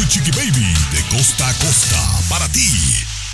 Tu 0.00 0.06
Chiqui 0.06 0.30
Baby 0.30 0.66
de 0.92 1.14
costa 1.14 1.46
a 1.46 1.52
costa 1.56 2.00
para 2.30 2.48
ti. 2.48 2.70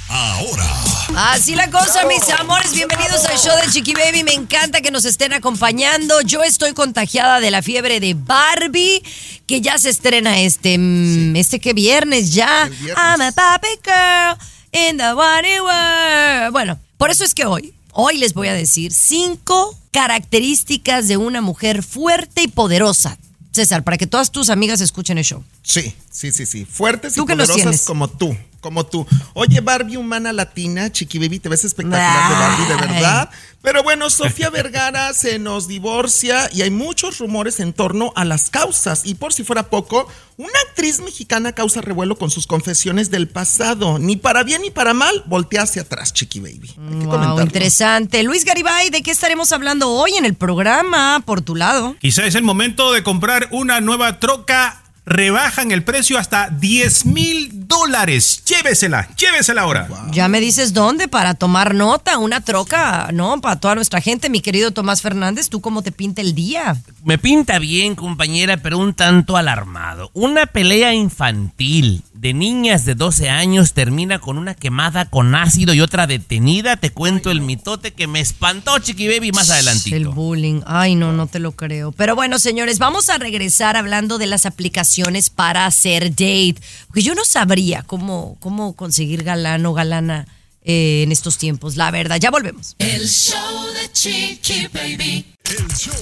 Ahora. 0.08 0.66
Así 1.14 1.54
la 1.54 1.70
cosa, 1.70 2.04
mis 2.06 2.28
amores. 2.40 2.72
Bienvenidos 2.72 3.24
al 3.24 3.38
show 3.38 3.54
de 3.64 3.70
Chiqui 3.70 3.94
Baby. 3.94 4.24
Me 4.24 4.32
encanta 4.32 4.80
que 4.80 4.90
nos 4.90 5.04
estén 5.04 5.32
acompañando. 5.32 6.20
Yo 6.22 6.42
estoy 6.42 6.72
contagiada 6.72 7.38
de 7.38 7.52
la 7.52 7.62
fiebre 7.62 8.00
de 8.00 8.14
Barbie, 8.14 9.00
que 9.46 9.60
ya 9.60 9.78
se 9.78 9.90
estrena 9.90 10.40
este, 10.40 10.76
mm, 10.76 11.36
este 11.36 11.60
que 11.60 11.72
viernes 11.72 12.34
ya. 12.34 12.68
I'm 12.96 13.20
a 13.20 13.30
Barbie 13.30 13.78
girl 13.84 14.36
in 14.72 14.96
the 14.96 15.12
Wonder 15.14 15.62
world. 15.62 16.50
Bueno, 16.50 16.80
por 16.98 17.12
eso 17.12 17.22
es 17.22 17.32
que 17.32 17.44
hoy, 17.44 17.74
hoy 17.92 18.18
les 18.18 18.34
voy 18.34 18.48
a 18.48 18.54
decir 18.54 18.92
cinco 18.92 19.78
características 19.92 21.06
de 21.06 21.16
una 21.16 21.40
mujer 21.42 21.84
fuerte 21.84 22.42
y 22.42 22.48
poderosa. 22.48 23.18
César, 23.56 23.82
para 23.82 23.98
que 23.98 24.06
todas 24.06 24.30
tus 24.30 24.50
amigas 24.50 24.80
escuchen 24.80 25.18
el 25.18 25.24
show. 25.24 25.42
Sí, 25.62 25.94
sí, 26.10 26.30
sí, 26.30 26.46
sí. 26.46 26.64
Fuertes 26.64 27.14
y 27.14 27.16
¿Tú 27.16 27.26
qué 27.26 27.34
los 27.34 27.48
poderosas 27.48 27.82
como 27.82 28.08
tú, 28.08 28.36
como 28.66 28.84
tú. 28.84 29.06
Oye, 29.34 29.60
Barbie 29.60 29.96
humana 29.96 30.32
latina, 30.32 30.90
Chiqui 30.90 31.20
Baby, 31.20 31.38
te 31.38 31.48
ves 31.48 31.64
espectacular 31.64 32.28
de 32.28 32.34
Barbie, 32.34 32.66
de 32.66 32.74
verdad. 32.94 33.30
Pero 33.62 33.82
bueno, 33.84 34.10
Sofía 34.10 34.50
Vergara 34.50 35.12
se 35.14 35.38
nos 35.38 35.68
divorcia 35.68 36.48
y 36.52 36.62
hay 36.62 36.70
muchos 36.70 37.18
rumores 37.18 37.60
en 37.60 37.72
torno 37.72 38.12
a 38.16 38.24
las 38.24 38.50
causas. 38.50 39.02
Y 39.04 39.14
por 39.14 39.32
si 39.32 39.44
fuera 39.44 39.64
poco, 39.70 40.08
una 40.36 40.52
actriz 40.68 41.00
mexicana 41.00 41.52
causa 41.52 41.80
revuelo 41.80 42.16
con 42.18 42.30
sus 42.30 42.46
confesiones 42.48 43.10
del 43.10 43.28
pasado. 43.28 43.98
Ni 44.00 44.16
para 44.16 44.42
bien 44.42 44.62
ni 44.62 44.70
para 44.70 44.94
mal, 44.94 45.22
voltea 45.26 45.62
hacia 45.62 45.82
atrás, 45.82 46.12
Chiqui 46.12 46.40
Baby. 46.40 46.68
Hay 46.70 46.74
que 46.98 47.06
Wow, 47.06 47.10
comentarlo. 47.10 47.42
interesante. 47.42 48.22
Luis 48.24 48.44
Garibay, 48.44 48.90
¿de 48.90 49.02
qué 49.02 49.10
estaremos 49.12 49.52
hablando 49.52 49.90
hoy 49.90 50.12
en 50.18 50.24
el 50.24 50.34
programa? 50.34 51.22
Por 51.24 51.40
tu 51.40 51.54
lado. 51.56 51.94
Quizá 52.00 52.26
es 52.26 52.34
el 52.34 52.42
momento 52.42 52.92
de 52.92 53.02
comprar 53.04 53.48
una 53.52 53.80
nueva 53.80 54.18
troca. 54.20 54.82
Rebajan 55.08 55.70
el 55.70 55.84
precio 55.84 56.18
hasta 56.18 56.50
10 56.50 57.06
mil 57.06 57.55
dólares. 57.68 58.42
Llévesela, 58.46 59.08
llévesela 59.16 59.62
ahora. 59.62 59.88
Ya 60.12 60.28
me 60.28 60.40
dices 60.40 60.72
dónde 60.72 61.08
para 61.08 61.34
tomar 61.34 61.74
nota, 61.74 62.18
una 62.18 62.40
troca, 62.40 63.10
¿no? 63.12 63.40
Para 63.40 63.60
toda 63.60 63.74
nuestra 63.74 64.00
gente, 64.00 64.30
mi 64.30 64.40
querido 64.40 64.70
Tomás 64.70 65.02
Fernández, 65.02 65.48
¿tú 65.48 65.60
cómo 65.60 65.82
te 65.82 65.92
pinta 65.92 66.20
el 66.22 66.34
día? 66.34 66.76
Me 67.04 67.18
pinta 67.18 67.58
bien, 67.58 67.94
compañera, 67.94 68.56
pero 68.58 68.78
un 68.78 68.94
tanto 68.94 69.36
alarmado. 69.36 70.10
Una 70.12 70.46
pelea 70.46 70.94
infantil 70.94 72.02
de 72.14 72.32
niñas 72.32 72.84
de 72.84 72.94
12 72.94 73.28
años 73.30 73.72
termina 73.72 74.18
con 74.18 74.38
una 74.38 74.54
quemada 74.54 75.04
con 75.04 75.34
ácido 75.34 75.74
y 75.74 75.80
otra 75.80 76.06
detenida. 76.06 76.76
Te 76.76 76.90
cuento 76.90 77.30
el 77.30 77.40
mitote 77.40 77.92
que 77.92 78.06
me 78.06 78.20
espantó, 78.20 78.78
Chiqui 78.78 79.06
Baby, 79.08 79.32
más 79.32 79.48
El 79.48 79.54
adelantito. 79.54 80.12
bullying. 80.12 80.62
Ay, 80.66 80.94
no, 80.94 81.12
no 81.12 81.26
te 81.26 81.38
lo 81.38 81.52
creo. 81.52 81.92
Pero 81.92 82.14
bueno, 82.14 82.38
señores, 82.38 82.78
vamos 82.78 83.08
a 83.10 83.18
regresar 83.18 83.76
hablando 83.76 84.18
de 84.18 84.26
las 84.26 84.46
aplicaciones 84.46 85.30
para 85.30 85.66
hacer 85.66 86.10
date. 86.10 86.56
Porque 86.88 87.02
yo 87.02 87.14
no 87.14 87.24
sabría 87.24 87.55
cómo, 87.86 88.36
cómo 88.40 88.74
conseguir 88.74 89.22
galán 89.22 89.64
o 89.66 89.72
galana 89.72 90.26
eh, 90.62 91.02
en 91.04 91.12
estos 91.12 91.38
tiempos, 91.38 91.76
la 91.76 91.90
verdad. 91.90 92.18
Ya 92.20 92.30
volvemos. 92.30 92.74
El 92.78 93.08
show 93.08 93.66
de 93.72 93.92
Chiqui 93.92 94.66
Baby. 94.72 95.24
El 95.44 95.68
show 95.76 95.94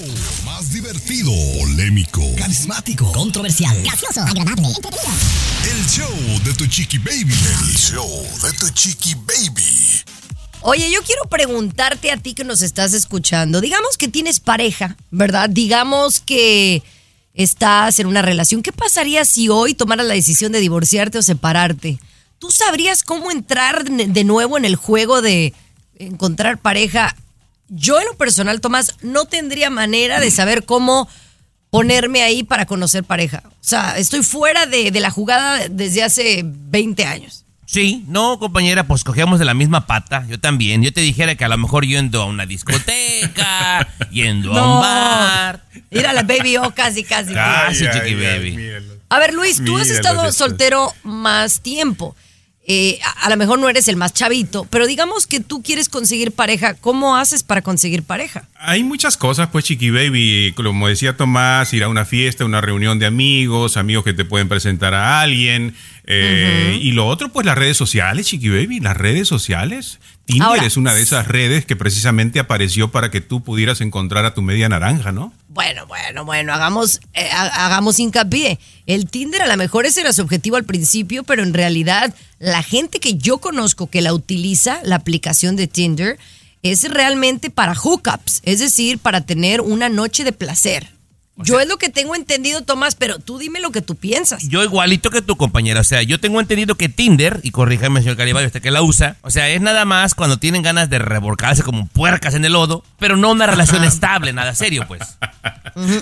más 0.43 0.71
divertido, 0.73 1.31
polémico, 1.59 2.21
carismático, 2.35 3.11
Controversial. 3.11 3.79
Gracioso. 3.83 4.21
Agradable. 4.21 4.67
Entretenido. 4.67 5.11
el 5.71 5.85
show 5.87 6.43
de 6.43 6.53
tu 6.55 6.65
Chiqui 6.65 6.97
Baby. 6.97 7.33
El 7.33 7.77
show 7.77 8.27
de 8.41 8.53
tu 8.53 8.69
Chiqui 8.69 9.13
Baby. 9.13 10.03
Oye, 10.61 10.89
yo 10.91 11.03
quiero 11.03 11.25
preguntarte 11.29 12.09
a 12.09 12.17
ti 12.17 12.33
que 12.33 12.43
nos 12.43 12.63
estás 12.63 12.93
escuchando. 12.93 13.61
Digamos 13.61 13.97
que 13.97 14.07
tienes 14.07 14.39
pareja, 14.39 14.97
¿verdad? 15.11 15.47
Digamos 15.47 16.21
que 16.21 16.81
estás 17.35 17.99
en 17.99 18.07
una 18.07 18.21
relación. 18.21 18.63
¿Qué 18.63 18.71
pasaría 18.71 19.25
si 19.25 19.49
hoy 19.49 19.73
tomaras 19.73 20.07
la 20.07 20.13
decisión 20.13 20.51
de 20.51 20.59
divorciarte 20.59 21.17
o 21.17 21.21
separarte? 21.21 21.99
¿Tú 22.39 22.49
sabrías 22.51 23.03
cómo 23.03 23.31
entrar 23.31 23.85
de 23.85 24.23
nuevo 24.23 24.57
en 24.57 24.65
el 24.65 24.75
juego 24.75 25.21
de 25.21 25.53
encontrar 25.97 26.57
pareja? 26.57 27.15
Yo 27.67 27.99
en 27.99 28.05
lo 28.07 28.15
personal, 28.15 28.61
Tomás, 28.61 28.95
no 29.01 29.25
tendría 29.25 29.69
manera 29.69 30.19
de 30.19 30.31
saber 30.31 30.65
cómo 30.65 31.07
ponerme 31.69 32.21
ahí 32.21 32.43
para 32.43 32.65
conocer 32.65 33.03
pareja. 33.03 33.43
O 33.45 33.51
sea, 33.67 33.97
estoy 33.97 34.23
fuera 34.23 34.65
de, 34.65 34.91
de 34.91 34.99
la 34.99 35.11
jugada 35.11 35.67
desde 35.69 36.03
hace 36.03 36.41
20 36.45 37.05
años. 37.05 37.44
Sí, 37.65 38.05
no, 38.07 38.37
compañera, 38.37 38.85
pues 38.85 39.03
cogíamos 39.03 39.39
de 39.39 39.45
la 39.45 39.55
misma 39.55 39.87
pata. 39.87 40.25
Yo 40.27 40.39
también. 40.39 40.83
Yo 40.83 40.93
te 40.93 41.01
dijera 41.01 41.35
que 41.35 41.45
a 41.45 41.47
lo 41.47 41.57
mejor 41.57 41.85
yendo 41.85 42.21
a 42.21 42.25
una 42.25 42.45
discoteca, 42.45 43.87
yendo 44.11 44.53
a 44.53 44.75
un 44.75 44.81
bar. 44.81 45.63
Ir 45.89 46.05
a 46.05 46.13
la 46.13 46.23
baby 46.23 46.57
o 46.57 46.71
casi, 46.71 47.03
casi. 47.03 47.33
Casi, 47.33 47.85
Chiqui 47.89 48.13
Baby. 48.15 48.71
A 49.09 49.19
ver, 49.19 49.33
Luis, 49.33 49.63
tú 49.63 49.77
has 49.77 49.89
estado 49.89 50.21
estos. 50.21 50.35
soltero 50.35 50.93
más 51.03 51.61
tiempo. 51.61 52.15
Eh, 52.67 52.99
a, 53.05 53.27
a 53.27 53.29
lo 53.29 53.37
mejor 53.37 53.59
no 53.59 53.69
eres 53.69 53.87
el 53.87 53.95
más 53.95 54.11
chavito, 54.13 54.65
pero 54.71 54.87
digamos 54.87 55.27
que 55.27 55.39
tú 55.39 55.61
quieres 55.61 55.87
conseguir 55.87 56.31
pareja. 56.31 56.73
¿Cómo 56.73 57.15
haces 57.15 57.43
para 57.43 57.61
conseguir 57.61 58.01
pareja? 58.03 58.47
Hay 58.59 58.83
muchas 58.83 59.17
cosas, 59.17 59.49
pues, 59.51 59.65
Chiqui 59.65 59.91
Baby. 59.91 60.53
Como 60.55 60.87
decía 60.87 61.15
Tomás, 61.15 61.71
ir 61.73 61.83
a 61.83 61.89
una 61.89 62.05
fiesta, 62.05 62.43
una 62.45 62.61
reunión 62.61 62.97
de 62.97 63.05
amigos, 63.05 63.77
amigos 63.77 64.03
que 64.03 64.13
te 64.13 64.25
pueden 64.25 64.49
presentar 64.49 64.93
a 64.95 65.21
alguien. 65.21 65.75
eh, 66.07 66.79
Y 66.81 66.91
lo 66.93 67.05
otro, 67.07 67.31
pues, 67.31 67.45
las 67.45 67.57
redes 67.57 67.77
sociales, 67.77 68.25
Chiqui 68.27 68.49
Baby. 68.49 68.79
Las 68.79 68.97
redes 68.97 69.27
sociales. 69.27 69.99
Tinder 70.25 70.47
Ahora- 70.47 70.65
es 70.65 70.75
una 70.75 70.95
de 70.95 71.01
esas 71.03 71.27
redes 71.27 71.65
que 71.67 71.75
precisamente 71.75 72.39
apareció 72.39 72.89
para 72.89 73.11
que 73.11 73.21
tú 73.21 73.43
pudieras 73.43 73.79
encontrar 73.81 74.25
a 74.25 74.33
tu 74.33 74.41
media 74.41 74.67
naranja, 74.69 75.11
¿no? 75.11 75.33
Bueno, 75.55 75.87
bueno, 75.87 76.25
bueno, 76.25 76.53
hagamos, 76.53 76.99
eh, 77.13 77.29
ha- 77.31 77.65
hagamos 77.65 77.97
hincapié. 77.97 78.59
El 78.87 79.09
Tinder 79.09 79.41
a 79.41 79.47
lo 79.47 79.55
mejor 79.55 79.85
ese 79.85 80.01
era 80.01 80.11
su 80.11 80.21
objetivo 80.21 80.57
al 80.57 80.65
principio, 80.65 81.23
pero 81.23 81.43
en 81.43 81.53
realidad 81.53 82.13
la 82.39 82.61
gente 82.61 82.99
que 82.99 83.13
yo 83.15 83.37
conozco 83.37 83.87
que 83.87 84.01
la 84.01 84.13
utiliza, 84.13 84.81
la 84.83 84.97
aplicación 84.97 85.55
de 85.55 85.67
Tinder, 85.67 86.19
es 86.61 86.83
realmente 86.91 87.49
para 87.49 87.73
hookups, 87.73 88.41
es 88.43 88.59
decir, 88.59 88.99
para 88.99 89.21
tener 89.21 89.61
una 89.61 89.87
noche 89.87 90.25
de 90.25 90.33
placer. 90.33 90.89
Yo 91.37 91.59
es 91.59 91.67
lo 91.67 91.77
que 91.77 91.89
tengo 91.89 92.15
entendido, 92.15 92.61
Tomás, 92.61 92.95
pero 92.95 93.19
tú 93.19 93.37
dime 93.37 93.59
lo 93.59 93.71
que 93.71 93.81
tú 93.81 93.95
piensas. 93.95 94.47
Yo 94.47 94.63
igualito 94.63 95.09
que 95.09 95.21
tu 95.21 95.35
compañera, 95.35 95.81
o 95.81 95.83
sea, 95.83 96.01
yo 96.03 96.19
tengo 96.19 96.39
entendido 96.39 96.75
que 96.75 96.87
Tinder, 96.89 97.39
y 97.43 97.51
corríjame 97.51 98.01
señor 98.01 98.15
Cariballo, 98.17 98.47
usted 98.47 98.61
que 98.61 98.71
la 98.71 98.81
usa, 98.81 99.17
o 99.21 99.29
sea, 99.31 99.49
es 99.49 99.59
nada 99.61 99.83
más 99.85 100.15
cuando 100.15 100.37
tienen 100.37 100.61
ganas 100.61 100.89
de 100.89 100.99
revolcarse 100.99 101.63
como 101.63 101.87
puercas 101.87 102.33
en 102.35 102.45
el 102.45 102.53
lodo, 102.53 102.83
pero 102.99 103.17
no 103.17 103.31
una 103.31 103.47
relación 103.47 103.83
estable, 103.83 104.31
nada 104.33 104.55
serio, 104.55 104.85
pues. 104.87 105.17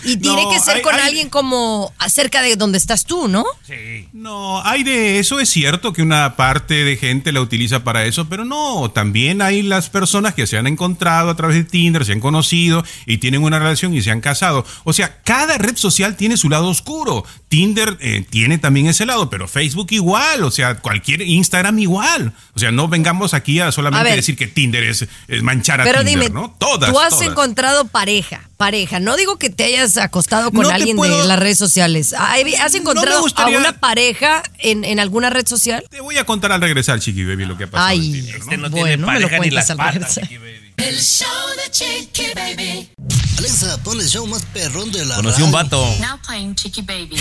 Y 0.03 0.18
tiene 0.18 0.44
No, 0.44 0.50
que 0.51 0.59
ser 0.59 0.75
hay- 0.77 0.81
con 0.83 0.94
hay- 0.95 1.01
alguien 1.01 1.30
como 1.30 1.91
acerca 1.97 2.41
de 2.44 2.56
donde 2.56 2.77
estás 2.77 3.06
tú, 3.06 3.27
¿no? 3.27 3.44
Sí. 3.65 4.07
No, 4.13 4.62
hay 4.63 4.83
de 4.83 5.18
eso, 5.19 5.39
es 5.39 5.50
cierto 5.50 5.94
que 5.94 6.03
una 6.03 6.35
parte 6.35 6.83
de 6.83 6.95
gente 6.97 7.31
la 7.31 7.41
utiliza 7.41 7.83
para 7.83 8.06
eso, 8.06 8.30
pero 8.30 8.45
no, 8.45 8.91
también 8.91 9.41
hay 9.41 9.63
las 9.63 9.89
personas 9.89 10.35
que 10.35 10.45
se 10.45 10.57
han 10.57 10.68
encontrado 10.68 11.30
a 11.31 11.35
través 11.35 11.56
de 11.57 11.63
Tinder, 11.63 12.06
se 12.06 12.12
han 12.12 12.19
conocido 12.19 12.83
y 13.07 13.18
tienen 13.18 13.41
una 13.44 13.57
relación 13.57 13.95
y 13.95 14.01
se 14.03 14.12
han 14.12 14.21
casado. 14.21 14.63
O 14.83 14.94
sea, 14.94 15.18
cada 15.23 15.57
red 15.57 15.75
social 15.77 16.15
tiene 16.17 16.37
su 16.37 16.49
lado 16.49 16.67
oscuro. 16.69 17.23
Tinder 17.49 17.97
eh, 18.01 18.25
tiene 18.29 18.57
también 18.57 18.87
ese 18.87 19.05
lado, 19.05 19.29
pero 19.29 19.47
Facebook 19.47 19.87
igual, 19.91 20.43
o 20.43 20.51
sea, 20.51 20.75
cualquier 20.79 21.21
Instagram 21.21 21.77
igual. 21.79 22.33
O 22.55 22.59
sea, 22.59 22.71
no 22.71 22.87
vengamos 22.87 23.33
aquí 23.33 23.59
a 23.59 23.71
solamente 23.71 24.01
A 24.01 24.03
ver. 24.03 24.15
decir 24.15 24.35
que 24.35 24.47
Tinder 24.47 24.83
es, 24.83 25.05
es 25.27 25.43
manchar 25.43 25.79
a 25.81 25.83
Pero 25.83 25.99
Tinder, 26.03 26.29
dime, 26.29 26.29
¿no? 26.33 26.55
Todas, 26.59 26.91
tú 26.91 26.99
has 26.99 27.09
todas. 27.11 27.27
encontrado 27.27 27.85
pareja, 27.87 28.49
pareja. 28.57 28.99
No 28.99 29.15
digo 29.17 29.37
que 29.37 29.49
te 29.49 29.63
hayas 29.65 29.97
acostado 29.97 30.51
con 30.51 30.63
No 30.63 30.69
alguien 30.69 30.97
puedo- 30.97 31.21
de 31.21 31.27
las 31.27 31.37
redes 31.39 31.57
sociales. 31.59 32.13
¿Has 32.13 32.73
encontrado 32.75 33.21
gustaría- 33.21 33.57
a 33.57 33.59
una 33.59 33.73
pareja 33.79 34.41
en, 34.59 34.83
en 34.83 34.99
alguna 34.99 35.29
red 35.29 35.47
social? 35.47 35.83
Te 35.89 36.01
voy 36.01 36.17
a 36.17 36.25
contar 36.25 36.51
al 36.51 36.61
regresar, 36.61 36.99
Chiqui 36.99 37.23
Baby, 37.23 37.45
lo 37.45 37.55
que 37.57 37.65
ha 37.65 37.67
pasado 37.69 37.91
en 37.91 38.01
Ay, 38.01 38.11
Tinder, 38.11 38.33
¿no? 38.39 38.43
Este 38.43 38.57
no 38.57 38.69
Bueno, 38.69 38.75
tiene 38.85 38.97
me 38.97 39.01
lo 39.01 39.05
pareja 39.07 39.29
ni 39.31 39.37
cuentas 39.37 39.53
las 39.55 39.69
al 39.69 39.77
patas. 39.77 39.93
regresar. 39.93 40.23
Chiqui 40.23 40.37
Baby. 40.37 40.62
El 40.77 40.99
show 40.99 41.27
de 41.57 41.71
Chiqui 41.71 42.33
Baby. 42.35 42.89
Alexa, 43.37 43.77
pon 43.83 43.99
el 43.99 44.07
show 44.07 44.25
más 44.27 44.43
perrón 44.53 44.91
de 44.91 45.05
la 45.05 45.15
Conocí 45.15 45.41
un 45.41 45.51
vato. 45.51 45.83
Now 45.99 46.19
playing 46.25 46.55
Chiqui 46.55 46.81
Baby. 46.81 47.17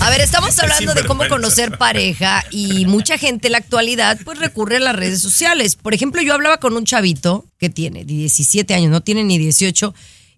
A 0.00 0.10
ver, 0.10 0.20
estamos 0.20 0.58
hablando 0.60 0.94
de 0.94 1.04
cómo 1.04 1.26
conocer 1.28 1.78
pareja 1.78 2.44
y 2.50 2.86
mucha 2.86 3.18
gente 3.18 3.48
en 3.48 3.52
la 3.52 3.58
actualidad 3.58 4.18
pues 4.24 4.38
recurre 4.38 4.76
a 4.76 4.80
las 4.80 4.96
redes 4.96 5.20
sociales. 5.20 5.76
Por 5.76 5.94
ejemplo, 5.94 6.22
yo 6.22 6.34
hablaba 6.34 6.58
con 6.58 6.76
un 6.76 6.84
chavito 6.84 7.46
que 7.58 7.70
tiene 7.70 8.04
17 8.04 8.74
años, 8.74 8.90
no 8.90 9.02
tiene 9.02 9.24
ni 9.24 9.38
18, 9.38 9.94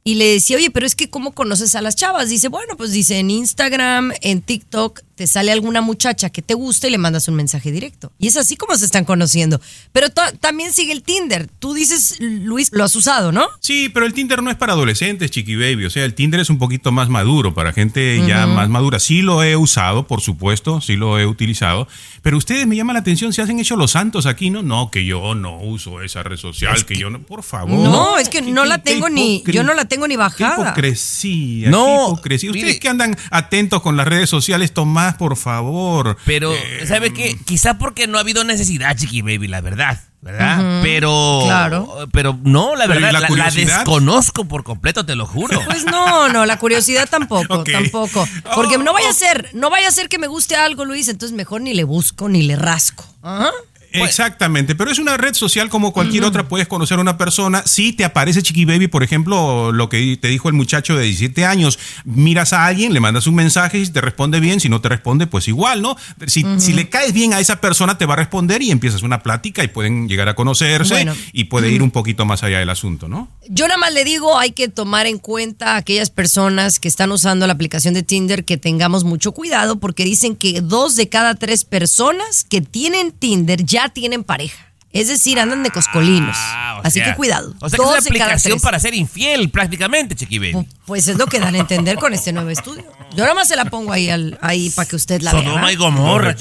y 0.06 0.16
le 0.16 0.26
decía, 0.26 0.58
oye, 0.58 0.70
pero 0.70 0.84
es 0.84 0.94
que 0.94 1.08
¿cómo 1.08 1.32
conoces 1.32 1.74
a 1.74 1.80
las 1.80 1.96
chavas? 1.96 2.28
Dice, 2.28 2.48
bueno, 2.48 2.76
pues 2.76 2.92
dice, 2.92 3.18
en 3.18 3.30
Instagram, 3.30 4.12
en 4.20 4.42
TikTok, 4.42 5.00
te 5.14 5.26
sale 5.26 5.50
alguna 5.52 5.80
muchacha 5.80 6.28
que 6.28 6.42
te 6.42 6.52
gusta 6.54 6.88
y 6.88 6.90
le 6.90 6.98
mandas 6.98 7.26
un 7.28 7.36
mensaje 7.36 7.70
directo. 7.72 8.12
Y 8.18 8.26
es 8.26 8.36
así 8.36 8.56
como 8.56 8.76
se 8.76 8.84
están 8.84 9.04
conociendo. 9.04 9.60
Pero 9.92 10.08
también 10.10 10.72
sigue 10.74 10.92
el 10.92 11.02
Tinder. 11.02 11.48
Tú 11.58 11.72
dices, 11.72 12.16
Luis, 12.20 12.68
lo 12.72 12.84
has 12.84 12.94
usado, 12.96 13.32
¿no? 13.32 13.46
Sí, 13.60 13.88
pero 13.94 14.04
el 14.04 14.12
Tinder 14.12 14.42
no 14.42 14.50
es 14.50 14.56
para 14.56 14.72
adolescentes, 14.74 15.30
Chiqui 15.30 15.56
Baby. 15.56 15.86
O 15.86 15.90
sea, 15.90 16.04
el 16.04 16.14
Tinder 16.14 16.40
es 16.40 16.50
un 16.50 16.58
poquito 16.58 16.92
más 16.92 17.08
maduro, 17.08 17.54
para 17.54 17.72
gente 17.72 18.20
ya 18.26 18.46
más 18.46 18.68
madura. 18.68 18.98
Sí 18.98 19.22
lo 19.22 19.42
he 19.42 19.56
usado, 19.56 20.06
por 20.06 20.20
supuesto, 20.20 20.82
sí 20.82 20.96
lo 20.96 21.18
he 21.18 21.26
utilizado. 21.26 21.88
Pero 22.20 22.36
ustedes 22.36 22.66
me 22.66 22.74
llaman 22.76 22.94
la 22.94 23.00
atención, 23.00 23.32
se 23.32 23.40
hacen 23.40 23.58
hecho 23.60 23.76
los 23.76 23.92
santos 23.92 24.26
aquí, 24.26 24.50
¿no? 24.50 24.62
No, 24.62 24.90
que 24.90 25.06
yo 25.06 25.34
no 25.34 25.60
uso 25.60 26.02
esa 26.02 26.22
red 26.24 26.36
social, 26.36 26.84
que, 26.84 26.96
yo 26.96 27.08
no. 27.08 27.22
Por 27.22 27.42
favor. 27.42 27.70
No, 27.70 28.18
es 28.18 28.28
que 28.28 28.42
¿Qué- 28.42 28.50
no 28.50 28.64
la 28.64 28.82
tengo 28.82 29.08
ni, 29.08 29.42
yo 29.46 29.62
no 29.62 29.74
la 29.74 29.84
tengo 29.84 29.93
ni 30.02 30.14
Qué 30.14 30.18
bajada. 30.18 30.62
hipocresía, 30.62 31.70
No, 31.70 31.86
qué 31.86 32.12
hipocresía. 32.12 32.50
Ustedes 32.50 32.66
mire. 32.66 32.78
que 32.78 32.88
andan 32.88 33.16
atentos 33.30 33.80
con 33.82 33.96
las 33.96 34.06
redes 34.06 34.28
sociales, 34.28 34.72
Tomás, 34.72 35.14
por 35.14 35.36
favor. 35.36 36.16
Pero, 36.24 36.52
Eh, 36.52 36.84
¿sabe 36.86 37.12
qué? 37.12 37.36
Quizá 37.44 37.78
porque 37.78 38.06
no 38.06 38.18
ha 38.18 38.20
habido 38.20 38.44
necesidad, 38.44 38.96
Chiqui 38.96 39.22
Baby, 39.22 39.48
la 39.48 39.60
verdad. 39.60 40.00
¿Verdad? 40.20 40.80
Pero. 40.82 41.40
claro. 41.44 42.08
Pero 42.10 42.38
no, 42.44 42.74
la 42.76 42.86
Pero, 42.86 42.98
¿y 42.98 43.02
verdad, 43.02 43.12
la 43.12 43.12
la, 43.12 43.20
la 43.20 43.28
curiosidad? 43.28 43.76
desconozco 43.80 44.46
por 44.46 44.64
completo, 44.64 45.04
te 45.04 45.16
lo 45.16 45.26
juro. 45.26 45.60
Pues 45.66 45.84
no, 45.84 46.30
no, 46.30 46.46
la 46.46 46.58
curiosidad 46.58 47.06
tampoco, 47.10 47.54
Ok. 47.60 47.70
tampoco. 47.70 48.26
Porque 48.54 48.78
no 48.78 48.94
vaya 48.94 49.10
a 49.10 49.12
ser, 49.12 49.50
no 49.52 49.68
vaya 49.68 49.88
a 49.88 49.90
ser 49.90 50.08
que 50.08 50.18
me 50.18 50.26
guste 50.26 50.56
algo, 50.56 50.86
Luis, 50.86 51.08
entonces 51.08 51.36
mejor 51.36 51.60
ni 51.60 51.74
le 51.74 51.84
busco 51.84 52.30
ni 52.30 52.40
le 52.42 52.56
rasco. 52.56 53.04
Ajá. 53.22 53.50
Exactamente, 53.94 54.74
pero 54.74 54.90
es 54.90 54.98
una 54.98 55.16
red 55.16 55.34
social 55.34 55.68
como 55.68 55.92
cualquier 55.92 56.24
otra, 56.24 56.48
puedes 56.48 56.66
conocer 56.68 56.98
a 56.98 57.00
una 57.00 57.16
persona, 57.16 57.62
si 57.66 57.92
te 57.92 58.04
aparece 58.04 58.42
Chiqui 58.42 58.64
Baby, 58.64 58.88
por 58.88 59.02
ejemplo, 59.02 59.72
lo 59.72 59.88
que 59.88 60.18
te 60.20 60.28
dijo 60.28 60.48
el 60.48 60.54
muchacho 60.54 60.96
de 60.96 61.04
17 61.04 61.44
años, 61.44 61.78
miras 62.04 62.52
a 62.52 62.66
alguien, 62.66 62.92
le 62.92 63.00
mandas 63.00 63.26
un 63.26 63.34
mensaje 63.34 63.78
y 63.78 63.86
si 63.86 63.92
te 63.92 64.00
responde 64.00 64.40
bien, 64.40 64.60
si 64.60 64.68
no 64.68 64.80
te 64.80 64.88
responde, 64.88 65.26
pues 65.26 65.48
igual, 65.48 65.82
¿no? 65.82 65.96
Si, 66.26 66.44
si 66.58 66.72
le 66.72 66.88
caes 66.88 67.12
bien 67.12 67.32
a 67.32 67.40
esa 67.40 67.60
persona, 67.60 67.98
te 67.98 68.06
va 68.06 68.14
a 68.14 68.16
responder 68.16 68.62
y 68.62 68.70
empiezas 68.70 69.02
una 69.02 69.22
plática 69.22 69.62
y 69.64 69.68
pueden 69.68 70.08
llegar 70.08 70.28
a 70.28 70.34
conocerse 70.34 70.94
Bueno. 70.94 71.14
y 71.32 71.44
puede 71.44 71.70
ir 71.70 71.82
un 71.82 71.90
poquito 71.90 72.24
más 72.24 72.42
allá 72.42 72.58
del 72.58 72.70
asunto, 72.70 73.08
¿no? 73.08 73.28
Yo 73.48 73.66
nada 73.68 73.78
más 73.78 73.92
le 73.92 74.04
digo, 74.04 74.38
hay 74.38 74.52
que 74.52 74.68
tomar 74.68 75.06
en 75.06 75.18
cuenta 75.18 75.74
a 75.74 75.76
aquellas 75.76 76.10
personas 76.10 76.80
que 76.80 76.88
están 76.88 77.12
usando 77.12 77.46
la 77.46 77.52
aplicación 77.52 77.94
de 77.94 78.02
Tinder 78.02 78.44
que 78.44 78.56
tengamos 78.56 79.04
mucho 79.04 79.32
cuidado 79.32 79.78
porque 79.78 80.04
dicen 80.04 80.36
que 80.36 80.60
dos 80.60 80.96
de 80.96 81.08
cada 81.08 81.34
tres 81.34 81.64
personas 81.64 82.44
que 82.44 82.60
tienen 82.60 83.12
Tinder 83.12 83.64
ya 83.64 83.83
tienen 83.88 84.24
pareja. 84.24 84.70
Es 84.92 85.08
decir, 85.08 85.40
andan 85.40 85.64
de 85.64 85.70
coscolinos. 85.70 86.36
Ah, 86.38 86.80
o 86.82 86.86
Así 86.86 87.00
sea, 87.00 87.10
que 87.10 87.16
cuidado. 87.16 87.52
O 87.60 87.68
sea, 87.68 87.76
que 87.76 87.82
es 87.84 87.88
una 87.90 87.98
aplicación 87.98 88.60
para 88.60 88.78
ser 88.78 88.94
infiel, 88.94 89.50
prácticamente, 89.50 90.14
Chiqui 90.14 90.38
Baby. 90.38 90.52
Pu- 90.52 90.68
Pues 90.86 91.08
es 91.08 91.16
lo 91.18 91.26
que 91.26 91.40
dan 91.40 91.56
a 91.56 91.58
entender 91.58 91.96
con 91.96 92.14
este 92.14 92.32
nuevo 92.32 92.48
estudio. 92.50 92.84
Yo 93.10 93.24
nada 93.24 93.34
más 93.34 93.48
se 93.48 93.56
la 93.56 93.64
pongo 93.64 93.92
ahí, 93.92 94.08
al- 94.08 94.38
ahí 94.40 94.70
para 94.70 94.88
que 94.88 94.94
usted 94.94 95.20
la 95.20 95.32
vea. 95.32 95.42
Sodoma 95.42 95.72
y. 95.72 95.76
Gomorra. 95.76 96.36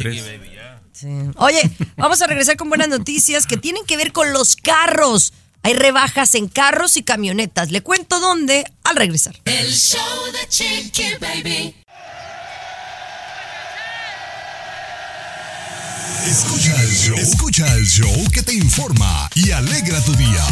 Sí. 0.92 1.08
Oye, 1.38 1.62
vamos 1.98 2.22
a 2.22 2.28
regresar 2.28 2.56
con 2.56 2.70
buenas 2.70 2.88
noticias 2.90 3.48
que 3.48 3.58
tienen 3.58 3.84
que 3.86 3.98
ver 3.98 4.12
con 4.12 4.32
los 4.34 4.56
carros. 4.56 5.34
Hay 5.64 5.74
rebajas 5.74 6.36
en 6.36 6.48
carros 6.48 6.96
y 6.98 7.04
camionetas. 7.04 7.72
Le 7.72 7.82
cuento 7.82 8.20
dónde 8.20 8.66
al 8.84 8.96
regresar. 8.98 9.36
El 9.46 9.72
show 9.74 10.00
de 10.32 10.48
Chiqui 10.48 11.06
Baby. 11.20 11.76
Escucha 16.26 16.74
el 16.82 16.90
show. 16.90 17.18
Escucha 17.18 17.74
el 17.76 17.86
show 17.86 18.32
que 18.32 18.42
te 18.42 18.54
informa 18.54 19.30
y 19.36 19.52
alegra 19.52 20.00
tu 20.02 20.14
día. 20.16 20.46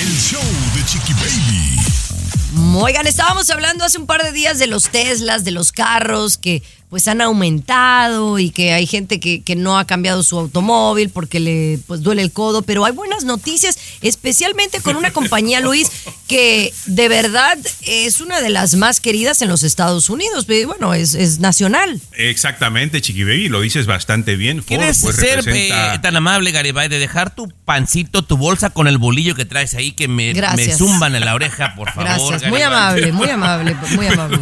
El 0.00 0.18
show 0.18 0.42
de 0.74 0.84
Chiqui 0.84 1.12
Baby. 1.14 2.76
Oigan, 2.76 3.06
estábamos 3.06 3.50
hablando 3.50 3.84
hace 3.84 3.98
un 3.98 4.06
par 4.06 4.22
de 4.22 4.32
días 4.32 4.58
de 4.58 4.66
los 4.66 4.88
Teslas, 4.88 5.44
de 5.44 5.50
los 5.50 5.72
carros 5.72 6.38
que 6.38 6.62
pues 6.88 7.08
han 7.08 7.20
aumentado 7.20 8.38
y 8.38 8.50
que 8.50 8.72
hay 8.72 8.86
gente 8.86 9.18
que, 9.18 9.42
que 9.42 9.56
no 9.56 9.78
ha 9.78 9.86
cambiado 9.86 10.22
su 10.22 10.38
automóvil 10.38 11.10
porque 11.10 11.40
le 11.40 11.78
pues 11.86 12.02
duele 12.02 12.22
el 12.22 12.32
codo, 12.32 12.62
pero 12.62 12.84
hay 12.84 12.92
buenas 12.92 13.24
noticias, 13.24 13.76
especialmente 14.02 14.80
con 14.80 14.96
una 14.96 15.12
compañía, 15.12 15.60
Luis, 15.60 15.90
que 16.28 16.72
de 16.86 17.08
verdad 17.08 17.58
es 17.82 18.20
una 18.20 18.40
de 18.40 18.50
las 18.50 18.74
más 18.74 19.00
queridas 19.00 19.42
en 19.42 19.48
los 19.48 19.62
Estados 19.62 20.08
Unidos, 20.10 20.46
bueno, 20.66 20.94
es, 20.94 21.14
es 21.14 21.40
nacional. 21.40 22.00
Exactamente, 22.12 23.00
Chiqui 23.00 23.24
Baby, 23.24 23.48
lo 23.48 23.60
dices 23.60 23.86
bastante 23.86 24.36
bien. 24.36 24.58
Ford, 24.58 24.68
¿Quieres 24.68 25.00
pues, 25.02 25.16
ser 25.16 25.42
representa- 25.44 25.94
eh, 25.94 25.98
tan 25.98 26.16
amable, 26.16 26.52
Garibay, 26.52 26.88
de 26.88 26.98
dejar 26.98 27.34
tu 27.34 27.48
pancito, 27.64 28.22
tu 28.22 28.36
bolsa 28.36 28.70
con 28.70 28.86
el 28.86 28.98
bolillo 28.98 29.34
que 29.34 29.44
traes 29.44 29.74
ahí 29.74 29.92
que 29.92 30.08
me, 30.08 30.32
me 30.34 30.72
zumban 30.74 31.14
en 31.14 31.24
la 31.24 31.34
oreja, 31.34 31.74
por 31.74 31.90
favor? 31.92 32.04
Gracias, 32.04 32.50
muy 32.50 32.62
amable, 32.62 33.12
muy 33.12 33.28
amable, 33.28 33.76
muy 33.96 34.06
amable. 34.06 34.38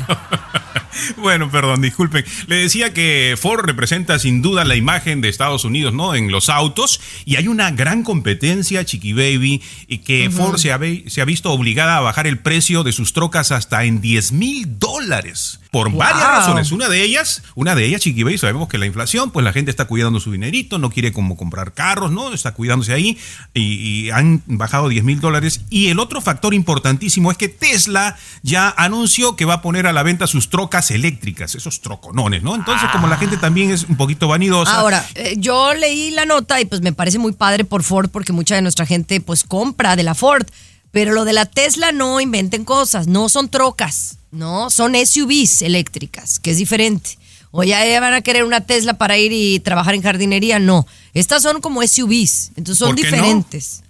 Bueno, 1.17 1.51
perdón, 1.51 1.81
disculpen. 1.83 2.25
Le 2.47 2.57
decía 2.57 2.93
que 2.93 3.37
Ford 3.41 3.65
representa 3.65 4.19
sin 4.19 4.43
duda 4.43 4.65
la 4.65 4.77
imagen 4.77 5.21
de 5.21 5.29
Estados 5.29 5.65
Unidos, 5.65 5.93
¿no? 5.95 6.15
En 6.15 6.31
los 6.31 6.49
autos. 6.49 7.01
Y 7.25 7.37
hay 7.37 7.49
una 7.49 7.71
gran 7.71 8.03
competencia, 8.03 8.85
Chiqui 8.85 9.13
Baby, 9.13 9.63
y 9.89 9.99
que 9.99 10.31
Ford 10.31 10.59
se 10.59 10.73
ha, 10.73 10.77
ve- 10.77 11.05
se 11.09 11.21
ha 11.21 11.25
visto 11.25 11.51
obligada 11.53 11.97
a 11.97 12.01
bajar 12.01 12.27
el 12.27 12.39
precio 12.39 12.83
de 12.85 12.93
sus 12.93 13.13
trocas 13.13 13.53
hasta 13.53 13.85
en 13.85 14.01
10 14.01 14.33
mil 14.33 14.79
dólares. 14.79 15.61
Por 15.75 15.93
varias 15.93 16.29
razones. 16.29 16.71
Una 16.71 16.89
de 16.89 17.03
ellas, 17.03 17.43
una 17.57 17.75
de 17.75 17.85
ellas, 17.85 18.01
Chiqui 18.01 18.23
Baby, 18.23 18.39
sabemos 18.39 18.69
que 18.69 18.79
la 18.79 18.87
inflación, 18.87 19.33
pues 19.33 19.43
la 19.43 19.53
gente 19.53 19.73
está 19.73 19.87
cuidando 19.87 20.21
su 20.21 20.31
dinerito, 20.31 20.79
no 20.79 20.91
quiere 20.91 21.13
como 21.13 21.37
comprar 21.37 21.73
carros, 21.73 22.13
¿no? 22.13 22.33
Está 22.33 22.55
cuidándose 22.55 22.93
ahí 22.93 23.19
y, 23.55 23.63
y 24.07 24.11
han 24.11 24.43
bajado 24.47 24.89
10 24.89 25.03
mil 25.03 25.21
dólares. 25.21 25.63
Y 25.71 25.89
el 25.89 25.99
otro 25.99 26.21
factor 26.21 26.55
importantísimo 26.55 27.33
es 27.33 27.37
que 27.37 27.49
Tesla 27.49 28.17
ya 28.43 28.73
anunció 28.77 29.35
que 29.35 29.45
va 29.45 29.55
a 29.55 29.63
poner 29.63 29.89
a 29.89 29.93
la 29.93 30.05
venta 30.05 30.29
sus 30.29 30.49
trocas 30.49 30.93
eléctricas, 30.93 31.55
esos 31.55 31.81
troconones, 31.81 32.43
¿no? 32.43 32.55
Entonces, 32.55 32.89
como 32.93 33.09
la 33.09 33.17
gente 33.17 33.37
también 33.37 33.71
es 33.71 33.85
un 33.85 33.97
poquito 33.97 34.29
vanidosa. 34.29 34.79
Ahora, 34.79 35.05
eh, 35.15 35.35
yo 35.39 35.75
leí 35.75 36.11
la 36.11 36.25
nota 36.25 36.61
y 36.61 36.67
pues 36.67 36.83
me 36.83 36.93
parece 36.93 37.19
muy 37.19 37.33
padre 37.33 37.65
por 37.65 37.83
Ford 37.83 38.11
porque 38.11 38.33
mucha 38.33 38.55
de 38.55 38.63
nuestra 38.63 38.87
gente 38.87 39.21
pues 39.21 39.45
compra 39.45 39.97
de 39.97 40.03
la 40.03 40.15
Ford. 40.15 40.47
Pero 40.95 41.13
lo 41.13 41.25
de 41.27 41.33
la 41.35 41.45
Tesla 41.45 41.93
no 41.93 42.21
inventen 42.21 42.65
cosas, 42.65 43.07
no 43.09 43.29
son 43.29 43.51
trocas, 43.51 44.17
no, 44.31 44.71
son 44.71 44.95
SUVs 44.95 45.61
eléctricas, 45.63 46.39
que 46.39 46.53
es 46.53 46.57
diferente. 46.57 47.19
O 47.51 47.63
ya 47.65 47.85
ya 47.87 48.01
van 48.01 48.15
a 48.15 48.23
querer 48.23 48.45
una 48.45 48.63
Tesla 48.63 48.97
para 48.97 49.19
ir 49.19 49.33
y 49.33 49.59
trabajar 49.61 49.95
en 49.95 50.03
jardinería, 50.03 50.59
no. 50.59 50.87
Estas 51.13 51.43
son 51.43 51.61
como 51.61 51.83
SUVs, 51.87 52.53
entonces 52.57 52.79
son 52.79 52.91
¿Por 52.91 52.97
qué 52.97 53.11
no? 53.11 53.17
diferentes. 53.17 53.83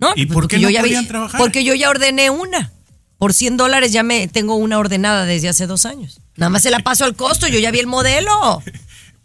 No, 0.00 0.10
¿Y 0.16 0.26
pues 0.26 0.34
por 0.34 0.42
porque 0.42 0.56
qué 0.56 0.62
no 0.62 0.68
yo 0.70 0.74
ya 0.74 0.82
vi- 1.00 1.06
trabajar? 1.06 1.38
Porque 1.40 1.64
yo 1.64 1.74
ya 1.74 1.88
ordené 1.90 2.28
una. 2.30 2.72
Por 3.18 3.34
100 3.34 3.56
dólares 3.56 3.90
ya 3.92 4.02
me 4.04 4.28
tengo 4.28 4.54
una 4.56 4.78
ordenada 4.78 5.24
desde 5.24 5.48
hace 5.48 5.66
dos 5.66 5.86
años. 5.86 6.20
Nada 6.36 6.50
más 6.50 6.62
se 6.62 6.70
la 6.70 6.80
paso 6.80 7.04
al 7.04 7.16
costo, 7.16 7.48
yo 7.48 7.58
ya 7.58 7.70
vi 7.72 7.78
el 7.80 7.86
modelo. 7.88 8.62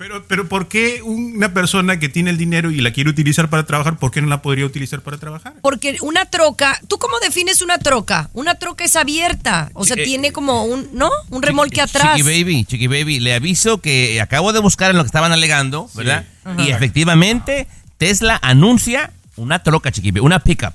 Pero, 0.04 0.22
pero 0.28 0.50
¿por 0.50 0.68
qué 0.68 1.02
una 1.02 1.54
persona 1.54 1.98
que 1.98 2.10
tiene 2.10 2.30
el 2.30 2.38
dinero 2.38 2.70
y 2.70 2.82
la 2.82 2.92
quiere 2.92 3.10
utilizar 3.10 3.50
para 3.50 3.66
trabajar, 3.66 3.96
¿por 3.98 4.12
qué 4.12 4.22
no 4.22 4.28
la 4.28 4.42
podría 4.42 4.66
utilizar 4.66 5.00
para 5.00 5.18
trabajar? 5.18 5.54
Porque 5.62 5.96
una 6.02 6.26
troca, 6.26 6.78
¿tú 6.90 6.98
cómo 6.98 7.18
defines 7.22 7.62
una 7.62 7.78
troca? 7.80 8.30
Una 8.34 8.56
troca 8.56 8.84
es 8.84 8.98
abierta, 8.98 9.72
o 9.74 9.86
sea, 9.86 9.96
Eh, 9.98 10.04
tiene 10.04 10.34
como 10.34 10.66
un, 10.66 10.90
¿no? 10.92 11.10
Un 11.30 11.42
remolque 11.42 11.80
atrás. 11.80 12.18
Chiqui 12.18 12.24
Baby, 12.44 12.66
Chiqui 12.66 12.88
Baby, 12.88 13.22
le 13.22 13.34
aviso 13.34 13.80
que 13.80 14.20
acabo 14.20 14.52
de 14.52 14.60
buscar 14.60 14.92
en 14.92 14.98
lo 14.98 15.04
que 15.04 15.08
estaban 15.08 15.32
alegando, 15.32 15.90
¿verdad? 15.96 16.26
Y 16.58 16.72
efectivamente, 16.72 17.68
Tesla 17.98 18.38
anuncia 18.42 19.14
una 19.38 19.64
troca, 19.64 19.90
Chiqui 19.90 20.12
Baby, 20.12 20.20
una 20.26 20.40
pickup. 20.42 20.74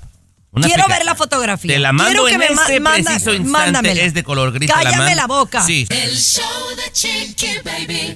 Una 0.53 0.65
Quiero 0.65 0.87
ver 0.87 1.05
la 1.05 1.13
fotografía. 1.13 1.71
Te 1.75 1.77
la 1.79 1.93
mando 1.93 2.23
Quiero 2.23 2.25
que 2.25 2.31
en 2.33 2.39
me 2.39 2.45
este 2.63 2.79
manda- 2.79 3.11
preciso 3.11 3.35
instante. 3.35 3.51
mándamela. 3.71 4.01
Es 4.01 4.15
de 4.15 4.23
color 4.23 4.51
gris. 4.51 4.71
Cállame 4.71 5.13
la 5.13 5.27
boca. 5.27 5.61
Sí. 5.63 5.85
El 5.87 6.17
show 6.17 6.43
de 6.75 6.91
Chiqui 6.91 7.51
Baby. 7.63 8.15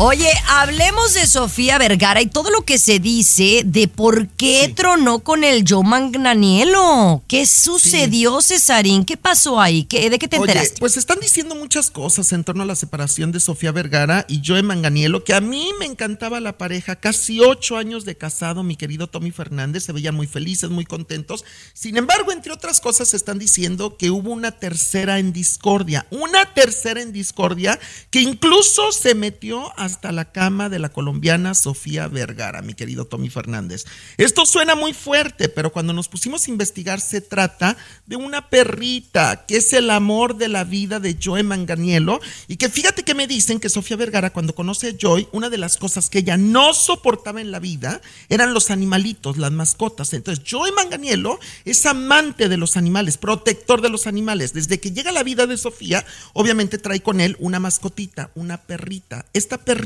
Oye, 0.00 0.30
hablemos 0.46 1.14
de 1.14 1.26
Sofía 1.26 1.76
Vergara 1.76 2.22
y 2.22 2.26
todo 2.26 2.50
lo 2.50 2.64
que 2.64 2.78
se 2.78 3.00
dice 3.00 3.62
de 3.66 3.88
por 3.88 4.28
qué 4.28 4.72
tronó 4.76 5.24
con 5.24 5.42
el 5.42 5.64
Joe 5.68 5.82
Magnanielo. 5.82 7.24
¿Qué 7.26 7.44
sucedió, 7.46 8.40
Cesarín? 8.40 9.04
¿Qué 9.04 9.16
pasó 9.16 9.60
ahí? 9.60 9.86
¿Qué, 9.86 10.08
¿De 10.08 10.20
qué 10.20 10.28
te 10.28 10.38
Oye, 10.38 10.52
enteraste? 10.52 10.78
pues 10.78 10.96
están 10.96 11.18
diciendo 11.18 11.56
muchas 11.56 11.90
cosas 11.90 12.32
en 12.32 12.44
torno 12.44 12.62
a 12.62 12.66
la 12.66 12.76
separación 12.76 13.32
de 13.32 13.40
Sofía 13.40 13.72
Vergara 13.72 14.24
y 14.28 14.40
Joe 14.46 14.62
Manganiello, 14.62 15.24
que 15.24 15.34
a 15.34 15.40
mí 15.40 15.72
me 15.80 15.86
encantaba 15.86 16.38
la 16.38 16.58
pareja, 16.58 16.94
casi 16.94 17.40
ocho 17.40 17.76
años 17.76 18.04
de 18.04 18.16
casado, 18.16 18.62
mi 18.62 18.76
querido 18.76 19.08
Tommy 19.08 19.32
Fernández, 19.32 19.82
se 19.82 19.92
veían 19.92 20.14
muy 20.14 20.28
felices, 20.28 20.70
muy 20.70 20.84
contentos. 20.84 21.44
Sin 21.74 21.96
embargo, 21.96 22.30
entre 22.30 22.52
otras 22.52 22.80
cosas, 22.80 23.14
están 23.14 23.40
diciendo 23.40 23.96
que 23.96 24.12
hubo 24.12 24.30
una 24.30 24.52
tercera 24.52 25.18
en 25.18 25.32
discordia, 25.32 26.06
una 26.10 26.54
tercera 26.54 27.02
en 27.02 27.12
discordia 27.12 27.80
que 28.12 28.20
incluso 28.20 28.92
se 28.92 29.16
metió 29.16 29.72
hasta 29.88 30.12
la 30.12 30.26
cama 30.26 30.68
de 30.68 30.78
la 30.78 30.90
colombiana 30.90 31.54
Sofía 31.54 32.08
Vergara, 32.08 32.60
mi 32.60 32.74
querido 32.74 33.06
Tommy 33.06 33.30
Fernández. 33.30 33.86
Esto 34.18 34.44
suena 34.44 34.74
muy 34.74 34.92
fuerte, 34.92 35.48
pero 35.48 35.72
cuando 35.72 35.94
nos 35.94 36.08
pusimos 36.08 36.46
a 36.46 36.50
investigar 36.50 37.00
se 37.00 37.22
trata 37.22 37.76
de 38.06 38.16
una 38.16 38.50
perrita 38.50 39.46
que 39.46 39.56
es 39.56 39.72
el 39.72 39.90
amor 39.90 40.36
de 40.36 40.48
la 40.48 40.64
vida 40.64 41.00
de 41.00 41.16
Joe 41.22 41.42
Manganiello 41.42 42.20
y 42.48 42.56
que 42.56 42.68
fíjate 42.68 43.02
que 43.02 43.14
me 43.14 43.26
dicen 43.26 43.60
que 43.60 43.70
Sofía 43.70 43.96
Vergara 43.96 44.30
cuando 44.30 44.54
conoce 44.54 44.90
a 44.90 44.96
Joy, 44.96 45.26
una 45.32 45.48
de 45.48 45.58
las 45.58 45.78
cosas 45.78 46.10
que 46.10 46.18
ella 46.18 46.36
no 46.36 46.74
soportaba 46.74 47.40
en 47.40 47.50
la 47.50 47.58
vida 47.58 48.02
eran 48.28 48.52
los 48.52 48.70
animalitos, 48.70 49.38
las 49.38 49.52
mascotas. 49.52 50.12
Entonces 50.12 50.44
Joe 50.48 50.70
Manganiello 50.72 51.38
es 51.64 51.86
amante 51.86 52.50
de 52.50 52.58
los 52.58 52.76
animales, 52.76 53.16
protector 53.16 53.80
de 53.80 53.88
los 53.88 54.06
animales. 54.06 54.52
Desde 54.52 54.80
que 54.80 54.92
llega 54.92 55.12
la 55.12 55.22
vida 55.22 55.46
de 55.46 55.56
Sofía, 55.56 56.04
obviamente 56.34 56.76
trae 56.76 57.00
con 57.00 57.22
él 57.22 57.36
una 57.40 57.58
mascotita, 57.58 58.30
una 58.34 58.58
perrita. 58.58 59.24
Esta 59.32 59.56
perrita, 59.56 59.77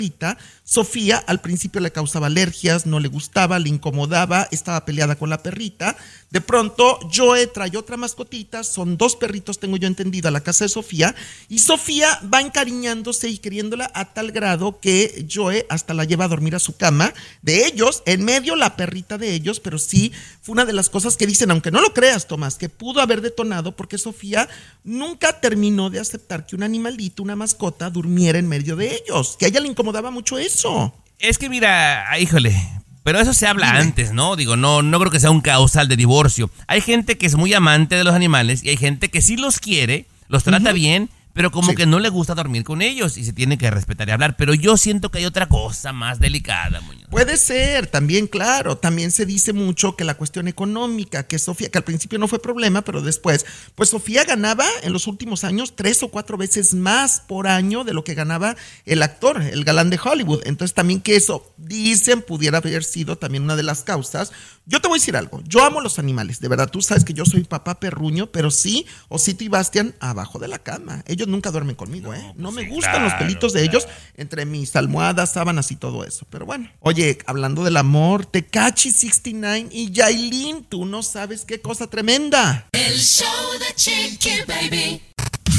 Sofía 0.65 1.19
al 1.19 1.41
principio 1.41 1.81
le 1.81 1.93
causaba 1.93 2.29
alergias, 2.29 2.87
no 2.87 2.99
le 2.99 3.09
gustaba, 3.09 3.59
le 3.59 3.69
incomodaba, 3.69 4.49
estaba 4.51 4.85
peleada 4.85 5.17
con 5.17 5.29
la 5.29 5.43
perrita. 5.43 5.97
De 6.31 6.41
pronto, 6.41 6.99
Joe 7.15 7.47
trae 7.47 7.77
otra 7.77 7.99
mascotita, 7.99 8.65
son 8.65 8.97
dos 8.97 9.17
perritos, 9.17 9.59
tengo 9.59 9.77
yo 9.77 9.87
entendido, 9.87 10.29
a 10.29 10.31
la 10.31 10.41
casa 10.41 10.65
de 10.65 10.71
Sofía, 10.71 11.15
y 11.49 11.59
Sofía 11.59 12.19
va 12.33 12.41
encariñándose 12.41 13.29
y 13.29 13.37
queriéndola 13.39 13.91
a 13.95 14.15
tal 14.15 14.33
grado 14.33 14.81
que 14.81 15.27
Joe 15.31 15.67
hasta 15.69 15.93
la 15.93 16.05
lleva 16.05 16.25
a 16.25 16.29
dormir 16.29 16.55
a 16.55 16.59
su 16.59 16.77
cama 16.77 17.13
de 17.43 17.67
ellos, 17.67 18.03
en 18.07 18.25
medio 18.25 18.57
la 18.57 18.77
perrita 18.77 19.19
de 19.19 19.35
ellos, 19.35 19.61
pero 19.61 19.79
sí 19.79 20.13
fue 20.41 20.55
una 20.55 20.65
de 20.65 20.73
las 20.73 20.89
cosas 20.89 21.17
que 21.17 21.27
dicen, 21.27 21.51
aunque 21.51 21.71
no 21.71 21.83
lo 21.83 21.93
creas, 21.93 22.27
Tomás, 22.27 22.57
que 22.57 22.71
pudo 22.71 23.01
haber 23.03 23.21
detonado 23.21 23.77
porque 23.77 23.99
Sofía 23.99 24.49
nunca 24.85 25.41
terminó 25.41 25.91
de 25.91 26.01
aceptar 26.01 26.47
que 26.47 26.57
un 26.57 26.63
animalito, 26.63 27.23
una 27.23 27.37
mascota, 27.37 27.91
durmiera 27.91 28.39
en 28.39 28.49
medio 28.49 28.77
de 28.77 28.95
ellos, 28.95 29.37
que 29.39 29.45
a 29.45 29.49
ella 29.49 29.61
le 29.61 29.69
incomodaba 29.83 30.13
mucho 30.13 30.39
eso. 30.39 30.95
Es 31.19 31.39
que 31.39 31.49
mira, 31.49 32.09
ah, 32.09 32.19
híjole, 32.19 32.55
pero 33.03 33.19
eso 33.19 33.35
se 33.35 33.49
habla 33.49 33.71
antes, 33.73 34.13
¿no? 34.13 34.37
Digo, 34.37 34.57
no, 34.57 34.81
no 34.81 34.99
creo 35.01 35.11
que 35.11 35.19
sea 35.19 35.31
un 35.33 35.41
causal 35.41 35.89
de 35.89 35.97
divorcio. 35.97 36.51
Hay 36.69 36.81
gente 36.81 37.19
que 37.19 37.27
es 37.27 37.35
muy 37.35 37.53
amante 37.53 37.97
de 37.97 38.05
los 38.05 38.15
animales 38.15 38.63
y 38.63 38.69
hay 38.69 38.77
gente 38.77 39.11
que 39.11 39.21
sí 39.21 39.37
los 39.37 39.59
quiere, 39.59 40.07
los 40.29 40.45
trata 40.45 40.73
bien, 40.73 41.11
pero 41.33 41.51
como 41.51 41.75
que 41.75 41.87
no 41.87 41.99
le 41.99 42.09
gusta 42.09 42.35
dormir 42.35 42.65
con 42.65 42.83
ellos 42.83 43.17
y 43.17 43.25
se 43.25 43.33
tiene 43.33 43.59
que 43.59 43.71
respetar 43.71 44.09
y 44.09 44.13
hablar. 44.13 44.37
Pero 44.37 44.55
yo 44.55 44.77
siento 44.77 45.11
que 45.11 45.19
hay 45.19 45.25
otra 45.25 45.49
cosa 45.49 45.93
más 45.93 46.21
delicada, 46.21 46.81
Muñoz. 46.81 47.09
Puede 47.11 47.37
ser, 47.37 47.87
también 47.89 48.27
claro, 48.27 48.79
también 48.79 49.11
se 49.11 49.27
dice 49.27 49.53
mucho 49.53 49.97
que 49.97 50.05
la 50.05 50.15
cuestión 50.15 50.49
económica, 50.49 51.27
que 51.27 51.39
Sofía, 51.39 51.71
que 51.71 51.79
al 51.79 51.85
principio 51.85 52.19
no 52.19 52.29
fue 52.29 52.41
problema, 52.41 52.83
pero 52.83 53.03
después, 53.03 53.45
pues 53.75 53.91
Sofía 53.91 54.25
ganaba 54.25 54.65
en 54.83 54.93
los 54.93 55.07
últimos 55.07 55.45
años 55.45 55.75
tres 55.77 56.03
o 56.03 56.09
cuatro 56.09 56.39
veces 56.39 56.75
más 56.75 57.21
por 57.21 57.47
año 57.47 57.85
de 57.85 57.93
lo 57.93 58.03
que 58.03 58.15
ganaba 58.15 58.57
el 58.87 59.03
actor, 59.03 59.43
el 59.43 59.65
galán 59.65 59.91
de 59.91 60.01
Hollywood. 60.03 60.43
Entonces 60.45 60.75
también 60.75 61.01
que 61.01 61.17
eso, 61.17 61.53
dicen, 61.59 62.23
pudiera 62.23 62.59
haber 62.59 62.85
sido 62.85 63.19
también 63.19 63.45
una 63.45 63.57
de 63.57 63.63
las 63.63 63.83
causas. 63.83 64.33
Yo 64.65 64.81
te 64.81 64.89
voy 64.89 64.99
a 64.99 65.01
decir 65.01 65.17
algo, 65.17 65.43
yo 65.45 65.65
amo 65.65 65.81
los 65.81 65.99
animales, 65.99 66.41
de 66.41 66.49
verdad, 66.49 66.71
tú 66.71 66.81
sabes 66.81 67.05
que 67.05 67.15
yo 67.15 67.25
soy 67.25 67.45
papá 67.45 67.81
perruño, 67.81 68.31
pero 68.31 68.51
sí, 68.51 68.87
Osito 69.09 69.45
y 69.45 69.49
Bastian 69.49 69.95
abajo 70.01 70.39
de 70.39 70.49
la 70.49 70.61
cama. 70.61 71.03
Ellos 71.07 71.22
nunca 71.27 71.51
duermen 71.51 71.77
conmigo, 71.77 72.15
¿eh? 72.15 72.33
No 72.37 72.53
me 72.53 72.69
gustan 72.69 73.03
los 73.03 73.15
pelitos 73.15 73.53
de 73.53 73.65
ellos 73.65 73.87
entre 74.17 74.45
mis 74.47 74.75
almohadas, 74.77 75.33
sábanas 75.33 75.71
y 75.71 75.77
todo 75.77 76.05
eso. 76.05 76.27
Pero 76.31 76.47
bueno, 76.47 76.71
oye, 76.81 77.19
hablando 77.27 77.65
del 77.65 77.77
amor, 77.77 78.27
Tecachi 78.27 78.91
69 78.91 79.69
y 79.71 79.91
Yailin, 79.91 80.65
tú 80.65 80.85
no 80.85 81.03
sabes 81.03 81.45
qué 81.45 81.61
cosa 81.61 81.89
tremenda. 81.89 82.69
El 82.73 82.99
show 82.99 83.27
de 83.59 83.75
Chiqui 83.75 84.43
Baby. 84.47 85.03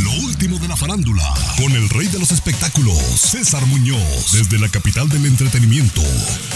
Lo 0.03 0.11
último 0.25 0.57
de 0.59 0.67
la 0.67 0.75
farándula, 0.75 1.33
con 1.57 1.71
el 1.73 1.89
rey 1.89 2.07
de 2.07 2.19
los 2.19 2.31
espectáculos, 2.31 2.97
César 2.97 3.65
Muñoz, 3.65 4.31
desde 4.31 4.59
la 4.59 4.69
capital 4.69 5.09
del 5.09 5.25
entretenimiento, 5.25 6.01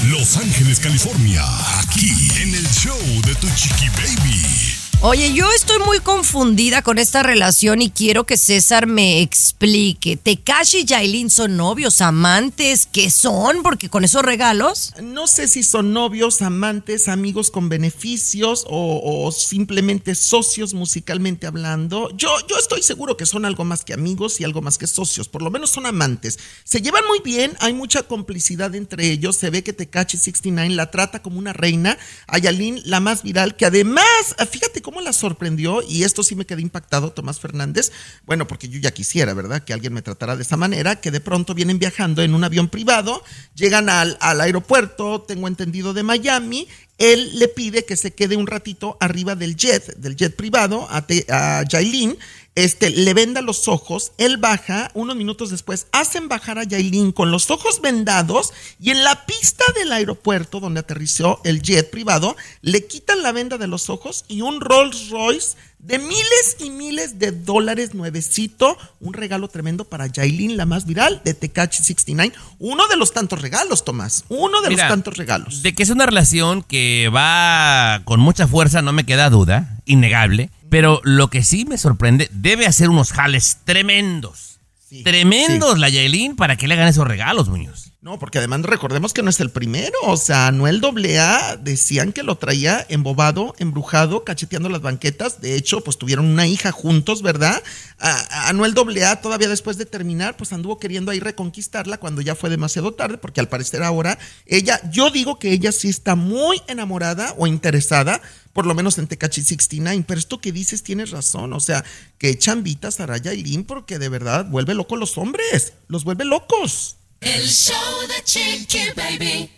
Los 0.10 0.38
Ángeles, 0.38 0.80
California, 0.80 1.44
aquí 1.80 2.30
en 2.42 2.56
el 2.56 2.68
show 2.70 2.98
de 3.26 3.36
Tu 3.36 3.48
Chiqui 3.56 3.90
Baby. 3.90 4.77
Oye, 5.04 5.32
yo 5.32 5.46
estoy 5.56 5.78
muy 5.86 6.00
confundida 6.00 6.82
con 6.82 6.98
esta 6.98 7.22
relación 7.22 7.84
y 7.84 7.92
quiero 7.92 8.26
que 8.26 8.36
César 8.36 8.88
me 8.88 9.22
explique. 9.22 10.18
¿Tekashi 10.18 10.80
y 10.80 10.86
Yailin 10.86 11.30
son 11.30 11.56
novios, 11.56 12.02
amantes? 12.02 12.88
¿Qué 12.92 13.12
son? 13.12 13.62
Porque 13.62 13.90
con 13.90 14.04
esos 14.04 14.24
regalos. 14.24 14.96
No 15.04 15.28
sé 15.28 15.48
si 15.48 15.62
son 15.62 15.94
novios, 15.94 16.42
amantes, 16.42 17.10
amigos 17.10 17.52
con 17.52 17.70
beneficios 17.70 18.66
o, 18.68 19.32
simplemente 19.32 20.16
socios 20.16 20.74
musicalmente 20.74 21.46
hablando. 21.46 22.10
Yo, 22.18 22.32
yo 22.50 22.58
estoy 22.58 22.82
seguro 22.82 23.18
que 23.18 23.28
son 23.28 23.46
algo 23.46 23.66
más 23.66 23.86
que 23.86 23.94
amigos 23.94 24.42
y 24.42 24.46
algo 24.46 24.64
más 24.64 24.80
que 24.80 24.88
socios. 24.88 25.30
Por 25.30 25.44
lo 25.44 25.52
menos 25.52 25.70
son 25.70 25.86
amantes. 25.86 26.40
Se 26.64 26.82
llevan 26.82 27.06
muy 27.08 27.20
bien, 27.20 27.56
hay 27.60 27.74
mucha 27.74 28.02
complicidad 28.02 28.74
entre 28.74 29.12
ellos. 29.12 29.36
Se 29.36 29.52
ve 29.52 29.64
que 29.64 29.74
Tekachi 29.74 30.18
69 30.18 30.74
la 30.74 30.90
trata 30.90 31.22
como 31.22 31.38
una 31.38 31.54
reina. 31.54 32.00
A 32.26 32.40
Yailin, 32.40 32.82
la 32.84 33.00
más 33.00 33.22
viral, 33.22 33.56
que 33.56 33.68
además, 33.68 34.36
fíjate 34.50 34.82
cómo 34.88 35.02
la 35.02 35.12
sorprendió, 35.12 35.82
y 35.86 36.06
esto 36.06 36.24
sí 36.24 36.34
me 36.34 36.46
quedé 36.46 36.62
impactado, 36.62 37.12
Tomás 37.12 37.42
Fernández. 37.42 37.92
Bueno, 38.26 38.48
porque 38.48 38.70
yo 38.70 38.80
ya 38.80 38.92
quisiera, 38.92 39.34
¿verdad? 39.34 39.62
Que 39.62 39.74
alguien 39.74 39.92
me 39.92 40.02
tratara 40.02 40.38
de 40.38 40.44
esa 40.44 40.56
manera, 40.56 41.02
que 41.02 41.12
de 41.12 41.20
pronto 41.20 41.54
vienen 41.54 41.78
viajando 41.78 42.24
en 42.24 42.34
un 42.34 42.46
avión 42.46 42.70
privado, 42.70 43.22
llegan 43.54 43.90
al, 43.90 44.18
aeropuerto, 44.22 45.24
tengo 45.24 45.50
entendido, 45.50 45.92
de 45.92 46.04
Miami. 46.04 46.70
Él 47.00 47.38
le 47.38 47.50
pide 47.50 47.84
que 47.84 47.98
se 47.98 48.14
quede 48.14 48.38
un 48.38 48.48
ratito 48.48 48.96
arriba 49.02 49.36
del 49.36 49.58
jet, 49.58 49.94
del 49.98 50.16
jet 50.16 50.34
privado, 50.38 50.88
a, 50.90 51.06
a 51.32 51.64
Yailin. 51.64 52.18
Este, 52.58 52.90
le 52.90 53.14
venda 53.14 53.44
los 53.44 53.68
ojos, 53.68 54.14
él 54.18 54.38
baja, 54.38 54.90
unos 54.96 55.16
minutos 55.16 55.52
después 55.52 55.86
hacen 55.92 56.28
bajar 56.28 56.58
a 56.58 56.64
Yailin 56.64 57.12
con 57.12 57.30
los 57.30 57.52
ojos 57.52 57.82
vendados 57.82 58.52
y 58.82 58.90
en 58.90 59.04
la 59.04 59.28
pista 59.28 59.64
del 59.76 59.92
aeropuerto 59.92 60.60
donde 60.60 60.80
aterrizó 60.80 61.40
el 61.44 61.62
jet 61.62 61.92
privado, 61.92 62.36
le 62.64 62.88
quitan 62.88 63.22
la 63.22 63.32
venda 63.32 63.60
de 63.60 63.68
los 63.68 63.92
ojos 63.92 64.26
y 64.28 64.42
un 64.42 64.60
Rolls 64.60 65.12
Royce 65.12 65.56
de 65.78 66.00
miles 66.00 66.58
y 66.60 66.72
miles 66.72 67.20
de 67.20 67.32
dólares 67.32 67.94
nuevecito, 67.94 68.76
un 69.02 69.14
regalo 69.14 69.50
tremendo 69.50 69.86
para 69.86 70.08
Yailin, 70.08 70.58
la 70.58 70.66
más 70.66 70.88
viral 70.88 71.22
de 71.24 71.36
Tecachi 71.36 71.84
69, 71.84 72.34
uno 72.58 72.88
de 72.88 72.98
los 72.98 73.14
tantos 73.14 73.40
regalos, 73.40 73.86
Tomás, 73.86 74.26
uno 74.30 74.62
de 74.62 74.70
Mira, 74.70 74.86
los 74.86 74.92
tantos 74.92 75.16
regalos. 75.16 75.62
De 75.62 75.76
que 75.76 75.84
es 75.84 75.92
una 75.92 76.08
relación 76.08 76.64
que 76.64 77.12
va 77.14 78.02
con 78.06 78.20
mucha 78.20 78.48
fuerza, 78.48 78.82
no 78.82 78.94
me 78.94 79.06
queda 79.06 79.30
duda, 79.30 79.78
innegable. 79.86 80.50
Pero 80.70 81.02
lo 81.04 81.30
que 81.30 81.44
sí 81.44 81.66
me 81.66 81.78
sorprende, 81.78 82.30
debe 82.32 82.66
hacer 82.66 82.90
unos 82.90 83.12
jales 83.12 83.60
tremendos. 83.64 84.60
tremendos 85.04 85.80
la 85.80 85.90
Yailin 85.90 86.36
para 86.36 86.56
que 86.56 86.68
le 86.68 86.74
hagan 86.74 86.88
esos 86.88 87.08
regalos, 87.08 87.50
Muñoz. 87.50 87.87
No, 88.08 88.18
porque 88.18 88.38
además 88.38 88.62
recordemos 88.62 89.12
que 89.12 89.22
no 89.22 89.30
es 89.30 89.42
el 89.42 89.50
primero. 89.50 89.98
O 90.04 90.16
sea, 90.16 90.48
Anuel 90.48 90.82
AA 90.82 91.58
decían 91.58 92.14
que 92.14 92.24
lo 92.24 92.38
traía 92.38 92.86
embobado, 92.88 93.54
embrujado, 93.60 94.24
cacheteando 94.24 94.70
las 94.70 94.82
banquetas. 94.82 95.42
De 95.42 95.56
hecho, 95.56 95.82
pues 95.82 95.98
tuvieron 95.98 96.26
una 96.26 96.48
hija 96.48 96.72
juntos, 96.72 97.22
¿verdad? 97.22 97.62
Anuel 98.00 98.74
AA 98.78 99.18
todavía 99.18 99.50
después 99.50 99.78
de 99.78 99.86
terminar, 99.86 100.38
pues 100.38 100.54
anduvo 100.54 100.80
queriendo 100.80 101.12
ahí 101.12 101.20
reconquistarla 101.20 101.98
cuando 101.98 102.22
ya 102.22 102.34
fue 102.34 102.50
demasiado 102.50 102.94
tarde, 102.94 103.18
porque 103.18 103.42
al 103.42 103.50
parecer 103.50 103.84
ahora 103.84 104.18
ella, 104.46 104.80
yo 104.90 105.10
digo 105.10 105.38
que 105.38 105.52
ella 105.52 105.74
sí 105.74 105.90
está 105.90 106.16
muy 106.16 106.62
enamorada 106.68 107.36
o 107.38 107.46
interesada, 107.46 108.22
por 108.54 108.66
lo 108.66 108.74
menos 108.74 108.98
en 109.00 109.08
Tecachi 109.08 109.42
69. 109.44 110.06
Pero 110.08 110.18
esto 110.18 110.40
que 110.40 110.54
dices 110.54 110.82
tienes 110.82 111.12
razón. 111.12 111.52
O 111.52 111.60
sea, 111.60 111.84
que 112.20 112.38
chambitas 112.38 113.02
a 113.02 113.06
Raya 113.06 113.34
y 113.34 113.58
porque 113.64 114.00
de 114.00 114.08
verdad 114.08 114.46
vuelve 114.46 114.76
loco 114.76 114.96
los 114.96 115.18
hombres. 115.18 115.74
Los 115.90 116.06
vuelve 116.06 116.24
locos. 116.24 116.97
El 117.22 117.48
show 117.48 118.08
de 118.08 118.24
Chiqui 118.24 118.92
Baby. 118.96 119.50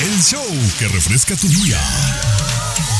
El 0.00 0.22
show 0.22 0.44
que 0.78 0.88
refresca 0.88 1.36
tu 1.36 1.48
día. 1.48 1.80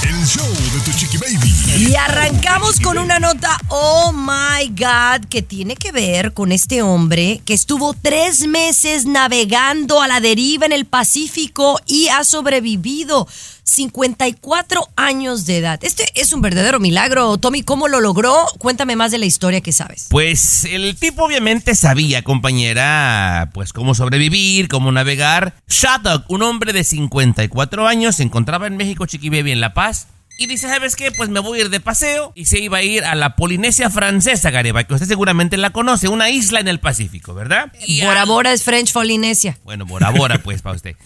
El 0.08 0.26
show 0.26 0.46
de 0.46 0.80
tu 0.84 0.96
chiqui 0.98 1.16
baby. 1.16 1.90
Y 1.90 1.94
arrancamos 1.94 2.78
con 2.80 2.98
una 2.98 3.18
nota, 3.18 3.56
oh 3.68 4.12
my 4.12 4.68
God, 4.68 5.26
que 5.28 5.42
tiene 5.42 5.76
que 5.76 5.92
ver 5.92 6.32
con 6.32 6.52
este 6.52 6.82
hombre 6.82 7.40
que 7.44 7.54
estuvo 7.54 7.94
tres 7.94 8.46
meses 8.46 9.06
navegando 9.06 10.02
a 10.02 10.08
la 10.08 10.20
deriva 10.20 10.66
en 10.66 10.72
el 10.72 10.84
Pacífico 10.84 11.80
y 11.86 12.08
ha 12.08 12.24
sobrevivido. 12.24 13.26
54 13.64 14.88
años 14.96 15.46
de 15.46 15.58
edad. 15.58 15.80
Este 15.82 16.04
es 16.14 16.32
un 16.32 16.42
verdadero 16.42 16.80
milagro. 16.80 17.38
Tommy, 17.38 17.62
¿cómo 17.62 17.88
lo 17.88 18.00
logró? 18.00 18.46
Cuéntame 18.58 18.94
más 18.94 19.10
de 19.10 19.18
la 19.18 19.26
historia 19.26 19.60
que 19.60 19.72
sabes. 19.72 20.06
Pues 20.10 20.64
el 20.64 20.94
tipo 20.96 21.24
obviamente 21.24 21.74
sabía, 21.74 22.22
compañera, 22.22 23.50
pues 23.54 23.72
cómo 23.72 23.94
sobrevivir, 23.94 24.68
cómo 24.68 24.92
navegar. 24.92 25.54
Shattuck, 25.66 26.30
un 26.30 26.42
hombre 26.42 26.63
de 26.72 26.84
54 26.84 27.86
años, 27.86 28.16
se 28.16 28.22
encontraba 28.22 28.66
en 28.66 28.76
México, 28.76 29.06
Chiquibaby, 29.06 29.52
en 29.52 29.60
La 29.60 29.74
Paz. 29.74 30.08
Y 30.36 30.46
dice, 30.46 30.66
¿sabes 30.68 30.96
qué? 30.96 31.12
Pues 31.12 31.28
me 31.28 31.38
voy 31.38 31.58
a 31.60 31.62
ir 31.62 31.70
de 31.70 31.78
paseo. 31.78 32.32
Y 32.34 32.46
se 32.46 32.58
iba 32.58 32.78
a 32.78 32.82
ir 32.82 33.04
a 33.04 33.14
la 33.14 33.36
Polinesia 33.36 33.88
Francesa, 33.88 34.50
Gareba, 34.50 34.82
que 34.82 34.94
usted 34.94 35.06
seguramente 35.06 35.56
la 35.56 35.70
conoce, 35.70 36.08
una 36.08 36.28
isla 36.30 36.58
en 36.58 36.66
el 36.66 36.80
Pacífico, 36.80 37.34
¿verdad? 37.34 37.72
Y 37.86 38.02
Bora 38.02 38.22
al- 38.22 38.28
Bora 38.28 38.52
es 38.52 38.64
French 38.64 38.92
Polinesia. 38.92 39.58
Bueno, 39.64 39.86
Bora 39.86 40.10
Bora, 40.10 40.42
pues, 40.42 40.60
para 40.60 40.74
usted. 40.74 40.96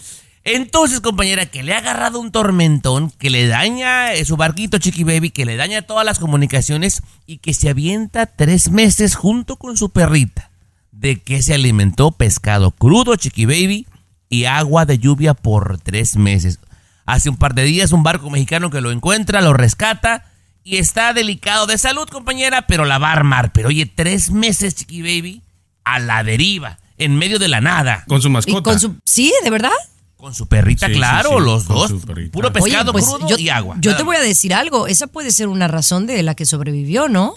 Entonces, 0.45 1.01
compañera, 1.01 1.45
que 1.47 1.63
le 1.63 1.75
ha 1.75 1.79
agarrado 1.79 2.21
un 2.21 2.33
tormentón, 2.33 3.11
que 3.11 3.29
le 3.29 3.47
daña 3.49 4.15
eh, 4.15 4.25
su 4.25 4.37
barquito 4.39 4.79
Chiqui 4.79 5.05
Baby, 5.05 5.29
que 5.31 5.45
le 5.45 5.57
daña 5.57 5.83
todas 5.83 6.07
las 6.07 6.19
comunicaciones 6.19 7.03
y 7.27 7.37
que 7.39 7.53
se 7.53 7.69
avienta 7.69 8.25
tres 8.25 8.71
meses 8.71 9.15
junto 9.15 9.57
con 9.57 9.77
su 9.77 9.91
perrita. 9.91 10.51
De 10.91 11.21
que 11.21 11.43
se 11.43 11.53
alimentó 11.53 12.13
pescado 12.13 12.71
crudo 12.71 13.15
Chiqui 13.17 13.45
Baby 13.45 13.87
y 14.29 14.45
agua 14.45 14.85
de 14.87 14.99
lluvia 14.99 15.35
por 15.35 15.79
tres 15.81 16.17
meses. 16.17 16.59
Hace 17.07 17.31
un 17.31 17.37
par 17.37 17.55
de 17.55 17.65
días 17.65 17.93
un 17.93 18.03
barco 18.03 18.29
mexicano 18.31 18.71
que 18.71 18.81
lo 18.81 18.91
encuentra, 18.91 19.41
lo 19.41 19.53
rescata 19.55 20.27
y 20.65 20.77
está 20.77 21.15
delicado 21.15 21.67
de 21.67 21.79
salud, 21.79 22.07
compañera, 22.09 22.67
pero 22.67 22.85
la 22.85 22.99
va 22.99 23.09
a 23.09 23.13
armar. 23.13 23.53
Pero 23.53 23.69
oye, 23.69 23.87
tres 23.87 24.31
meses 24.31 24.75
Chiqui 24.75 25.01
Baby 25.01 25.43
a 25.85 25.99
la 26.01 26.23
deriva, 26.23 26.79
en 26.99 27.17
medio 27.17 27.39
de 27.39 27.49
la 27.49 27.63
nada. 27.63 28.05
Con 28.07 28.21
su 28.21 28.29
Y 28.29 28.33
mascota. 28.33 28.63
con 28.63 28.79
su, 28.79 28.97
sí, 29.05 29.33
de 29.43 29.51
verdad. 29.51 29.71
Con 30.19 30.35
su 30.35 30.49
perrita, 30.49 30.89
Sí, 30.89 30.93
claro, 30.95 31.39
sí, 31.39 31.45
los 31.45 31.65
con 31.65 31.77
dos. 31.77 31.93
Puro 32.33 32.49
Oye, 32.49 32.61
pescado 32.61 32.93
pues, 32.93 33.07
crudo 33.07 33.29
yo, 33.29 33.39
y 33.39 33.49
agua. 33.49 33.77
Yo 33.81 33.97
te 33.97 34.03
voy 34.03 34.17
a 34.17 34.21
decir 34.21 34.53
algo. 34.53 34.87
Esa 34.89 35.07
puede 35.07 35.31
ser 35.31 35.47
una 35.49 35.69
razón 35.69 36.07
de 36.07 36.23
la 36.25 36.35
que 36.35 36.45
sobrevivió, 36.45 37.09
¿no? 37.09 37.35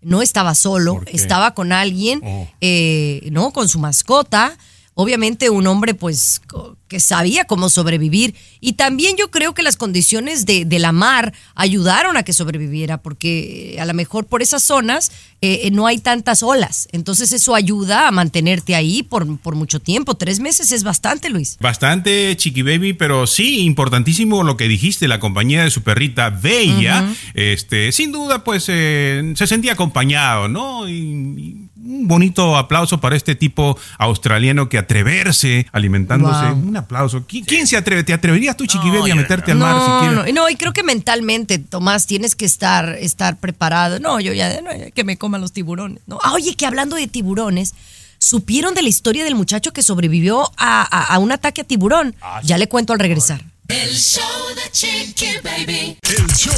No 0.00 0.22
estaba 0.22 0.54
solo, 0.56 1.02
estaba 1.06 1.54
con 1.54 1.70
alguien, 1.72 2.20
Oh. 2.24 2.48
eh, 2.60 3.28
¿no? 3.30 3.52
Con 3.52 3.68
su 3.68 3.78
mascota. 3.78 4.56
Obviamente 4.94 5.48
un 5.50 5.66
hombre, 5.66 5.94
pues, 5.94 6.42
que 6.88 7.00
sabía 7.00 7.44
cómo 7.44 7.70
sobrevivir. 7.70 8.34
Y 8.60 8.74
también 8.74 9.16
yo 9.16 9.30
creo 9.30 9.54
que 9.54 9.62
las 9.62 9.76
condiciones 9.76 10.44
de, 10.44 10.66
de 10.66 10.78
la 10.78 10.92
mar 10.92 11.32
ayudaron 11.54 12.18
a 12.18 12.22
que 12.22 12.34
sobreviviera, 12.34 12.98
porque 12.98 13.74
eh, 13.76 13.80
a 13.80 13.86
lo 13.86 13.94
mejor 13.94 14.26
por 14.26 14.42
esas 14.42 14.62
zonas 14.62 15.10
eh, 15.40 15.62
eh, 15.64 15.70
no 15.70 15.86
hay 15.86 15.98
tantas 15.98 16.42
olas. 16.42 16.88
Entonces 16.92 17.32
eso 17.32 17.54
ayuda 17.54 18.06
a 18.08 18.10
mantenerte 18.10 18.74
ahí 18.74 19.02
por, 19.02 19.38
por 19.38 19.54
mucho 19.54 19.80
tiempo. 19.80 20.14
Tres 20.16 20.38
meses 20.38 20.70
es 20.70 20.84
bastante, 20.84 21.30
Luis. 21.30 21.56
Bastante 21.60 22.36
chiqui 22.36 22.60
baby, 22.60 22.92
pero 22.92 23.26
sí, 23.26 23.60
importantísimo 23.64 24.42
lo 24.42 24.58
que 24.58 24.68
dijiste, 24.68 25.08
la 25.08 25.18
compañía 25.18 25.64
de 25.64 25.70
su 25.70 25.82
perrita 25.82 26.28
Bella, 26.28 27.12
este, 27.32 27.90
sin 27.92 28.12
duda, 28.12 28.44
pues 28.44 28.66
eh, 28.68 29.32
se 29.34 29.46
sentía 29.46 29.72
acompañado, 29.72 30.48
¿no? 30.48 30.86
Y, 30.88 30.92
y 30.92 31.70
un 31.84 32.06
bonito 32.08 32.56
aplauso 32.56 33.00
para 33.00 33.16
este 33.16 33.34
tipo 33.34 33.76
australiano 33.98 34.68
que 34.68 34.78
atreverse 34.78 35.66
alimentándose. 35.72 36.46
Wow. 36.50 36.68
Un 36.68 36.76
aplauso. 36.76 37.26
¿Qui- 37.26 37.44
¿Quién 37.46 37.66
se 37.66 37.76
atreve? 37.76 38.04
¿Te 38.04 38.12
atreverías 38.12 38.56
tú, 38.56 38.66
chiqui 38.66 38.88
No, 38.90 39.04
a 39.04 39.14
meterte 39.14 39.54
no. 39.54 39.66
al 39.66 39.74
mar 39.74 39.76
no, 39.88 39.94
siquiera? 40.00 40.32
no, 40.32 40.42
no, 40.42 40.48
y 40.50 40.56
creo 40.56 40.72
que 40.72 40.82
mentalmente, 40.82 41.58
Tomás, 41.58 42.06
tienes 42.06 42.34
que 42.36 42.44
estar, 42.44 42.88
estar 43.00 43.38
preparado. 43.38 43.98
No, 44.00 44.20
yo 44.20 44.32
ya, 44.32 44.60
no, 44.62 44.70
ya 44.74 44.90
que 44.90 45.04
me 45.04 45.16
coman 45.16 45.40
los 45.40 45.52
tiburones. 45.52 46.00
No. 46.06 46.18
Ah, 46.22 46.32
oye, 46.34 46.54
que 46.54 46.66
hablando 46.66 46.96
de 46.96 47.06
tiburones, 47.08 47.74
¿supieron 48.18 48.74
de 48.74 48.82
la 48.82 48.88
historia 48.88 49.24
del 49.24 49.34
muchacho 49.34 49.72
que 49.72 49.82
sobrevivió 49.82 50.50
a, 50.56 50.82
a- 50.82 51.14
a 51.14 51.18
un 51.18 51.32
ataque 51.32 51.62
a 51.62 51.64
tiburón? 51.64 52.14
ya 52.44 52.58
le 52.58 52.68
cuento 52.68 52.92
al 52.92 52.98
regresar. 53.00 53.42
El 53.68 53.96
show 53.96 54.22
de 54.54 54.70
Chiqui 54.70 55.38
Baby. 55.42 55.96
El 56.02 56.26
show 56.36 56.52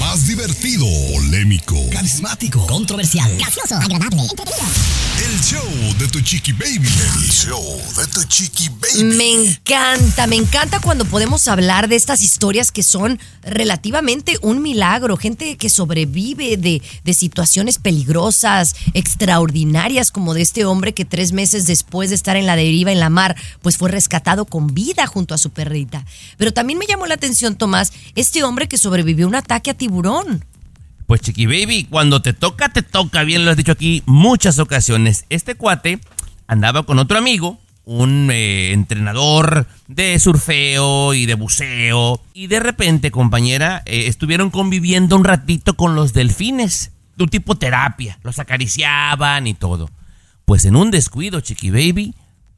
más 0.00 0.26
divertido, 0.26 0.84
polémico, 1.14 1.76
Carismático, 1.92 2.66
controversial, 2.66 3.30
gracioso, 3.36 3.76
agradable, 3.76 4.22
entretenido. 4.22 4.66
el 5.28 5.40
show 5.42 5.94
de 5.98 6.08
tu 6.08 6.20
chiqui 6.22 6.52
baby. 6.52 6.88
El 6.88 7.30
show 7.30 7.62
de 7.96 8.06
tu 8.08 8.24
chiqui 8.24 8.68
baby. 8.70 9.04
Me 9.04 9.32
encanta, 9.32 10.26
me 10.26 10.36
encanta 10.36 10.80
cuando 10.80 11.04
podemos 11.04 11.46
hablar 11.46 11.88
de 11.88 11.94
estas 11.96 12.22
historias 12.22 12.72
que 12.72 12.82
son 12.82 13.20
relativamente 13.42 14.36
un 14.42 14.60
milagro, 14.60 15.16
gente 15.16 15.56
que 15.58 15.68
sobrevive 15.68 16.56
de, 16.56 16.82
de 17.04 17.14
situaciones 17.14 17.78
peligrosas, 17.78 18.74
extraordinarias, 18.94 20.10
como 20.10 20.34
de 20.34 20.42
este 20.42 20.64
hombre 20.64 20.94
que 20.94 21.04
tres 21.04 21.32
meses 21.32 21.66
después 21.66 22.08
de 22.08 22.16
estar 22.16 22.36
en 22.36 22.46
la 22.46 22.56
deriva 22.56 22.90
en 22.90 22.98
la 22.98 23.10
mar, 23.10 23.36
pues 23.62 23.76
fue 23.76 23.90
rescatado 23.90 24.46
con 24.46 24.74
vida 24.74 25.06
junto 25.06 25.32
a 25.34 25.38
su 25.38 25.50
perrita. 25.50 26.04
Pero 26.38 26.45
también 26.52 26.78
me 26.78 26.86
llamó 26.86 27.06
la 27.06 27.14
atención, 27.14 27.56
Tomás, 27.56 27.92
este 28.14 28.42
hombre 28.44 28.68
que 28.68 28.78
sobrevivió 28.78 29.26
a 29.26 29.28
un 29.28 29.34
ataque 29.34 29.70
a 29.70 29.74
tiburón. 29.74 30.44
Pues 31.06 31.20
Chiqui 31.20 31.46
Baby, 31.46 31.86
cuando 31.88 32.20
te 32.20 32.32
toca, 32.32 32.68
te 32.68 32.82
toca, 32.82 33.22
bien 33.22 33.44
lo 33.44 33.52
has 33.52 33.56
dicho 33.56 33.72
aquí 33.72 34.02
muchas 34.06 34.58
ocasiones. 34.58 35.24
Este 35.30 35.54
cuate 35.54 36.00
andaba 36.48 36.82
con 36.82 36.98
otro 36.98 37.16
amigo, 37.16 37.60
un 37.84 38.28
eh, 38.32 38.72
entrenador 38.72 39.66
de 39.86 40.18
surfeo 40.18 41.14
y 41.14 41.26
de 41.26 41.34
buceo, 41.34 42.20
y 42.34 42.48
de 42.48 42.58
repente, 42.58 43.12
compañera, 43.12 43.82
eh, 43.86 44.08
estuvieron 44.08 44.50
conviviendo 44.50 45.14
un 45.14 45.24
ratito 45.24 45.74
con 45.74 45.94
los 45.94 46.12
delfines, 46.12 46.90
de 47.16 47.24
un 47.24 47.30
tipo 47.30 47.54
terapia, 47.54 48.18
los 48.22 48.38
acariciaban 48.38 49.46
y 49.46 49.54
todo. 49.54 49.90
Pues 50.44 50.64
en 50.64 50.76
un 50.76 50.90
descuido, 50.90 51.40
Chiqui 51.40 51.70
Baby, 51.70 52.14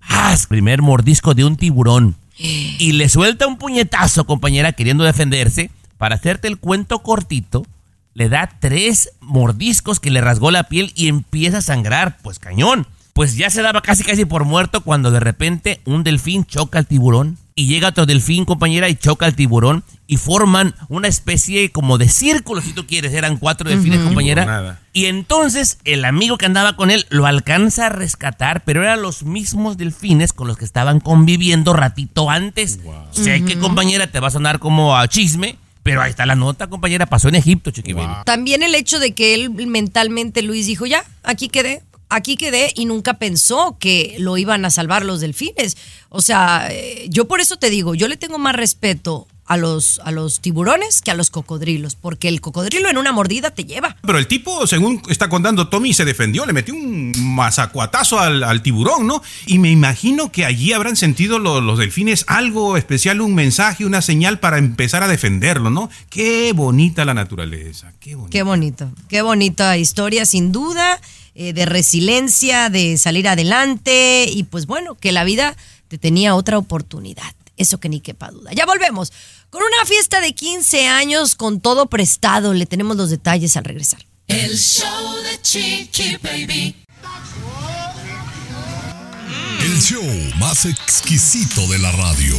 ¡paz! 0.07 0.47
primer 0.47 0.83
mordisco 0.83 1.35
de 1.35 1.45
un 1.45 1.57
tiburón. 1.57 2.17
Y 2.39 2.93
le 2.93 3.09
suelta 3.09 3.47
un 3.47 3.59
puñetazo, 3.59 4.25
compañera, 4.25 4.73
queriendo 4.73 5.05
defenderse. 5.05 5.71
Para 5.97 6.15
hacerte 6.15 6.47
el 6.47 6.59
cuento 6.59 7.01
cortito, 7.01 7.67
le 8.15 8.29
da 8.29 8.49
tres 8.61 9.11
mordiscos 9.21 10.01
que 10.01 10.11
le 10.11 10.21
rasgó 10.21 10.51
la 10.51 10.65
piel 10.65 10.93
y 10.95 11.09
empieza 11.09 11.59
a 11.59 11.63
sangrar. 11.63 12.19
Pues 12.23 12.39
cañón. 12.39 12.87
Pues 13.13 13.37
ya 13.37 13.51
se 13.51 13.63
daba 13.63 13.83
casi 13.83 14.05
casi 14.05 14.25
por 14.25 14.45
muerto 14.45 14.83
cuando 14.83 15.11
de 15.11 15.19
repente 15.19 15.81
un 15.85 16.05
delfín 16.05 16.45
choca 16.45 16.79
al 16.79 16.87
tiburón. 16.87 17.37
Y 17.59 17.67
llega 17.67 17.89
otro 17.89 18.07
delfín, 18.07 18.45
compañera, 18.45 18.89
y 18.89 18.95
choca 18.95 19.27
al 19.27 19.35
tiburón. 19.35 19.83
Y 20.07 20.17
forman 20.17 20.77
una 20.89 21.09
especie 21.09 21.73
como 21.73 21.99
de 21.99 22.09
círculo, 22.09 22.63
si 22.63 22.73
tú 22.73 22.87
quieres. 22.87 23.13
Eran 23.13 23.37
cuatro 23.37 23.69
delfines, 23.69 23.99
compañera. 23.99 24.79
Y 24.93 25.07
entonces 25.07 25.79
el 25.83 26.05
amigo 26.05 26.39
que 26.39 26.47
andaba 26.47 26.77
con 26.77 26.93
él 26.93 27.05
lo 27.11 27.27
alcanza 27.27 27.87
a 27.87 27.89
rescatar, 27.89 28.63
pero 28.63 28.85
eran 28.85 29.03
los 29.03 29.25
mismos 29.25 29.77
delfines 29.77 30.33
con 30.33 30.47
los 30.47 30.57
que 30.57 30.65
estaban 30.65 31.01
conviviendo 31.01 31.73
ratito 31.73 32.31
antes. 32.31 32.79
Sé 33.11 33.43
que, 33.43 33.59
compañera, 33.59 34.07
te 34.07 34.21
va 34.21 34.29
a 34.29 34.31
sonar 34.31 34.61
como 34.61 34.97
a 34.97 35.09
chisme, 35.09 35.57
pero 35.83 36.01
ahí 36.01 36.11
está 36.11 36.27
la 36.27 36.37
nota, 36.37 36.69
compañera. 36.69 37.07
Pasó 37.07 37.29
en 37.29 37.35
Egipto, 37.35 37.73
Chiqui 37.73 37.93
Baby. 37.93 38.13
También 38.25 38.63
el 38.63 38.77
hecho 38.77 39.01
de 39.01 39.15
que 39.15 39.35
él 39.35 39.51
mentalmente, 39.51 40.43
Luis, 40.43 40.67
dijo, 40.67 40.87
ya, 40.87 41.03
aquí 41.25 41.49
quedé, 41.49 41.83
aquí 42.09 42.37
quedé 42.37 42.73
y 42.75 42.85
nunca 42.85 43.15
pensó 43.15 43.77
que 43.79 44.17
lo 44.19 44.37
iban 44.39 44.65
a 44.65 44.71
salvar 44.71 45.05
los 45.05 45.21
delfines. 45.21 45.77
O 46.09 46.23
sea, 46.23 46.69
eh, 46.71 47.07
yo 47.11 47.27
por 47.27 47.41
eso 47.41 47.57
te 47.57 47.71
digo, 47.71 47.95
yo 47.95 48.09
le 48.09 48.17
tengo 48.17 48.39
más 48.39 48.55
respeto 48.57 49.27
a 49.45 49.57
los, 49.57 49.99
a 50.05 50.11
los 50.11 50.41
tiburones 50.41 51.01
que 51.01 51.11
a 51.11 51.15
los 51.15 51.31
cocodrilos, 51.31 51.95
porque 51.95 52.29
el 52.29 52.43
cocodrilo 52.43 52.91
en 52.91 52.99
una 52.99 53.13
mordida 53.13 53.51
te 53.51 53.65
lleva. 53.65 53.97
Pero 54.03 54.19
el 54.19 54.27
tipo, 54.27 54.67
según 54.67 55.01
está 55.09 55.31
contando 55.31 55.69
Tommy, 55.71 55.95
se 55.95 56.05
defendió, 56.05 56.45
le 56.45 56.53
metió 56.53 56.75
un 56.75 57.15
mazacuatazo 57.35 58.21
al, 58.21 58.43
al 58.45 58.63
tiburón, 58.63 59.07
¿no? 59.07 59.23
Y 59.47 59.59
me 59.59 59.71
imagino 59.71 60.31
que 60.31 60.45
allí 60.45 60.75
habrán 60.75 60.97
sentido 60.97 61.39
lo- 61.39 61.63
los 61.63 61.79
delfines 61.79 62.25
algo 62.29 62.77
especial, 62.77 63.23
un 63.23 63.35
mensaje, 63.35 63.87
una 63.87 64.03
señal 64.03 64.39
para 64.39 64.59
empezar 64.59 65.03
a 65.03 65.09
defenderlo, 65.09 65.71
¿no? 65.71 65.89
Qué 66.11 66.53
bonita 66.53 67.07
la 67.07 67.15
naturaleza, 67.15 67.95
qué 68.01 68.17
bonita. 68.17 68.31
Qué 68.33 68.43
bonito, 68.43 68.91
qué 69.09 69.23
bonita 69.23 69.79
historia, 69.79 70.27
sin 70.27 70.53
duda, 70.53 71.01
eh, 71.41 71.53
de 71.53 71.67
resiliencia, 71.67 72.69
de 72.69 72.99
salir 72.99 73.29
adelante 73.29 74.27
y 74.29 74.43
pues 74.43 74.67
bueno, 74.67 74.97
que 74.97 75.13
la 75.13 75.23
vida 75.23 75.57
te 75.87 75.97
tenía 75.97 76.35
otra 76.35 76.59
oportunidad. 76.59 77.33
Eso 77.57 77.79
que 77.79 77.89
ni 77.89 78.01
quepa 78.01 78.33
duda. 78.33 78.51
Ya 78.55 78.67
volvemos 78.67 79.13
con 79.49 79.63
una 79.63 79.87
fiesta 79.87 80.21
de 80.21 80.33
15 80.35 80.89
años 80.89 81.37
con 81.37 81.61
todo 81.61 81.87
prestado. 81.87 82.55
Le 82.55 82.67
tenemos 82.67 82.97
los 82.97 83.11
detalles 83.11 83.57
al 83.57 83.63
regresar. 83.63 84.05
El 84.27 84.59
show 84.59 85.15
de 85.23 85.41
Chiqui 85.41 86.17
Baby. 86.17 86.75
El 89.63 89.81
show 89.81 90.03
más 90.41 90.67
exquisito 90.67 91.69
de 91.69 91.79
la 91.79 91.93
radio. 91.93 92.37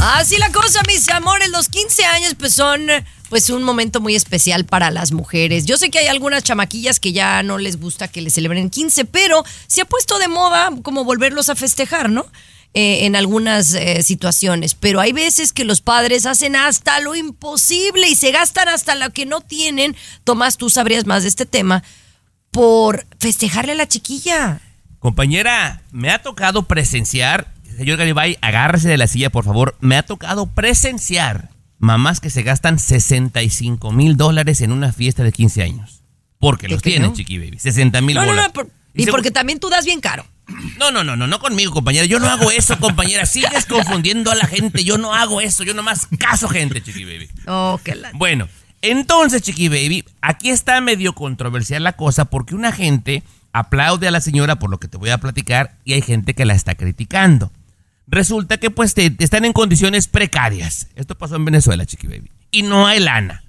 Así 0.00 0.36
la 0.38 0.50
cosa, 0.50 0.80
mis 0.86 1.08
amores, 1.08 1.50
los 1.50 1.68
15 1.68 2.04
años 2.04 2.34
pues 2.38 2.54
son 2.54 2.86
pues 3.28 3.50
un 3.50 3.62
momento 3.62 4.00
muy 4.00 4.14
especial 4.14 4.64
para 4.64 4.90
las 4.90 5.12
mujeres. 5.12 5.64
Yo 5.64 5.76
sé 5.76 5.90
que 5.90 5.98
hay 6.00 6.08
algunas 6.08 6.42
chamaquillas 6.42 7.00
que 7.00 7.12
ya 7.12 7.42
no 7.42 7.58
les 7.58 7.80
gusta 7.80 8.08
que 8.08 8.20
les 8.20 8.34
celebren 8.34 8.68
15, 8.68 9.04
pero 9.06 9.44
se 9.66 9.80
ha 9.80 9.84
puesto 9.84 10.18
de 10.18 10.28
moda 10.28 10.70
como 10.82 11.04
volverlos 11.04 11.48
a 11.48 11.56
festejar, 11.56 12.10
¿no? 12.10 12.26
eh, 12.74 13.04
en 13.04 13.16
algunas 13.16 13.74
eh, 13.74 14.02
situaciones, 14.02 14.74
pero 14.74 15.00
hay 15.00 15.12
veces 15.12 15.52
que 15.52 15.64
los 15.64 15.82
padres 15.82 16.24
hacen 16.24 16.56
hasta 16.56 17.00
lo 17.00 17.14
imposible 17.14 18.08
y 18.08 18.14
se 18.14 18.32
gastan 18.32 18.68
hasta 18.68 18.94
lo 18.94 19.10
que 19.10 19.26
no 19.26 19.42
tienen. 19.42 19.94
Tomás, 20.24 20.56
tú 20.56 20.70
sabrías 20.70 21.04
más 21.04 21.22
de 21.22 21.28
este 21.28 21.44
tema 21.44 21.82
por 22.50 23.06
festejarle 23.20 23.72
a 23.72 23.76
la 23.76 23.88
chiquilla. 23.88 24.60
Compañera, 25.00 25.82
me 25.90 26.10
ha 26.10 26.22
tocado 26.22 26.62
presenciar, 26.62 27.51
señor 27.76 27.96
Garibay, 27.98 28.36
agárrese 28.40 28.88
de 28.88 28.96
la 28.98 29.06
silla, 29.06 29.30
por 29.30 29.44
favor. 29.44 29.76
Me 29.80 29.96
ha 29.96 30.02
tocado 30.02 30.46
presenciar 30.46 31.50
mamás 31.78 32.20
que 32.20 32.30
se 32.30 32.42
gastan 32.42 32.78
65 32.78 33.92
mil 33.92 34.16
dólares 34.16 34.60
en 34.60 34.72
una 34.72 34.92
fiesta 34.92 35.22
de 35.24 35.32
15 35.32 35.62
años. 35.62 36.02
Porque 36.38 36.66
¿Qué 36.66 36.74
los 36.74 36.82
tienen, 36.82 37.12
chiqui 37.14 37.38
baby. 37.38 37.58
60 37.58 38.00
mil 38.00 38.14
No, 38.16 38.22
no, 38.22 38.28
bolas. 38.28 38.46
no, 38.48 38.52
por- 38.52 38.68
y 38.94 39.06
porque 39.06 39.30
también 39.30 39.58
tú 39.58 39.70
das 39.70 39.84
bien 39.84 40.00
caro. 40.00 40.26
No, 40.78 40.90
no, 40.90 41.02
no, 41.04 41.16
no, 41.16 41.26
no 41.26 41.38
conmigo, 41.38 41.72
compañera. 41.72 42.04
Yo 42.04 42.18
no 42.18 42.26
hago 42.28 42.50
eso, 42.50 42.78
compañera. 42.78 43.24
Sigues 43.26 43.64
confundiendo 43.64 44.30
a 44.30 44.34
la 44.34 44.46
gente. 44.46 44.84
Yo 44.84 44.98
no 44.98 45.14
hago 45.14 45.40
eso. 45.40 45.62
Yo 45.64 45.72
nomás 45.72 46.08
caso 46.18 46.48
gente, 46.48 46.82
chiqui 46.82 47.04
baby. 47.04 47.28
Oh, 47.46 47.80
la... 47.84 48.10
Bueno, 48.14 48.48
entonces, 48.82 49.42
Chiqui 49.42 49.68
Baby, 49.68 50.04
aquí 50.20 50.50
está 50.50 50.80
medio 50.80 51.14
controversial 51.14 51.84
la 51.84 51.92
cosa 51.92 52.24
porque 52.26 52.56
una 52.56 52.72
gente 52.72 53.22
aplaude 53.52 54.08
a 54.08 54.10
la 54.10 54.20
señora 54.20 54.56
por 54.58 54.70
lo 54.70 54.80
que 54.80 54.88
te 54.88 54.96
voy 54.98 55.10
a 55.10 55.18
platicar 55.18 55.76
y 55.84 55.92
hay 55.92 56.02
gente 56.02 56.34
que 56.34 56.44
la 56.44 56.54
está 56.54 56.74
criticando. 56.74 57.52
Resulta 58.12 58.58
que 58.58 58.70
pues 58.70 58.92
te- 58.92 59.16
están 59.18 59.46
en 59.46 59.54
condiciones 59.54 60.06
precarias. 60.06 60.88
Esto 60.96 61.16
pasó 61.16 61.34
en 61.36 61.46
Venezuela, 61.46 61.86
Chiqui 61.86 62.06
Baby. 62.06 62.30
Y 62.50 62.62
no 62.62 62.86
hay 62.86 63.00
lana. 63.00 63.42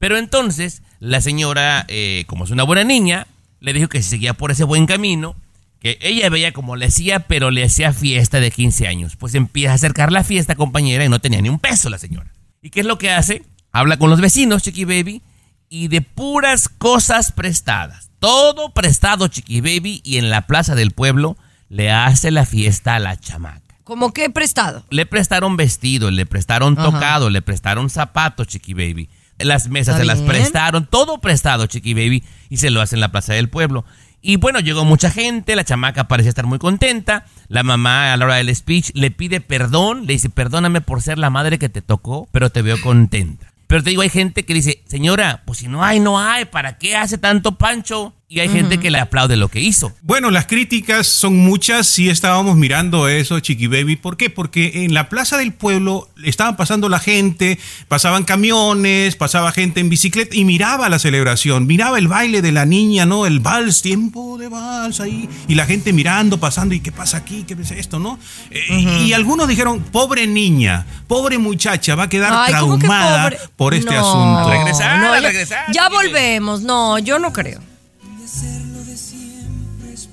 Pero 0.00 0.18
entonces, 0.18 0.82
la 0.98 1.20
señora, 1.20 1.84
eh, 1.88 2.24
como 2.26 2.44
es 2.44 2.50
una 2.50 2.64
buena 2.64 2.82
niña, 2.82 3.28
le 3.60 3.72
dijo 3.72 3.88
que 3.88 4.02
si 4.02 4.10
seguía 4.10 4.34
por 4.34 4.50
ese 4.50 4.64
buen 4.64 4.86
camino, 4.86 5.36
que 5.78 5.96
ella 6.02 6.28
veía 6.28 6.52
como 6.52 6.74
le 6.74 6.86
hacía, 6.86 7.20
pero 7.20 7.52
le 7.52 7.62
hacía 7.64 7.92
fiesta 7.92 8.40
de 8.40 8.50
15 8.50 8.88
años. 8.88 9.14
Pues 9.16 9.34
empieza 9.36 9.70
a 9.70 9.74
acercar 9.76 10.10
la 10.10 10.24
fiesta, 10.24 10.56
compañera, 10.56 11.04
y 11.04 11.08
no 11.08 11.20
tenía 11.20 11.40
ni 11.40 11.48
un 11.48 11.60
peso 11.60 11.88
la 11.88 11.98
señora. 11.98 12.32
¿Y 12.60 12.70
qué 12.70 12.80
es 12.80 12.86
lo 12.86 12.98
que 12.98 13.10
hace? 13.12 13.44
Habla 13.70 13.96
con 13.96 14.10
los 14.10 14.20
vecinos, 14.20 14.62
Chiqui 14.64 14.84
Baby, 14.86 15.22
y 15.68 15.86
de 15.86 16.02
puras 16.02 16.68
cosas 16.68 17.30
prestadas. 17.30 18.10
Todo 18.18 18.74
prestado, 18.74 19.28
Chiqui 19.28 19.60
Baby, 19.60 20.00
y 20.02 20.16
en 20.18 20.30
la 20.30 20.48
plaza 20.48 20.74
del 20.74 20.90
pueblo 20.90 21.36
le 21.68 21.92
hace 21.92 22.32
la 22.32 22.44
fiesta 22.44 22.96
a 22.96 22.98
la 22.98 23.16
chamaca. 23.16 23.59
¿Cómo 23.90 24.12
que 24.12 24.26
he 24.26 24.30
prestado? 24.30 24.84
Le 24.90 25.04
prestaron 25.04 25.56
vestido, 25.56 26.12
le 26.12 26.24
prestaron 26.24 26.78
Ajá. 26.78 26.92
tocado, 26.92 27.28
le 27.28 27.42
prestaron 27.42 27.90
zapatos, 27.90 28.46
Chiqui 28.46 28.72
Baby. 28.72 29.08
Las 29.36 29.68
mesas 29.68 29.98
se 29.98 30.04
las 30.04 30.20
prestaron, 30.20 30.86
todo 30.86 31.18
prestado, 31.18 31.66
Chiqui 31.66 31.92
Baby, 31.92 32.22
y 32.48 32.58
se 32.58 32.70
lo 32.70 32.80
hace 32.82 32.94
en 32.94 33.00
la 33.00 33.10
plaza 33.10 33.34
del 33.34 33.48
pueblo. 33.48 33.84
Y 34.22 34.36
bueno, 34.36 34.60
llegó 34.60 34.84
mucha 34.84 35.10
gente, 35.10 35.56
la 35.56 35.64
chamaca 35.64 36.06
parece 36.06 36.28
estar 36.28 36.46
muy 36.46 36.60
contenta. 36.60 37.24
La 37.48 37.64
mamá 37.64 38.12
a 38.12 38.16
la 38.16 38.26
hora 38.26 38.36
del 38.36 38.54
speech 38.54 38.92
le 38.94 39.10
pide 39.10 39.40
perdón, 39.40 40.06
le 40.06 40.12
dice, 40.12 40.30
perdóname 40.30 40.82
por 40.82 41.02
ser 41.02 41.18
la 41.18 41.30
madre 41.30 41.58
que 41.58 41.68
te 41.68 41.82
tocó, 41.82 42.28
pero 42.30 42.50
te 42.50 42.62
veo 42.62 42.80
contenta. 42.80 43.52
Pero 43.66 43.82
te 43.82 43.90
digo, 43.90 44.02
hay 44.02 44.08
gente 44.08 44.44
que 44.44 44.54
dice, 44.54 44.84
señora, 44.86 45.42
pues 45.46 45.58
si 45.58 45.66
no 45.66 45.82
hay, 45.82 45.98
no 45.98 46.20
hay, 46.20 46.44
¿para 46.44 46.78
qué 46.78 46.94
hace 46.94 47.18
tanto 47.18 47.58
pancho? 47.58 48.14
Y 48.32 48.38
hay 48.38 48.48
gente 48.48 48.78
que 48.78 48.92
le 48.92 49.00
aplaude 49.00 49.36
lo 49.36 49.48
que 49.48 49.58
hizo. 49.58 49.92
Bueno, 50.02 50.30
las 50.30 50.46
críticas 50.46 51.08
son 51.08 51.36
muchas. 51.36 51.88
Sí 51.88 52.08
estábamos 52.08 52.56
mirando 52.56 53.08
eso, 53.08 53.40
Chiqui 53.40 53.66
Baby. 53.66 53.96
¿Por 53.96 54.16
qué? 54.16 54.30
Porque 54.30 54.84
en 54.84 54.94
la 54.94 55.08
plaza 55.08 55.36
del 55.36 55.52
pueblo 55.52 56.08
estaban 56.22 56.56
pasando 56.56 56.88
la 56.88 57.00
gente, 57.00 57.58
pasaban 57.88 58.22
camiones, 58.22 59.16
pasaba 59.16 59.50
gente 59.50 59.80
en 59.80 59.88
bicicleta 59.88 60.36
y 60.36 60.44
miraba 60.44 60.88
la 60.88 61.00
celebración, 61.00 61.66
miraba 61.66 61.98
el 61.98 62.06
baile 62.06 62.40
de 62.40 62.52
la 62.52 62.66
niña, 62.66 63.04
¿no? 63.04 63.26
El 63.26 63.40
vals, 63.40 63.82
tiempo 63.82 64.38
de 64.38 64.46
vals 64.46 65.00
ahí. 65.00 65.28
Y 65.48 65.56
la 65.56 65.66
gente 65.66 65.92
mirando, 65.92 66.38
pasando, 66.38 66.72
¿y 66.76 66.78
qué 66.78 66.92
pasa 66.92 67.16
aquí? 67.16 67.42
¿Qué 67.42 67.54
es 67.60 67.72
esto, 67.72 67.98
no? 67.98 68.16
Eh, 68.52 69.06
Y 69.08 69.12
algunos 69.12 69.48
dijeron, 69.48 69.80
pobre 69.90 70.28
niña, 70.28 70.86
pobre 71.08 71.38
muchacha, 71.38 71.96
va 71.96 72.04
a 72.04 72.08
quedar 72.08 72.32
Ay, 72.32 72.54
¿cómo 72.60 72.78
que 72.78 72.86
traumada 72.86 73.32
por 73.56 73.74
este 73.74 73.92
No. 73.92 73.98
asunto. 73.98 74.50
Regresar, 74.52 75.00
No, 75.00 75.14
ya, 75.16 75.20
regresar, 75.20 75.72
ya 75.72 75.88
volvemos. 75.88 76.62
No, 76.62 76.96
yo 77.00 77.18
no 77.18 77.32
creo. 77.32 77.68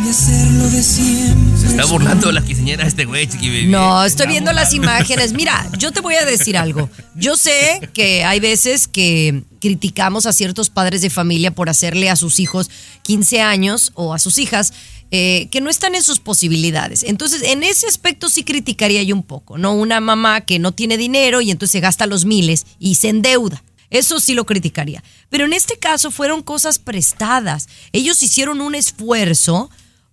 de 0.00 0.10
hacerlo 0.10 0.70
de 0.70 0.82
siempre. 0.82 1.60
Se 1.60 1.66
está 1.66 1.84
burlando 1.84 2.28
de 2.28 2.32
la 2.32 2.42
quinceañera 2.42 2.86
este 2.86 3.04
güey, 3.04 3.26
Chiqui 3.26 3.48
Baby. 3.48 3.66
No, 3.66 4.04
estoy 4.04 4.26
viendo 4.26 4.52
las 4.52 4.72
imágenes. 4.72 5.32
Mira, 5.32 5.68
yo 5.78 5.92
te 5.92 6.00
voy 6.00 6.14
a 6.14 6.24
decir 6.24 6.56
algo. 6.56 6.88
Yo 7.14 7.36
sé 7.36 7.88
que 7.92 8.24
hay 8.24 8.40
veces 8.40 8.88
que 8.88 9.44
criticamos 9.60 10.26
a 10.26 10.32
ciertos 10.32 10.70
padres 10.70 11.02
de 11.02 11.10
familia 11.10 11.54
por 11.54 11.68
hacerle 11.68 12.10
a 12.10 12.16
sus 12.16 12.40
hijos 12.40 12.70
15 13.02 13.40
años 13.40 13.92
o 13.94 14.14
a 14.14 14.18
sus 14.18 14.38
hijas 14.38 14.72
eh, 15.10 15.48
que 15.50 15.60
no 15.60 15.68
están 15.68 15.94
en 15.94 16.02
sus 16.02 16.20
posibilidades. 16.20 17.02
Entonces, 17.02 17.42
en 17.42 17.62
ese 17.62 17.86
aspecto 17.86 18.30
sí 18.30 18.44
criticaría 18.44 19.02
yo 19.02 19.14
un 19.14 19.22
poco, 19.22 19.58
¿no? 19.58 19.74
Una 19.74 20.00
mamá 20.00 20.40
que 20.40 20.58
no 20.58 20.72
tiene 20.72 20.96
dinero 20.96 21.42
y 21.42 21.50
entonces 21.50 21.72
se 21.72 21.80
gasta 21.80 22.06
los 22.06 22.24
miles 22.24 22.64
y 22.78 22.94
se 22.94 23.10
endeuda. 23.10 23.62
Eso 23.90 24.20
sí 24.20 24.32
lo 24.32 24.46
criticaría. 24.46 25.04
Pero 25.28 25.44
en 25.44 25.52
este 25.52 25.76
caso 25.76 26.10
fueron 26.10 26.42
cosas 26.42 26.78
prestadas. 26.78 27.68
Ellos 27.92 28.22
hicieron 28.22 28.62
un 28.62 28.74
esfuerzo 28.74 29.68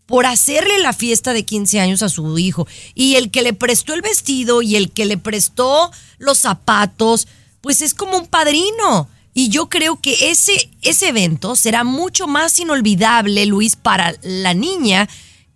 por 0.10 0.26
hacerle 0.26 0.80
la 0.80 0.92
fiesta 0.92 1.34
de 1.34 1.46
15 1.46 1.80
años 1.80 2.02
a 2.02 2.10
su 2.10 2.40
hijo. 2.40 2.68
Y 2.96 3.14
el 3.14 3.30
que 3.30 3.44
le 3.44 3.54
prestó 3.54 3.94
el 3.94 4.02
vestido 4.02 4.64
y 4.64 4.76
el 4.76 4.92
que 4.92 5.06
le 5.06 5.20
prestó 5.20 5.92
los 6.18 6.40
zapatos, 6.40 7.28
pues 7.62 7.84
es 7.84 7.94
como 7.94 8.18
un 8.18 8.26
padrino. 8.26 9.08
Y 9.36 9.50
yo 9.50 9.70
creo 9.70 10.02
que 10.02 10.32
ese, 10.32 10.72
ese 10.82 11.10
evento 11.10 11.56
será 11.56 11.84
mucho 11.84 12.26
más 12.26 12.60
inolvidable, 12.60 13.46
Luis, 13.46 13.76
para 13.76 14.16
la 14.24 14.56
niña 14.56 15.08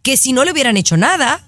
que 0.04 0.18
si 0.18 0.34
no 0.34 0.46
le 0.46 0.52
hubieran 0.52 0.78
hecho 0.78 0.98
nada 0.98 1.44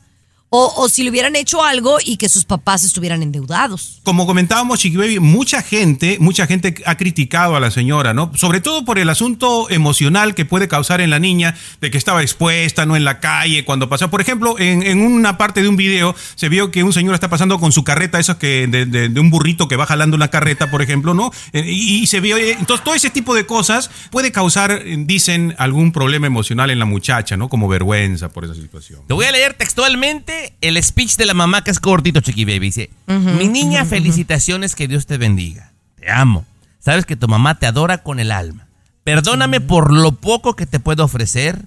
o, 0.58 0.74
o 0.78 0.90
si 0.90 1.04
le 1.04 1.10
hubieran 1.10 1.36
hecho 1.36 1.64
algo 1.64 1.98
y 2.04 2.18
que 2.18 2.30
sus 2.30 2.46
papás 2.46 2.84
estuvieran 2.84 3.22
endeudados. 3.22 4.00
Como 4.04 4.26
comentábamos, 4.26 4.80
Chiqui 4.80 4.96
Baby, 4.98 5.20
mucha 5.20 5.62
gente, 5.62 6.18
mucha 6.20 6.48
gente 6.48 6.76
ha 6.86 6.96
criticado 6.98 7.56
a 7.56 7.60
la 7.60 7.72
señora, 7.72 8.14
¿no? 8.14 8.32
Sobre 8.36 8.62
todo 8.62 8.86
por 8.86 8.98
el 9.00 9.10
asunto 9.10 9.70
emocional 9.70 10.34
que 10.36 10.46
puede 10.46 10.68
causar 10.68 11.02
en 11.02 11.10
la 11.10 11.20
niña, 11.20 11.56
de 11.82 11.92
que 11.92 11.98
estaba 11.98 12.22
expuesta, 12.22 12.86
¿no? 12.86 12.96
En 12.96 13.04
la 13.04 13.20
calle, 13.20 13.66
cuando 13.66 13.90
pasó. 13.90 14.10
Por 14.10 14.22
ejemplo, 14.22 14.58
en, 14.60 14.84
en 14.84 15.02
una 15.02 15.38
parte 15.38 15.62
de 15.62 15.68
un 15.68 15.76
video 15.76 16.16
se 16.36 16.48
vio 16.50 16.72
que 16.72 16.84
un 16.84 16.94
señor 16.94 17.14
está 17.16 17.30
pasando 17.30 17.60
con 17.60 17.72
su 17.72 17.84
carreta, 17.84 18.20
esos 18.20 18.38
que, 18.38 18.68
de, 18.68 18.86
de- 18.86 19.10
de 19.10 19.20
un 19.20 19.30
burrito 19.30 19.68
que 19.68 19.76
va 19.76 19.86
jalando 19.86 20.16
una 20.16 20.30
carreta, 20.30 20.70
por 20.72 20.82
ejemplo, 20.82 21.14
¿no? 21.14 21.32
Eh, 21.54 21.64
Y, 21.68 22.00
y 22.04 22.08
se 22.08 22.20
vio, 22.22 22.38
eh, 22.38 22.52
entonces 22.60 22.84
todo 22.84 22.96
ese 22.96 23.10
tipo 23.10 23.34
de 23.36 23.46
cosas 23.46 23.90
puede 24.12 24.32
causar, 24.32 24.72
eh, 24.72 24.96
dicen, 25.00 25.54
algún 25.58 25.92
problema 25.92 26.28
emocional 26.28 26.70
en 26.70 26.80
la 26.80 26.86
muchacha, 26.86 27.36
¿no? 27.38 27.50
Como 27.50 27.68
vergüenza 27.68 28.30
por 28.30 28.46
esa 28.46 28.54
situación. 28.56 29.02
Te 29.08 29.14
voy 29.14 29.26
a 29.26 29.32
leer 29.32 29.54
textualmente 29.56 30.45
el 30.62 30.82
speech 30.82 31.16
de 31.18 31.26
la 31.26 31.34
mamá 31.34 31.64
que 31.64 31.72
es 31.72 31.80
cortito, 31.80 32.22
Chiqui 32.22 32.46
Baby. 32.46 32.60
Dice, 32.60 32.90
mi 33.08 33.48
niña, 33.48 33.86
felicitaciones, 33.86 34.76
que 34.76 34.88
Dios 34.88 35.06
te 35.06 35.18
bendiga. 35.18 35.72
Te 35.96 36.12
amo. 36.12 36.46
Sabes 36.80 37.06
que 37.06 37.16
tu 37.16 37.28
mamá 37.28 37.58
te 37.60 37.66
adora 37.66 38.00
con 38.00 38.20
el 38.20 38.32
alma. 38.32 38.68
Perdóname 39.04 39.62
por 39.62 39.94
lo 39.94 40.14
poco 40.14 40.56
que 40.56 40.66
te 40.66 40.80
puedo 40.80 41.04
ofrecer. 41.04 41.66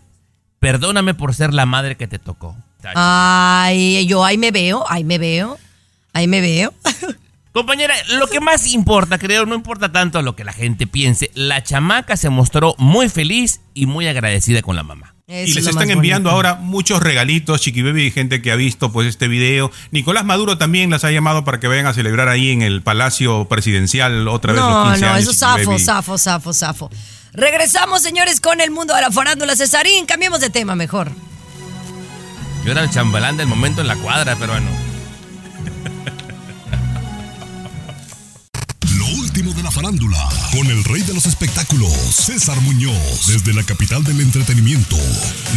Perdóname 0.61 1.14
por 1.14 1.35
ser 1.35 1.55
la 1.55 1.67
madre 1.67 1.97
que 1.97 2.09
te 2.09 2.19
tocó. 2.19 2.57
Ay, 2.95 4.07
yo 4.07 4.25
ahí 4.25 4.38
me 4.38 4.51
veo, 4.51 4.85
ahí 4.88 5.05
me 5.05 5.19
veo, 5.19 5.59
ahí 6.12 6.27
me 6.27 6.41
veo. 6.41 6.73
Compañera, 7.53 7.95
lo 8.19 8.27
que 8.29 8.41
más 8.41 8.67
importa, 8.69 9.19
creo, 9.19 9.47
no 9.47 9.55
importa 9.55 9.91
tanto 9.91 10.23
lo 10.23 10.37
que 10.37 10.45
la 10.45 10.53
gente 10.53 10.87
piense. 10.87 11.31
La 11.35 11.62
chamaca 11.62 12.17
se 12.17 12.31
mostró 12.31 12.75
muy 12.79 13.09
feliz 13.09 13.61
y 13.75 13.87
muy 13.87 14.07
agradecida 14.07 14.62
con 14.62 14.77
la 14.77 14.83
mamá. 14.83 15.14
Y 15.29 15.53
les 15.53 15.67
están 15.67 15.91
enviando 15.91 16.31
ahora 16.31 16.55
muchos 16.55 17.03
regalitos, 17.03 17.61
Chiqui 17.61 17.83
Baby, 17.83 18.07
y 18.07 18.11
gente 18.11 18.41
que 18.41 18.51
ha 18.51 18.57
visto 18.57 18.91
pues 18.91 19.07
este 19.07 19.29
video. 19.29 19.71
Nicolás 19.91 20.25
Maduro 20.25 20.57
también 20.57 20.88
las 20.88 21.05
ha 21.05 21.11
llamado 21.11 21.45
para 21.45 21.61
que 21.61 21.69
vayan 21.69 21.85
a 21.87 21.93
celebrar 21.93 22.29
ahí 22.29 22.51
en 22.51 22.62
el 22.62 22.81
Palacio 22.81 23.45
Presidencial 23.45 24.27
otra 24.27 24.55
vez 24.55 24.62
los 24.62 24.71
No, 24.71 24.85
15 24.93 25.01
no, 25.05 25.12
años. 25.12 25.23
eso 25.23 25.33
Chiqui 25.33 25.38
zafo, 25.64 25.79
zafo, 25.79 26.19
zafo, 26.19 26.53
zafo. 26.55 26.91
Regresamos, 27.35 28.03
señores, 28.03 28.41
con 28.41 28.62
el 28.62 28.71
mundo 28.71 28.95
de 28.95 29.03
la 29.03 29.11
farándula 29.11 29.55
Cesarín. 29.55 30.07
Cambiemos 30.07 30.41
de 30.41 30.49
tema 30.49 30.75
mejor. 30.75 31.12
Yo 32.64 32.73
era 32.73 32.83
el 32.83 32.91
chambelán 32.91 33.37
del 33.37 33.47
momento 33.47 33.83
en 33.83 33.87
la 33.87 33.97
cuadra, 33.97 34.35
pero 34.41 34.53
bueno. 34.53 34.88
De 39.49 39.63
la 39.63 39.71
farándula, 39.71 40.29
con 40.53 40.67
el 40.67 40.85
rey 40.85 41.01
de 41.01 41.15
los 41.15 41.25
espectáculos, 41.25 41.91
César 41.91 42.61
Muñoz, 42.61 43.29
desde 43.29 43.55
la 43.55 43.65
capital 43.65 44.05
del 44.05 44.21
entretenimiento, 44.21 44.97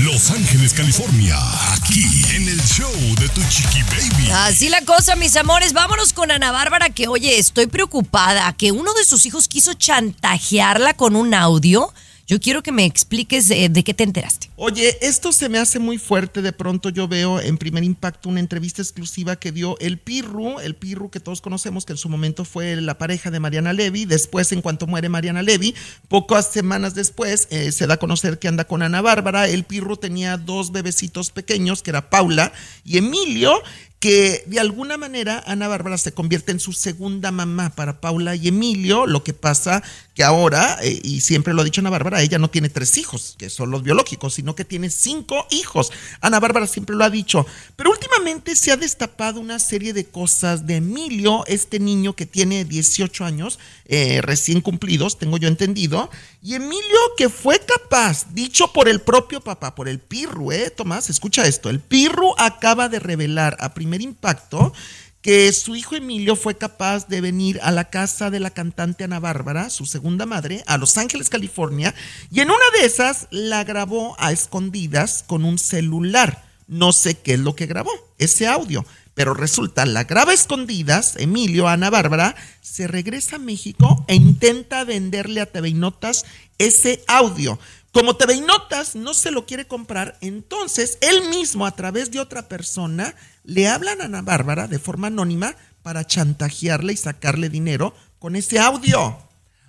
Los 0.03 0.31
Ángeles, 0.31 0.73
California, 0.73 1.37
aquí 1.73 2.05
en 2.33 2.47
el 2.47 2.61
show 2.63 2.89
de 3.19 3.27
Tu 3.27 3.41
Chiqui 3.49 3.83
Baby. 3.83 4.31
Así 4.31 4.69
la 4.69 4.81
cosa, 4.85 5.17
mis 5.17 5.35
amores. 5.35 5.73
Vámonos 5.73 6.13
con 6.13 6.31
Ana 6.31 6.53
Bárbara, 6.53 6.89
que 6.89 7.09
oye, 7.09 7.37
estoy 7.37 7.67
preocupada 7.67 8.53
que 8.53 8.71
uno 8.71 8.93
de 8.93 9.03
sus 9.03 9.25
hijos 9.25 9.49
quiso 9.49 9.73
chantajearla 9.73 10.93
con 10.93 11.17
un 11.17 11.33
audio. 11.33 11.93
Yo 12.27 12.39
quiero 12.39 12.63
que 12.63 12.71
me 12.71 12.85
expliques 12.85 13.51
eh, 13.51 13.67
de 13.67 13.83
qué 13.83 13.93
te 13.93 14.05
enteraste. 14.05 14.50
Oye, 14.63 14.95
esto 15.01 15.31
se 15.31 15.49
me 15.49 15.57
hace 15.57 15.79
muy 15.79 15.97
fuerte. 15.97 16.43
De 16.43 16.53
pronto 16.53 16.89
yo 16.89 17.07
veo 17.07 17.39
en 17.39 17.57
primer 17.57 17.83
impacto 17.83 18.29
una 18.29 18.39
entrevista 18.39 18.83
exclusiva 18.83 19.35
que 19.35 19.51
dio 19.51 19.75
el 19.79 19.97
Pirru, 19.97 20.59
el 20.59 20.75
Pirru 20.75 21.09
que 21.09 21.19
todos 21.19 21.41
conocemos, 21.41 21.83
que 21.83 21.93
en 21.93 21.97
su 21.97 22.09
momento 22.09 22.45
fue 22.45 22.79
la 22.79 22.99
pareja 22.99 23.31
de 23.31 23.39
Mariana 23.39 23.73
Levy. 23.73 24.05
Después, 24.05 24.51
en 24.51 24.61
cuanto 24.61 24.85
muere 24.85 25.09
Mariana 25.09 25.41
Levy, 25.41 25.73
pocas 26.09 26.51
semanas 26.51 26.93
después 26.93 27.47
eh, 27.49 27.71
se 27.71 27.87
da 27.87 27.95
a 27.95 27.97
conocer 27.97 28.37
que 28.37 28.49
anda 28.49 28.65
con 28.65 28.83
Ana 28.83 29.01
Bárbara. 29.01 29.47
El 29.47 29.63
Pirru 29.63 29.97
tenía 29.97 30.37
dos 30.37 30.71
bebecitos 30.71 31.31
pequeños, 31.31 31.81
que 31.81 31.89
era 31.89 32.11
Paula 32.11 32.53
y 32.85 32.99
Emilio 32.99 33.63
que 34.01 34.43
de 34.47 34.59
alguna 34.59 34.97
manera 34.97 35.43
Ana 35.45 35.67
Bárbara 35.67 35.95
se 35.95 36.11
convierte 36.11 36.51
en 36.51 36.59
su 36.59 36.73
segunda 36.73 37.31
mamá 37.31 37.69
para 37.75 38.01
Paula 38.01 38.35
y 38.35 38.47
Emilio, 38.47 39.05
lo 39.05 39.23
que 39.23 39.33
pasa 39.35 39.83
que 40.15 40.23
ahora, 40.23 40.79
eh, 40.81 40.99
y 41.03 41.21
siempre 41.21 41.53
lo 41.53 41.61
ha 41.61 41.65
dicho 41.65 41.81
Ana 41.81 41.91
Bárbara, 41.91 42.23
ella 42.23 42.39
no 42.39 42.49
tiene 42.49 42.69
tres 42.69 42.97
hijos, 42.97 43.35
que 43.37 43.51
son 43.51 43.69
los 43.69 43.83
biológicos, 43.83 44.33
sino 44.33 44.50
que 44.55 44.65
tiene 44.65 44.89
cinco 44.89 45.45
hijos. 45.49 45.91
Ana 46.21 46.39
Bárbara 46.39 46.67
siempre 46.67 46.95
lo 46.95 47.03
ha 47.03 47.09
dicho, 47.09 47.45
pero 47.75 47.91
últimamente 47.91 48.55
se 48.55 48.71
ha 48.71 48.77
destapado 48.77 49.39
una 49.39 49.59
serie 49.59 49.93
de 49.93 50.05
cosas 50.05 50.67
de 50.67 50.77
Emilio, 50.77 51.43
este 51.47 51.79
niño 51.79 52.15
que 52.15 52.25
tiene 52.25 52.65
18 52.65 53.25
años, 53.25 53.59
eh, 53.85 54.21
recién 54.21 54.61
cumplidos, 54.61 55.17
tengo 55.17 55.37
yo 55.37 55.47
entendido, 55.47 56.09
y 56.41 56.55
Emilio 56.55 56.99
que 57.17 57.29
fue 57.29 57.59
capaz, 57.59 58.33
dicho 58.33 58.71
por 58.73 58.87
el 58.87 59.01
propio 59.01 59.41
papá, 59.41 59.75
por 59.75 59.87
el 59.87 59.99
Pirru, 59.99 60.51
¿eh, 60.51 60.69
Tomás? 60.69 61.09
Escucha 61.09 61.45
esto, 61.45 61.69
el 61.69 61.79
Pirru 61.79 62.33
acaba 62.37 62.89
de 62.89 62.99
revelar 62.99 63.57
a 63.59 63.73
primer 63.73 64.01
impacto 64.01 64.73
que 65.21 65.53
su 65.53 65.75
hijo 65.75 65.95
Emilio 65.95 66.35
fue 66.35 66.57
capaz 66.57 67.07
de 67.07 67.21
venir 67.21 67.59
a 67.61 67.71
la 67.71 67.89
casa 67.89 68.29
de 68.29 68.39
la 68.39 68.49
cantante 68.49 69.03
Ana 69.03 69.19
Bárbara, 69.19 69.69
su 69.69 69.85
segunda 69.85 70.25
madre, 70.25 70.63
a 70.65 70.77
Los 70.77 70.97
Ángeles, 70.97 71.29
California, 71.29 71.93
y 72.31 72.39
en 72.39 72.49
una 72.49 72.79
de 72.79 72.85
esas 72.85 73.27
la 73.29 73.63
grabó 73.63 74.15
a 74.19 74.31
escondidas 74.31 75.23
con 75.27 75.45
un 75.45 75.59
celular. 75.59 76.45
No 76.67 76.91
sé 76.91 77.15
qué 77.15 77.33
es 77.33 77.39
lo 77.39 77.55
que 77.55 77.67
grabó, 77.67 77.91
ese 78.17 78.47
audio, 78.47 78.85
pero 79.13 79.33
resulta, 79.33 79.85
la 79.85 80.05
graba 80.05 80.33
escondidas, 80.33 81.15
Emilio, 81.17 81.67
Ana 81.67 81.89
Bárbara, 81.89 82.35
se 82.61 82.87
regresa 82.87 83.35
a 83.35 83.39
México 83.39 84.05
e 84.07 84.15
intenta 84.15 84.83
venderle 84.85 85.41
a 85.41 85.45
TV 85.45 85.73
Notas 85.73 86.25
ese 86.57 87.03
audio. 87.07 87.59
Como 87.91 88.15
TV 88.15 88.35
y 88.35 88.41
Notas 88.41 88.95
no 88.95 89.13
se 89.13 89.31
lo 89.31 89.45
quiere 89.45 89.67
comprar, 89.67 90.17
entonces 90.21 90.97
él 91.01 91.27
mismo 91.29 91.65
a 91.65 91.75
través 91.75 92.09
de 92.11 92.19
otra 92.21 92.47
persona 92.47 93.13
le 93.43 93.67
hablan 93.67 93.99
a 94.01 94.05
Ana 94.05 94.21
Bárbara 94.21 94.67
de 94.67 94.79
forma 94.79 95.07
anónima 95.07 95.55
para 95.83 96.05
chantajearle 96.05 96.93
y 96.93 96.97
sacarle 96.97 97.49
dinero 97.49 97.93
con 98.19 98.35
ese 98.37 98.59
audio. 98.59 99.17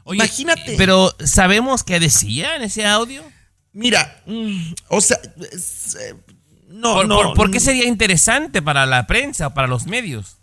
Imagínate. 0.07 0.75
Pero 0.77 1.13
¿sabemos 1.25 1.83
qué 1.85 1.99
decía 1.99 2.55
en 2.57 2.63
ese 2.63 2.87
audio? 2.87 3.23
Mira, 3.73 4.23
mm, 4.27 4.75
o 4.89 5.01
sea, 5.01 5.19
es, 5.51 5.97
eh, 5.97 6.15
no, 6.69 6.95
¿Por, 6.95 7.09
no. 7.09 7.17
por- 7.23 7.35
por 7.35 7.51
qué 7.51 7.59
sería 7.61 7.87
interesante 7.87 8.61
para 8.63 8.85
la 8.87 9.07
prensa 9.07 9.49
o 9.49 9.55
para 9.55 9.67
los 9.67 9.87
medios? 9.87 10.37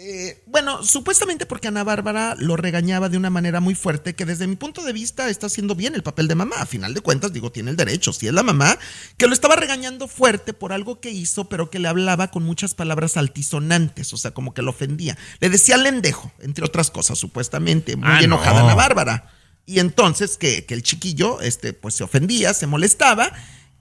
Eh, 0.00 0.40
bueno, 0.46 0.84
supuestamente 0.84 1.44
porque 1.44 1.66
Ana 1.66 1.82
Bárbara 1.82 2.36
lo 2.38 2.56
regañaba 2.56 3.08
de 3.08 3.16
una 3.16 3.30
manera 3.30 3.58
muy 3.58 3.74
fuerte, 3.74 4.14
que 4.14 4.24
desde 4.24 4.46
mi 4.46 4.54
punto 4.54 4.84
de 4.84 4.92
vista 4.92 5.28
está 5.28 5.46
haciendo 5.46 5.74
bien 5.74 5.96
el 5.96 6.04
papel 6.04 6.28
de 6.28 6.36
mamá. 6.36 6.54
A 6.60 6.66
final 6.66 6.94
de 6.94 7.00
cuentas, 7.00 7.32
digo, 7.32 7.50
tiene 7.50 7.72
el 7.72 7.76
derecho, 7.76 8.12
si 8.12 8.28
es 8.28 8.32
la 8.32 8.44
mamá, 8.44 8.78
que 9.16 9.26
lo 9.26 9.32
estaba 9.32 9.56
regañando 9.56 10.06
fuerte 10.06 10.52
por 10.52 10.72
algo 10.72 11.00
que 11.00 11.10
hizo, 11.10 11.48
pero 11.48 11.68
que 11.68 11.80
le 11.80 11.88
hablaba 11.88 12.30
con 12.30 12.44
muchas 12.44 12.76
palabras 12.76 13.16
altisonantes, 13.16 14.12
o 14.12 14.16
sea, 14.16 14.30
como 14.30 14.54
que 14.54 14.62
lo 14.62 14.70
ofendía. 14.70 15.18
Le 15.40 15.50
decía 15.50 15.76
lendejo, 15.76 16.30
entre 16.38 16.64
otras 16.64 16.92
cosas, 16.92 17.18
supuestamente, 17.18 17.96
muy 17.96 18.06
Ah, 18.08 18.20
enojada 18.22 18.60
no. 18.60 18.66
Ana 18.66 18.76
Bárbara. 18.76 19.32
Y 19.66 19.80
entonces 19.80 20.36
que, 20.36 20.64
que 20.64 20.74
el 20.74 20.84
chiquillo, 20.84 21.40
este, 21.40 21.72
pues 21.72 21.94
se 21.94 22.04
ofendía, 22.04 22.54
se 22.54 22.68
molestaba. 22.68 23.32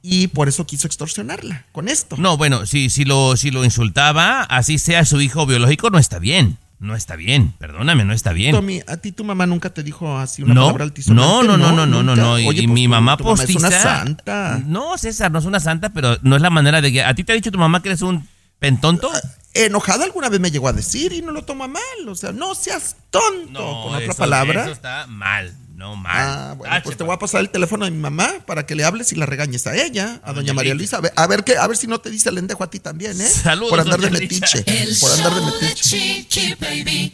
Y 0.02 0.28
por 0.28 0.48
eso 0.48 0.66
quiso 0.66 0.88
extorsionarla 0.88 1.66
con 1.72 1.88
esto. 1.90 2.16
No, 2.18 2.38
bueno, 2.38 2.66
si, 2.66 2.90
si, 2.90 3.04
lo, 3.04 3.36
si 3.36 3.52
lo 3.52 3.66
insultaba, 3.66 4.44
así 4.44 4.78
sea 4.78 5.04
su 5.06 5.20
hijo 5.22 5.46
biológico, 5.46 5.90
no 5.90 5.98
está 6.00 6.20
bien. 6.20 6.58
No 6.80 6.96
está 6.96 7.16
bien, 7.16 7.54
perdóname, 7.58 8.06
no 8.06 8.14
está 8.14 8.34
bien. 8.34 8.54
Tommy, 8.54 8.82
a 8.88 8.98
ti 8.98 9.12
tu 9.12 9.24
mamá 9.24 9.48
nunca 9.48 9.72
te 9.72 9.82
dijo 9.82 10.16
así 10.20 10.44
una 10.44 10.54
No, 10.54 10.62
palabra 10.62 10.84
altisonante. 10.84 11.28
no, 11.28 11.44
no, 11.44 11.58
no, 11.58 11.72
no, 11.76 11.86
no, 11.88 12.04
no, 12.04 12.16
no. 12.16 12.38
Y, 12.40 12.46
Oye, 12.48 12.62
y 12.62 12.68
pues 12.68 12.74
mi 12.76 12.88
mamá 12.88 13.18
tu 13.18 13.24
mamá 13.24 13.36
postiza. 13.36 13.68
Es 13.68 13.74
una 13.74 13.82
santa. 13.82 14.62
No, 14.64 14.96
César, 15.00 15.32
no 15.32 15.40
es 15.40 15.46
una 15.46 15.60
santa, 15.60 15.90
pero 15.90 16.18
no 16.22 16.36
es 16.36 16.42
la 16.44 16.52
manera 16.52 16.80
de 16.80 16.92
que. 16.92 17.04
¿A 17.04 17.16
ti 17.16 17.24
te 17.24 17.32
ha 17.32 17.36
dicho 17.36 17.52
tu 17.52 17.58
mamá 17.58 17.82
que 17.82 17.90
eres 17.90 18.04
un 18.04 18.28
pentonto? 18.60 19.10
Enojada 19.56 20.06
alguna 20.06 20.30
vez 20.30 20.40
me 20.40 20.52
llegó 20.52 20.68
a 20.68 20.74
decir 20.74 21.14
y 21.14 21.24
no 21.24 21.32
lo 21.32 21.42
toma 21.42 21.68
mal. 21.68 21.82
O 22.08 22.14
sea, 22.14 22.32
no 22.32 22.54
seas 22.54 22.96
tonto. 23.10 23.60
con 23.84 23.96
otra 23.96 24.06
eso- 24.12 24.14
palabra. 24.16 24.62
Eso 24.62 24.72
está 24.74 25.08
mal, 25.08 25.56
no 25.78 25.96
mal. 25.96 26.12
Ah, 26.16 26.54
bueno, 26.58 26.74
Tache, 26.74 26.84
pues 26.86 26.98
te 26.98 27.04
voy 27.04 27.14
a 27.14 27.20
pasar 27.20 27.40
el 27.42 27.52
teléfono 27.52 27.86
de 27.86 27.92
mi 27.92 28.00
mamá 28.00 28.34
para 28.48 28.66
que 28.66 28.74
le 28.74 28.84
hables 28.84 29.12
y 29.12 29.16
la 29.16 29.28
regañes 29.28 29.68
a 29.68 29.76
ella, 29.76 30.20
a 30.24 30.34
doña 30.34 30.52
María. 30.54 30.74
Luisa. 30.74 30.98
A 30.98 31.02
ver, 31.02 31.14
a 31.16 31.28
ver, 31.28 31.44
qué, 31.44 31.56
a 31.56 31.68
ver 31.68 31.78
si 31.78 31.86
no 31.86 32.00
te 32.00 32.10
dice 32.10 32.30
el 32.30 32.36
lendejo 32.36 32.64
a 32.64 32.70
ti 32.70 32.80
también, 32.80 33.22
¿eh? 33.22 33.30
Saludos, 33.30 33.70
Por 33.70 33.80
andar 33.82 34.02
de 34.02 34.10
metiche. 34.10 34.66
Por 35.00 35.12
andar 35.12 35.36
de 35.36 35.42
metiche. 35.46 36.26
Chiqui 36.28 36.56
Baby. 36.56 37.14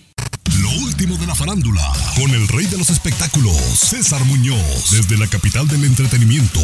Lo 0.61 0.69
último 0.85 1.17
de 1.17 1.27
la 1.27 1.35
farándula, 1.35 1.81
con 2.15 2.31
el 2.31 2.47
rey 2.47 2.65
de 2.67 2.77
los 2.77 2.89
espectáculos, 2.89 3.55
César 3.55 4.23
Muñoz, 4.25 4.91
desde 4.91 5.17
la 5.17 5.27
capital 5.27 5.67
del 5.67 5.83
entretenimiento, 5.83 6.61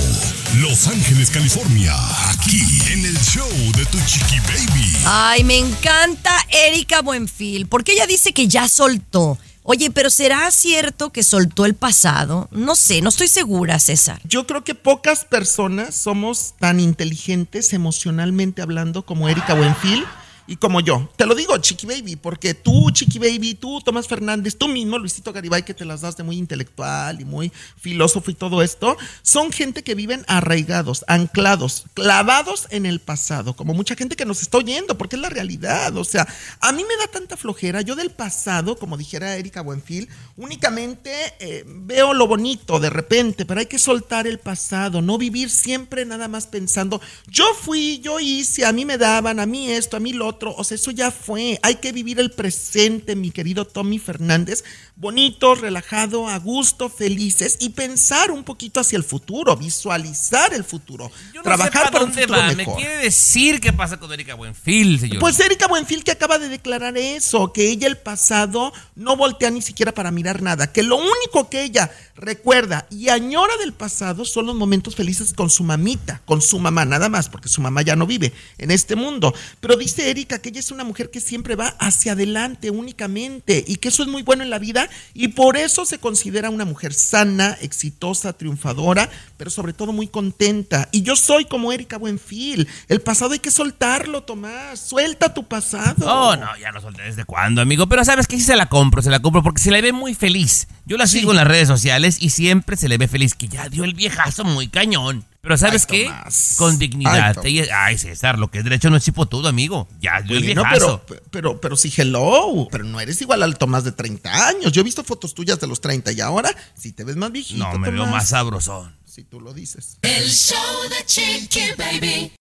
Los 0.62 0.88
Ángeles, 0.88 1.30
California, 1.32 1.96
aquí 2.30 2.62
en 2.92 3.06
el 3.06 3.18
show 3.20 3.50
de 3.76 3.86
Tu 3.86 3.98
Chiqui 4.06 4.40
Baby. 4.40 4.98
Ay, 5.06 5.44
me 5.44 5.58
encanta 5.58 6.32
Erika 6.50 7.02
Buenfil, 7.02 7.68
porque 7.68 7.92
ella 7.92 8.08
dice 8.08 8.32
que 8.32 8.48
ya 8.48 8.70
soltó. 8.70 9.38
Oye, 9.64 9.92
pero 9.92 10.10
¿será 10.10 10.50
cierto 10.52 11.12
que 11.12 11.22
soltó 11.22 11.66
el 11.66 11.76
pasado? 11.76 12.48
No 12.52 12.76
sé, 12.76 13.02
no 13.02 13.10
estoy 13.10 13.28
segura, 13.28 13.78
César. 13.80 14.20
Yo 14.24 14.48
creo 14.48 14.64
que 14.64 14.74
pocas 14.74 15.26
personas 15.26 15.96
somos 15.96 16.56
tan 16.60 16.80
inteligentes 16.80 17.74
emocionalmente 17.74 18.62
hablando 18.62 19.06
como 19.06 19.30
Erika 19.30 19.54
Buenfil 19.54 20.06
y 20.50 20.56
como 20.56 20.82
yo. 20.82 21.08
Te 21.16 21.28
lo 21.28 21.36
digo, 21.36 21.56
Chiqui 21.60 21.86
Baby, 21.86 22.16
porque 22.16 22.56
tú, 22.56 22.90
Chiqui 22.92 23.20
Baby, 23.20 23.54
tú, 23.54 23.82
Tomás 23.82 24.08
Fernández, 24.08 24.58
tú 24.58 24.68
mismo, 24.68 24.98
Luisito 24.98 25.32
Garibay, 25.32 25.64
que 25.64 25.76
te 25.76 25.86
las 25.86 26.02
das 26.02 26.18
de 26.18 26.24
muy 26.24 26.38
intelectual 26.38 27.22
y 27.22 27.26
muy 27.26 27.52
filósofo 27.78 28.32
y 28.32 28.34
todo 28.34 28.64
esto, 28.64 28.98
son 29.22 29.52
gente 29.52 29.84
que 29.84 29.94
viven 29.94 30.26
arraigados, 30.28 31.06
anclados, 31.08 31.86
clavados 31.94 32.68
en 32.72 32.88
el 32.88 33.00
pasado, 33.00 33.56
como 33.56 33.76
mucha 33.76 33.96
gente 33.96 34.16
que 34.16 34.26
nos 34.26 34.42
está 34.42 34.58
oyendo, 34.58 34.98
porque 34.98 35.18
es 35.18 35.22
la 35.22 35.30
realidad. 35.30 35.96
O 35.98 36.04
sea, 36.04 36.28
a 36.62 36.72
mí 36.72 36.84
me 36.84 36.98
da 36.98 37.12
tanta 37.12 37.38
flojera. 37.38 37.82
Yo 37.82 37.96
del 37.96 38.10
pasado, 38.10 38.76
como 38.76 38.98
dijera 38.98 39.38
Erika 39.38 39.62
Buenfil, 39.62 40.10
únicamente 40.36 41.12
eh, 41.40 41.64
veo 41.68 42.16
lo 42.16 42.28
bonito 42.28 42.80
de 42.80 42.90
repente, 42.90 43.46
pero 43.46 43.60
hay 43.60 43.68
que 43.68 43.78
soltar 43.78 44.26
el 44.26 44.40
pasado, 44.40 45.04
no 45.04 45.20
vivir 45.20 45.52
siempre 45.52 46.06
nada 46.06 46.28
más 46.28 46.48
pensando, 46.48 47.00
yo 47.28 47.46
fui, 47.54 48.00
yo 48.00 48.20
hice, 48.20 48.66
a 48.66 48.72
mí 48.72 48.84
me 48.84 48.98
daban, 48.98 49.40
a 49.40 49.46
mí 49.46 49.70
esto, 49.70 49.96
a 49.96 50.00
mí 50.00 50.12
lo 50.12 50.26
otro. 50.26 50.39
O 50.48 50.64
sea, 50.64 50.76
eso 50.76 50.92
ya 50.92 51.12
fue. 51.12 51.60
Hay 51.62 51.76
que 51.76 51.92
vivir 51.92 52.20
el 52.20 52.32
presente, 52.32 53.16
mi 53.16 53.32
querido 53.32 53.66
Tommy 53.66 54.00
Fernández, 54.00 54.64
bonito, 55.00 55.56
relajado, 55.56 56.28
a 56.28 56.38
gusto, 56.40 56.90
felices 56.90 57.56
y 57.62 57.70
pensar 57.70 58.32
un 58.32 58.44
poquito 58.44 58.82
hacia 58.82 58.98
el 58.98 59.06
futuro, 59.06 59.56
visualizar 59.56 60.54
el 60.54 60.66
futuro, 60.66 61.10
Yo 61.34 61.36
no 61.36 61.40
sé 61.40 61.44
trabajar 61.44 61.90
para 61.90 62.04
un 62.04 62.12
futuro 62.12 62.38
va. 62.38 62.54
mejor. 62.54 62.76
¿Me 62.76 62.82
quiere 62.82 63.04
decir 63.04 63.62
qué 63.62 63.72
pasa 63.72 63.98
con 63.98 64.12
Erika 64.12 64.36
Buenfil, 64.36 65.00
señor? 65.00 65.20
Pues 65.20 65.40
Erika 65.40 65.68
Buenfil 65.68 66.04
que 66.04 66.12
acaba 66.12 66.38
de 66.38 66.50
declarar 66.50 66.98
eso, 66.98 67.54
que 67.54 67.70
ella 67.70 67.88
el 67.88 67.98
pasado 67.98 68.74
no 68.96 69.16
voltea 69.16 69.50
ni 69.52 69.62
siquiera 69.62 69.94
para 69.94 70.12
mirar 70.12 70.42
nada, 70.42 70.74
que 70.74 70.84
lo 70.84 70.98
único 70.98 71.50
que 71.50 71.64
ella 71.64 71.90
recuerda 72.18 72.86
y 72.90 73.08
añora 73.08 73.56
del 73.58 73.72
pasado 73.72 74.26
son 74.26 74.48
los 74.48 74.56
momentos 74.56 74.98
felices 74.98 75.32
con 75.32 75.50
su 75.50 75.64
mamita, 75.64 76.22
con 76.26 76.42
su 76.42 76.60
mamá, 76.60 76.84
nada 76.84 77.08
más, 77.08 77.30
porque 77.30 77.48
su 77.48 77.62
mamá 77.62 77.84
ya 77.84 77.96
no 77.96 78.06
vive 78.06 78.34
en 78.58 78.70
este 78.70 78.98
mundo. 78.98 79.34
Pero 79.62 79.78
dice 79.78 80.10
Erika 80.10 80.40
que 80.40 80.50
ella 80.50 80.60
es 80.60 80.72
una 80.72 80.84
mujer 80.84 81.10
que 81.10 81.22
siempre 81.22 81.56
va 81.56 81.68
hacia 81.80 82.12
adelante 82.12 82.70
únicamente 82.70 83.64
y 83.66 83.78
que 83.78 83.88
eso 83.88 84.04
es 84.04 84.10
muy 84.10 84.24
bueno 84.24 84.44
en 84.44 84.50
la 84.50 84.60
vida 84.60 84.89
y 85.14 85.30
por 85.30 85.58
eso 85.58 85.86
se 85.86 86.00
considera 86.00 86.50
una 86.50 86.66
mujer 86.66 86.94
sana, 86.94 87.58
exitosa, 87.62 88.34
triunfadora, 88.34 89.10
pero 89.38 89.50
sobre 89.50 89.74
todo 89.74 89.94
muy 89.94 90.08
contenta. 90.08 90.90
Y 90.92 91.02
yo 91.02 91.16
soy 91.16 91.46
como 91.46 91.72
Erika 91.72 91.98
Buenfil. 91.98 92.68
El 92.88 93.02
pasado 93.02 93.34
hay 93.34 93.40
que 93.40 93.52
soltarlo, 93.52 94.24
Tomás. 94.24 94.80
Suelta 94.80 95.34
tu 95.34 95.48
pasado. 95.48 96.06
Oh, 96.06 96.36
no, 96.36 96.58
ya 96.58 96.72
lo 96.72 96.82
solté 96.82 97.04
desde 97.04 97.26
cuándo, 97.26 97.62
amigo. 97.62 97.88
Pero 97.88 98.04
sabes 98.04 98.28
que 98.28 98.38
sí 98.38 98.44
se 98.44 98.56
la 98.56 98.68
compro, 98.68 99.02
se 99.02 99.10
la 99.10 99.22
compro 99.22 99.44
porque 99.44 99.62
se 99.62 99.72
le 99.72 99.82
ve 99.82 99.94
muy 99.94 100.14
feliz. 100.14 100.68
Yo 100.86 100.98
la 100.98 101.08
sigo 101.08 101.32
en 101.32 101.38
las 101.38 101.48
redes 101.48 101.68
sociales 101.68 102.18
y 102.20 102.30
siempre 102.32 102.76
se 102.76 102.90
le 102.90 102.98
ve 102.98 103.08
feliz, 103.08 103.36
que 103.36 103.48
ya 103.48 103.70
dio 103.70 103.84
el 103.84 103.94
viejazo 103.94 104.44
muy 104.44 104.68
cañón. 104.68 105.26
Pero 105.50 105.58
¿sabes 105.58 105.88
Ay, 105.90 105.98
qué? 105.98 106.06
Tomás. 106.06 106.54
Con 106.60 106.78
dignidad. 106.78 107.36
Ay, 107.44 107.68
Ay, 107.74 107.98
César, 107.98 108.38
lo 108.38 108.52
que 108.52 108.60
es 108.60 108.64
derecho 108.64 108.92
no 108.92 108.98
es 108.98 109.04
chipotudo, 109.04 109.48
amigo. 109.50 109.88
Ya, 110.00 110.20
yo 110.20 110.40
Bueno, 110.40 110.62
viejazo. 110.62 111.02
pero, 111.08 111.24
pero, 111.32 111.60
pero 111.60 111.76
sí, 111.76 111.92
hello. 111.98 112.68
Pero 112.72 112.84
no 112.84 113.00
eres 113.00 113.20
igual 113.20 113.42
al 113.42 113.58
Tomás 113.58 113.84
de 113.84 113.92
30 113.92 114.48
años. 114.48 114.72
Yo 114.72 114.82
he 114.82 114.84
visto 114.84 115.04
fotos 115.04 115.34
tuyas 115.34 115.60
de 115.60 115.66
los 115.66 115.82
30 115.82 116.12
y 116.12 116.22
ahora 116.22 116.56
sí 116.78 116.92
te 116.92 117.04
ves 117.04 117.16
más 117.16 117.32
viejito. 117.32 117.64
No, 117.64 117.80
me 117.80 117.90
veo 117.90 118.06
más 118.06 118.30
sabrosón. 118.30 118.96
Si 119.08 119.24
tú 119.24 119.42
lo 119.42 119.52
dices. 119.56 119.98
El 120.04 120.30
show 120.30 120.56
de 120.88 121.04
Chiqui 121.08 121.72
Baby. 121.76 122.32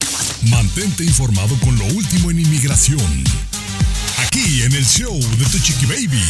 Mantente 0.50 1.02
informado 1.02 1.56
con 1.60 1.78
lo 1.78 1.86
último 1.86 2.30
en 2.30 2.40
inmigración. 2.40 3.24
Aquí 4.18 4.64
en 4.64 4.74
el 4.74 4.84
show 4.84 5.18
de 5.18 5.46
Tu 5.46 5.58
Chiqui 5.60 5.86
Baby. 5.86 6.22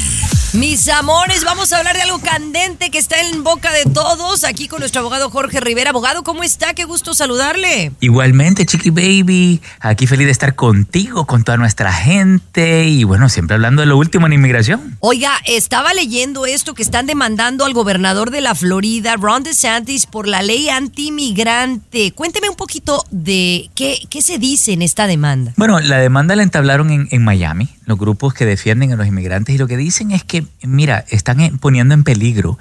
Mis 0.54 0.88
amores, 0.88 1.44
vamos 1.44 1.74
a 1.74 1.78
hablar 1.78 1.94
de 1.94 2.00
algo 2.00 2.20
candente 2.20 2.90
que 2.90 2.96
está 2.96 3.20
en 3.20 3.44
boca 3.44 3.70
de 3.70 3.84
todos. 3.84 4.44
Aquí 4.44 4.66
con 4.66 4.80
nuestro 4.80 5.02
abogado 5.02 5.28
Jorge 5.28 5.60
Rivera. 5.60 5.90
Abogado, 5.90 6.24
¿cómo 6.24 6.42
está? 6.42 6.72
Qué 6.72 6.84
gusto 6.84 7.12
saludarle. 7.12 7.92
Igualmente, 8.00 8.64
Chiqui 8.64 8.88
Baby, 8.88 9.60
aquí 9.78 10.06
feliz 10.06 10.24
de 10.24 10.32
estar 10.32 10.54
contigo, 10.54 11.26
con 11.26 11.44
toda 11.44 11.58
nuestra 11.58 11.92
gente 11.92 12.86
y 12.86 13.04
bueno, 13.04 13.28
siempre 13.28 13.56
hablando 13.56 13.82
de 13.82 13.86
lo 13.86 13.98
último 13.98 14.26
en 14.26 14.32
inmigración. 14.32 14.96
Oiga, 15.00 15.32
estaba 15.44 15.92
leyendo 15.92 16.46
esto 16.46 16.72
que 16.72 16.82
están 16.82 17.04
demandando 17.04 17.66
al 17.66 17.74
gobernador 17.74 18.30
de 18.30 18.40
la 18.40 18.54
Florida, 18.54 19.16
Ron 19.16 19.42
DeSantis, 19.42 20.06
por 20.06 20.26
la 20.26 20.40
ley 20.40 20.70
antimigrante. 20.70 22.12
Cuénteme 22.12 22.48
un 22.48 22.56
poquito 22.56 23.04
de 23.10 23.68
qué, 23.74 24.00
qué 24.08 24.22
se 24.22 24.38
dice 24.38 24.72
en 24.72 24.80
esta 24.80 25.06
demanda. 25.06 25.52
Bueno, 25.56 25.78
la 25.78 25.98
demanda 25.98 26.34
la 26.36 26.42
entablaron 26.42 26.90
en, 26.90 27.06
en 27.10 27.22
Miami, 27.22 27.68
los 27.84 27.98
grupos 27.98 28.32
que 28.32 28.46
defienden 28.46 28.92
a 28.92 28.96
los 28.96 29.06
inmigrantes 29.06 29.54
y 29.54 29.58
lo 29.58 29.66
que 29.66 29.76
dicen 29.76 30.10
es 30.10 30.24
que, 30.24 30.37
mira, 30.62 31.04
están 31.08 31.40
en- 31.40 31.58
poniendo 31.58 31.94
en 31.94 32.04
peligro 32.04 32.58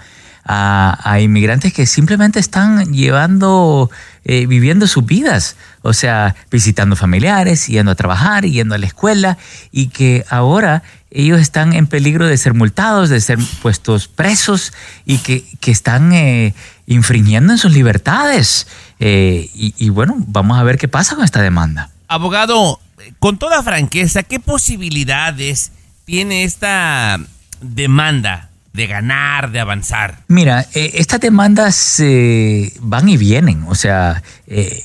a, 0.49 1.19
inmigrantes 1.21 1.73
que 1.73 1.85
simplemente 1.85 2.39
están 2.39 2.93
llevando, 2.93 3.91
eh, 4.23 4.45
viviendo 4.45 4.87
sus 4.87 5.05
vidas, 5.05 5.57
o 5.81 5.91
sea, 5.91 6.35
visitando 6.49 6.95
familiares, 6.95 7.67
yendo 7.67 7.91
a 7.91 7.95
trabajar, 7.95 8.45
yendo 8.45 8.73
a 8.73 8.77
la 8.77 8.85
escuela 8.85 9.37
y 9.73 9.87
que 9.87 10.23
ahora 10.29 10.83
ellos 11.11 11.41
están 11.41 11.73
en 11.73 11.87
peligro 11.87 12.27
de 12.27 12.37
ser 12.37 12.53
multados, 12.53 13.09
de 13.09 13.19
ser 13.19 13.39
puestos 13.61 14.07
presos 14.07 14.71
y 15.05 15.17
que, 15.17 15.43
que 15.59 15.71
están 15.71 16.13
eh, 16.13 16.53
infringiendo 16.85 17.51
en 17.51 17.59
sus 17.59 17.73
libertades. 17.73 18.67
Eh, 18.99 19.49
y, 19.53 19.73
y 19.77 19.89
bueno, 19.89 20.15
vamos 20.27 20.57
a 20.57 20.63
ver 20.63 20.77
qué 20.77 20.87
pasa 20.87 21.15
con 21.15 21.25
esta 21.25 21.41
demanda. 21.41 21.89
Abogado, 22.07 22.79
con 23.19 23.37
toda 23.37 23.61
franqueza, 23.63 24.23
¿qué 24.23 24.39
posibilidades 24.39 25.71
tiene 26.05 26.43
esta 26.45 27.19
demanda 27.61 28.49
de 28.73 28.87
ganar, 28.87 29.51
de 29.51 29.59
avanzar? 29.59 30.19
Mira, 30.27 30.65
eh, 30.73 30.91
estas 30.95 31.19
demandas 31.19 31.99
eh, 31.99 32.71
van 32.79 33.09
y 33.09 33.17
vienen, 33.17 33.63
o 33.67 33.75
sea, 33.75 34.21
eh, 34.45 34.83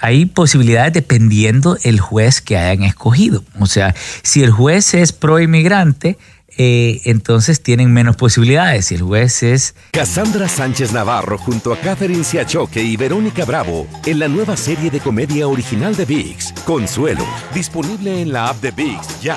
hay 0.00 0.26
posibilidades 0.26 0.92
dependiendo 0.92 1.76
el 1.82 2.00
juez 2.00 2.40
que 2.40 2.56
hayan 2.56 2.84
escogido. 2.84 3.44
O 3.58 3.66
sea, 3.66 3.94
si 4.22 4.42
el 4.42 4.50
juez 4.50 4.94
es 4.94 5.12
pro 5.12 5.40
inmigrante, 5.40 6.18
eh, 6.58 7.00
entonces 7.04 7.62
tienen 7.62 7.92
menos 7.92 8.16
posibilidades. 8.16 8.86
Si 8.86 8.94
el 8.94 9.02
juez 9.02 9.42
es 9.42 9.74
Cassandra 9.92 10.48
Sánchez 10.48 10.92
Navarro 10.92 11.38
junto 11.38 11.72
a 11.72 11.78
Catherine 11.78 12.24
Siachoque 12.24 12.82
y 12.82 12.96
Verónica 12.96 13.44
Bravo 13.44 13.86
en 14.06 14.18
la 14.18 14.28
nueva 14.28 14.56
serie 14.56 14.90
de 14.90 15.00
comedia 15.00 15.48
original 15.48 15.94
de 15.96 16.04
VIX, 16.04 16.52
Consuelo, 16.64 17.26
disponible 17.54 18.22
en 18.22 18.32
la 18.32 18.48
app 18.48 18.60
de 18.62 18.70
VIX 18.70 19.20
ya. 19.20 19.36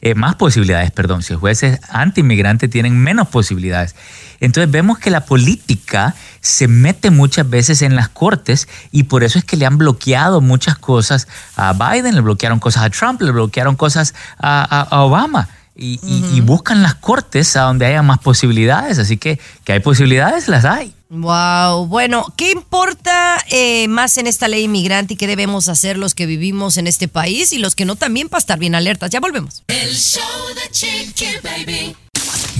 eh, 0.00 0.14
más 0.14 0.34
posibilidades, 0.36 0.90
perdón. 0.90 1.22
Si 1.22 1.32
el 1.32 1.38
juez 1.38 1.62
es 1.62 1.80
anti-inmigrante, 1.88 2.68
tienen 2.68 2.98
menos 2.98 3.28
posibilidades. 3.28 3.94
Entonces 4.40 4.70
vemos 4.70 4.98
que 4.98 5.10
la 5.10 5.24
política 5.24 6.14
se 6.40 6.68
mete 6.68 7.10
muchas 7.10 7.48
veces 7.48 7.80
en 7.80 7.96
las 7.96 8.10
cortes 8.10 8.68
y 8.92 9.04
por 9.04 9.24
eso 9.24 9.38
es 9.38 9.44
que 9.46 9.56
le 9.56 9.64
han 9.64 9.78
bloqueado 9.78 10.40
muchas 10.42 10.76
cosas 10.76 11.26
a 11.56 11.72
Biden, 11.72 12.14
le 12.14 12.20
bloquearon 12.20 12.58
cosas 12.60 12.82
a 12.84 12.90
Trump, 12.90 13.22
le 13.22 13.30
bloquearon 13.30 13.76
cosas 13.76 14.14
a, 14.38 14.62
a- 14.62 14.82
a 14.82 15.00
Obama. 15.04 15.48
Y, 15.76 15.98
y- 16.04 16.36
y 16.36 16.40
buscan 16.40 16.82
las 16.84 16.94
cortes 16.94 17.56
a 17.56 17.62
donde 17.62 17.86
haya 17.86 18.02
más 18.02 18.18
posibilidades. 18.20 18.98
Así 18.98 19.16
que 19.16 19.40
que 19.64 19.72
hay 19.72 19.80
posibilidades, 19.80 20.46
las 20.48 20.64
hay. 20.64 20.94
Wow, 21.10 21.86
bueno, 21.86 22.32
¿qué 22.36 22.50
importa 22.52 23.38
eh, 23.50 23.86
más 23.88 24.16
en 24.18 24.26
esta 24.26 24.48
ley 24.48 24.64
inmigrante 24.64 25.14
y 25.14 25.16
qué 25.16 25.26
debemos 25.26 25.68
hacer 25.68 25.96
los 25.96 26.14
que 26.14 26.26
vivimos 26.26 26.76
en 26.76 26.86
este 26.86 27.08
país 27.08 27.52
y 27.52 27.58
los 27.58 27.74
que 27.74 27.84
no 27.84 27.96
también 27.96 28.28
para 28.28 28.38
estar 28.40 28.58
bien 28.58 28.74
alertas? 28.74 29.10
Ya 29.10 29.20
volvemos. 29.20 29.62
El 29.68 29.94
show 29.94 30.22
de 30.54 30.70
Chiqui 30.70 31.26
Baby. 31.42 31.96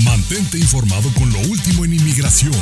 Mantente 0.02 0.58
informado 0.58 1.08
con 1.18 1.32
lo 1.32 1.38
último 1.40 1.84
en 1.84 1.94
inmigración. 1.94 2.52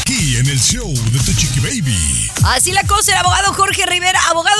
Aquí 0.00 0.36
en 0.36 0.46
el 0.48 0.60
show 0.60 0.92
de 1.12 1.18
Tu 1.20 1.32
Chiqui 1.34 1.60
Baby. 1.60 2.30
Así 2.44 2.72
la 2.72 2.82
cosa, 2.84 3.12
el 3.12 3.18
abogado 3.18 3.52
Jorge 3.54 3.86
Rivera. 3.86 4.20
Abogado, 4.28 4.53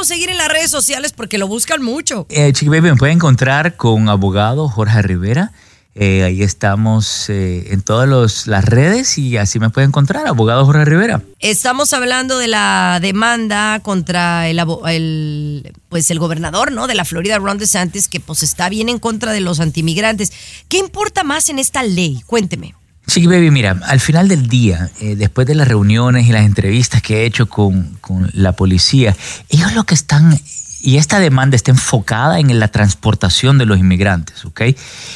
¿cómo 0.00 0.06
lo 0.06 0.06
puedo 0.06 0.14
seguir 0.16 0.30
en 0.30 0.38
las 0.38 0.48
redes 0.48 0.70
sociales? 0.70 1.12
Porque 1.12 1.36
lo 1.38 1.46
buscan 1.46 1.82
mucho. 1.82 2.26
Eh, 2.30 2.52
Chiqui 2.52 2.68
Baby 2.70 2.92
me 2.92 2.96
puede 2.96 3.12
encontrar 3.12 3.76
con 3.76 4.08
abogado 4.08 4.68
Jorge 4.68 5.02
Rivera. 5.02 5.52
Eh, 5.96 6.22
ahí 6.22 6.42
estamos 6.42 7.28
eh, 7.28 7.72
en 7.72 7.82
todas 7.82 8.08
los- 8.08 8.46
las 8.46 8.64
redes 8.64 9.18
y 9.18 9.36
así 9.36 9.58
me 9.58 9.68
puede 9.70 9.88
encontrar, 9.88 10.26
abogado 10.28 10.64
Jorge 10.64 10.84
Rivera. 10.84 11.20
Estamos 11.40 11.92
hablando 11.92 12.38
de 12.38 12.46
la 12.48 12.98
demanda 13.02 13.80
contra 13.82 14.48
el, 14.48 15.72
pues 15.88 16.10
el 16.10 16.18
gobernador, 16.20 16.70
¿no? 16.72 16.86
De 16.86 16.94
la 16.94 17.04
Florida, 17.04 17.38
Ron 17.38 17.58
DeSantis, 17.58 18.08
que 18.08 18.20
pues 18.20 18.42
está 18.44 18.68
bien 18.68 18.88
en 18.88 18.98
contra 19.00 19.32
de 19.32 19.40
los 19.40 19.58
antimigrantes. 19.60 20.32
¿Qué 20.68 20.78
importa 20.78 21.24
más 21.24 21.48
en 21.50 21.58
esta 21.58 21.82
ley? 21.82 22.22
Cuénteme. 22.24 22.74
Chiqui 23.10 23.26
Baby, 23.26 23.50
mira, 23.50 23.76
al 23.88 23.98
final 23.98 24.28
del 24.28 24.46
día, 24.48 24.88
eh, 25.00 25.16
después 25.16 25.44
de 25.44 25.56
las 25.56 25.66
reuniones 25.66 26.28
y 26.28 26.32
las 26.32 26.44
entrevistas 26.46 27.02
que 27.02 27.22
he 27.22 27.24
hecho 27.26 27.48
con, 27.48 27.96
con 28.00 28.30
la 28.34 28.52
policía, 28.52 29.16
ellos 29.48 29.72
lo 29.74 29.82
que 29.82 29.94
están, 29.94 30.38
y 30.80 30.96
esta 30.96 31.18
demanda 31.18 31.56
está 31.56 31.72
enfocada 31.72 32.38
en 32.38 32.56
la 32.60 32.68
transportación 32.68 33.58
de 33.58 33.66
los 33.66 33.80
inmigrantes, 33.80 34.44
¿ok? 34.44 34.60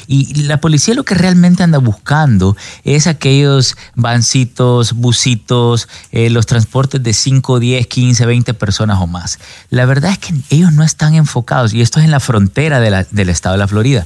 Y 0.09 0.43
la 0.43 0.61
policía 0.61 0.95
lo 0.95 1.05
que 1.05 1.15
realmente 1.15 1.63
anda 1.63 1.79
buscando 1.79 2.57
es 2.83 3.07
aquellos 3.07 3.77
vancitos, 3.95 4.95
busitos, 4.95 5.89
eh, 6.11 6.31
los 6.31 6.47
transportes 6.47 7.01
de 7.01 7.13
5, 7.13 7.61
10, 7.61 7.87
15, 7.87 8.27
20 8.27 8.55
personas 8.55 8.99
o 9.01 9.07
más. 9.07 9.39
La 9.71 9.87
verdad 9.87 10.11
es 10.11 10.19
que 10.19 10.35
ellos 10.51 10.73
no 10.73 10.83
están 10.83 11.15
enfocados, 11.15 11.73
y 11.73 11.81
esto 11.81 12.01
es 12.01 12.07
en 12.07 12.11
la 12.11 12.19
frontera 12.21 12.81
de 12.81 12.91
la- 12.91 13.05
del 13.13 13.29
estado 13.29 13.53
de 13.55 13.59
la 13.61 13.69
Florida 13.69 14.05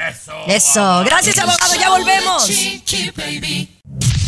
Eso. 0.47 1.03
Gracias, 1.05 1.37
abogado. 1.39 1.75
Ya 1.75 1.91
volvemos. 1.91 2.49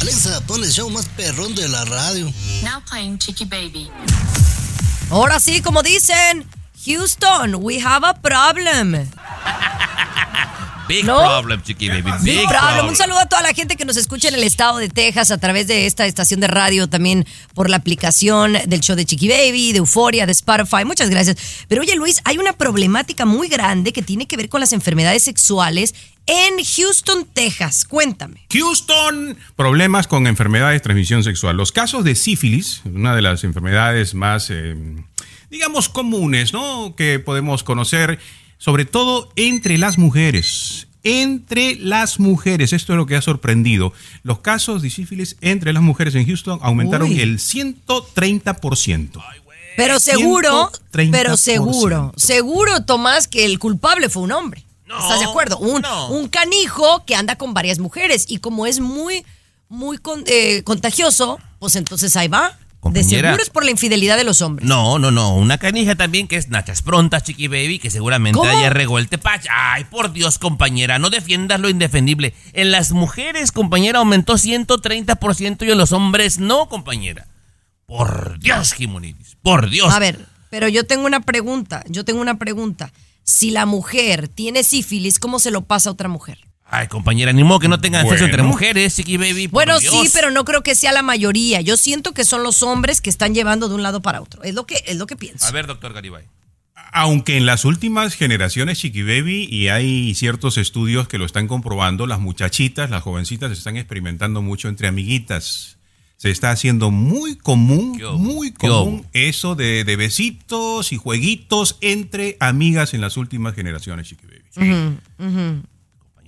Alexa, 0.01 0.40
pon 0.47 0.64
el 0.64 0.73
show 0.73 0.90
más 0.90 1.07
perrón 1.17 1.55
de 1.55 1.69
la 1.69 1.85
radio. 1.85 2.27
Now 2.62 2.83
playing 2.90 3.19
Chiqui 3.19 3.45
Baby. 3.45 3.88
Ahora 5.11 5.38
sí, 5.38 5.61
como 5.62 5.85
dicen, 5.85 6.45
Houston, 6.87 7.57
we 7.62 7.81
have 7.81 8.07
a 8.07 8.14
problem. 8.14 9.09
Big 10.87 11.05
¿No? 11.07 11.16
problem, 11.18 11.62
chiqui 11.62 11.88
baby. 11.88 12.03
Big, 12.23 12.40
Big 12.40 12.49
problem. 12.49 12.61
problem. 12.61 12.88
Un 12.88 12.97
saludo 12.97 13.20
a 13.20 13.27
toda 13.27 13.40
la 13.42 13.55
gente 13.55 13.77
que 13.77 13.87
nos 13.87 13.97
escucha 13.97 14.29
en 14.29 14.35
el 14.35 14.44
estado 14.44 14.77
de 14.77 14.90
Texas 14.90 15.31
a 15.31 15.38
través 15.38 15.66
de 15.66 15.87
esta 15.87 16.05
estación 16.07 16.40
de 16.40 16.47
radio, 16.47 16.88
también 16.88 17.27
por 17.55 17.70
la 17.70 17.77
aplicación 17.79 18.53
del 18.66 18.81
show 18.81 18.94
de 18.94 19.07
Chiqui 19.07 19.29
Baby, 19.29 19.73
de 19.73 19.79
Euforia, 19.79 20.27
de 20.27 20.33
Spotify. 20.33 20.85
Muchas 20.85 21.09
gracias. 21.09 21.38
Pero 21.68 21.81
oye, 21.81 21.97
Luis, 21.97 22.20
hay 22.25 22.37
una 22.37 22.53
problemática 22.53 23.25
muy 23.25 23.49
grande 23.49 23.94
que 23.94 24.03
tiene 24.03 24.27
que 24.27 24.37
ver 24.37 24.51
con 24.51 24.61
las 24.61 24.75
enfermedades 24.75 25.23
sexuales 25.23 25.94
en 26.27 26.62
Houston, 26.62 27.27
Texas. 27.33 27.87
Cuéntame. 27.87 28.47
Houston, 28.53 29.39
problemas 29.57 30.07
con 30.07 30.26
enfermedades 30.26 30.76
de 30.76 30.80
transmisión 30.80 31.24
sexual. 31.24 31.57
Los 31.57 31.72
casos 31.72 32.05
de 32.05 32.14
sífilis, 32.14 32.82
una 32.85 33.16
de 33.16 33.22
las 33.22 33.43
enfermedades 33.45 34.14
más, 34.14 34.51
eh, 34.51 34.76
digamos, 35.55 35.88
comunes, 35.88 36.52
¿no? 36.52 36.94
Que 36.96 37.20
podemos 37.20 37.62
conocer, 37.62 38.18
sobre 38.59 38.84
todo 38.84 39.32
entre 39.36 39.78
las 39.78 39.98
mujeres. 39.98 40.88
Entre 41.05 41.76
las 41.76 42.18
mujeres, 42.18 42.72
esto 42.72 42.92
es 42.94 42.96
lo 42.96 43.07
que 43.07 43.14
ha 43.14 43.22
sorprendido. 43.22 43.92
Los 44.24 44.40
casos 44.40 44.82
de 44.82 44.90
sífilis 44.90 45.36
entre 45.42 45.72
las 45.72 45.82
mujeres 45.82 46.14
en 46.16 46.26
Houston 46.26 46.59
aumentaron 46.62 47.11
Uy. 47.11 47.20
el 47.20 47.38
130%. 47.38 49.22
Pero 49.76 50.00
seguro, 50.00 50.70
130%. 50.92 51.11
pero 51.12 51.36
seguro, 51.36 52.12
seguro, 52.16 52.84
Tomás, 52.84 53.28
que 53.28 53.44
el 53.44 53.59
culpable 53.59 54.09
fue 54.09 54.22
un 54.22 54.32
hombre. 54.32 54.64
¿Estás 54.86 55.18
de 55.20 55.26
acuerdo? 55.26 55.59
Un, 55.59 55.84
un 56.11 56.28
canijo 56.28 57.05
que 57.05 57.14
anda 57.16 57.36
con 57.36 57.52
varias 57.55 57.78
mujeres 57.78 58.26
y 58.28 58.38
como 58.38 58.66
es 58.66 58.78
muy, 58.80 59.24
muy 59.68 59.98
con- 59.98 60.22
eh, 60.26 60.62
contagioso, 60.64 61.38
pues 61.59 61.74
entonces 61.76 62.16
ahí 62.16 62.28
va. 62.28 62.57
De 62.91 63.03
seguro 63.03 63.43
es 63.43 63.51
por 63.51 63.64
la 63.64 63.70
infidelidad 63.70 64.16
de 64.16 64.24
los 64.24 64.43
hombres. 64.43 64.68
No, 64.68 64.99
no, 64.99 65.11
no. 65.11 65.35
Una 65.35 65.59
canija 65.59 65.95
también 65.95 66.28
que 66.28 66.37
es 66.37 66.49
Nachas 66.49 66.82
Prontas, 66.82 67.22
Chiqui 67.22 67.49
Baby, 67.49 67.78
que 67.78 67.91
seguramente 67.91 68.39
¿Cómo? 68.39 68.51
haya 68.51 68.70
regó 68.70 68.99
el 68.99 69.09
tepache. 69.09 69.49
Ay, 69.51 69.85
por 69.85 70.12
Dios, 70.12 70.39
compañera, 70.39 70.99
no 70.99 71.11
defiendas 71.11 71.61
lo 71.61 71.68
indefendible. 71.68 72.35
En 72.53 72.70
las 72.70 72.93
mujeres, 72.93 73.53
compañera, 73.53 73.99
aumentó 73.99 74.35
130% 74.35 75.66
y 75.66 75.70
en 75.70 75.78
los 75.78 75.93
hombres 75.93 76.39
no, 76.39 76.68
compañera. 76.68 77.26
Por 77.87 78.39
Dios, 78.39 78.72
Jimonidis, 78.72 79.37
por 79.43 79.68
Dios. 79.70 79.93
A 79.93 79.99
ver, 79.99 80.18
pero 80.51 80.68
yo 80.68 80.87
tengo 80.87 81.07
una 81.07 81.20
pregunta, 81.20 81.85
yo 81.89 82.05
tengo 82.05 82.20
una 82.20 82.39
pregunta. 82.39 82.93
Si 83.24 83.51
la 83.51 83.66
mujer 83.66 84.28
tiene 84.28 84.62
sífilis, 84.62 85.18
¿cómo 85.18 85.39
se 85.39 85.51
lo 85.51 85.62
pasa 85.62 85.89
a 85.89 85.93
otra 85.93 86.09
mujer? 86.09 86.39
Ay, 86.67 86.89
compañera, 86.89 87.33
ni 87.33 87.45
modo 87.45 87.61
que 87.61 87.69
no 87.69 87.79
tengan 87.79 88.03
sexo 88.03 88.25
Bueno. 88.25 88.25
entre 88.27 88.43
mujeres, 88.43 88.97
Chiqui 88.97 89.17
Baby. 89.17 89.47
Bueno, 89.49 89.79
Dios. 89.79 89.95
sí, 89.95 90.11
pero 90.12 90.31
no 90.31 90.45
creo 90.45 90.62
que 90.62 90.75
sea 90.75 90.93
la 90.93 91.03
mayoría. 91.03 91.61
Yo 91.61 91.77
siento 91.77 92.12
que 92.12 92.25
son 92.25 92.43
los 92.43 92.62
hombres 92.62 93.01
que 93.01 93.11
están 93.11 93.35
llevando 93.35 93.69
de 93.69 93.75
un 93.75 93.83
lado 93.83 94.01
para 94.01 94.21
otro. 94.21 94.43
Es 94.43 94.55
lo 94.55 94.67
que, 94.67 94.83
es 94.87 94.97
lo 94.97 95.07
que 95.07 95.15
pienso. 95.17 95.45
A 95.47 95.51
ver, 95.51 95.67
doctor 95.67 95.93
Garibay. 95.93 96.25
Aunque 96.93 97.37
en 97.37 97.45
las 97.47 97.65
últimas 97.65 98.15
generaciones, 98.15 98.79
Chiqui 98.79 99.03
Baby, 99.03 99.47
y 99.51 99.69
hay 99.69 100.15
ciertos 100.15 100.59
estudios 100.59 101.07
que 101.07 101.19
lo 101.19 101.25
están 101.27 101.49
comprobando, 101.49 102.07
las 102.07 102.21
muchachitas, 102.21 102.89
las 102.91 103.03
jovencitas 103.03 103.53
están 103.53 103.77
experimentando 103.77 104.43
mucho 104.43 104.69
entre 104.69 104.89
amiguitas. 104.89 105.77
Se 106.17 106.31
está 106.31 106.51
haciendo 106.51 106.91
muy 106.91 107.37
común, 107.37 108.01
muy 108.17 108.53
¿Qué 108.53 108.69
común 108.69 109.07
eso 109.12 109.55
de, 109.57 109.85
de 109.85 109.97
besitos 109.97 110.93
y 110.93 110.97
jueguitos 110.97 111.77
entre 111.81 112.37
amigas 112.41 112.95
en 112.95 113.01
las 113.01 113.17
últimas 113.17 113.55
generaciones, 113.55 114.09
Chiqui 114.09 114.27
Baby. 114.27 114.95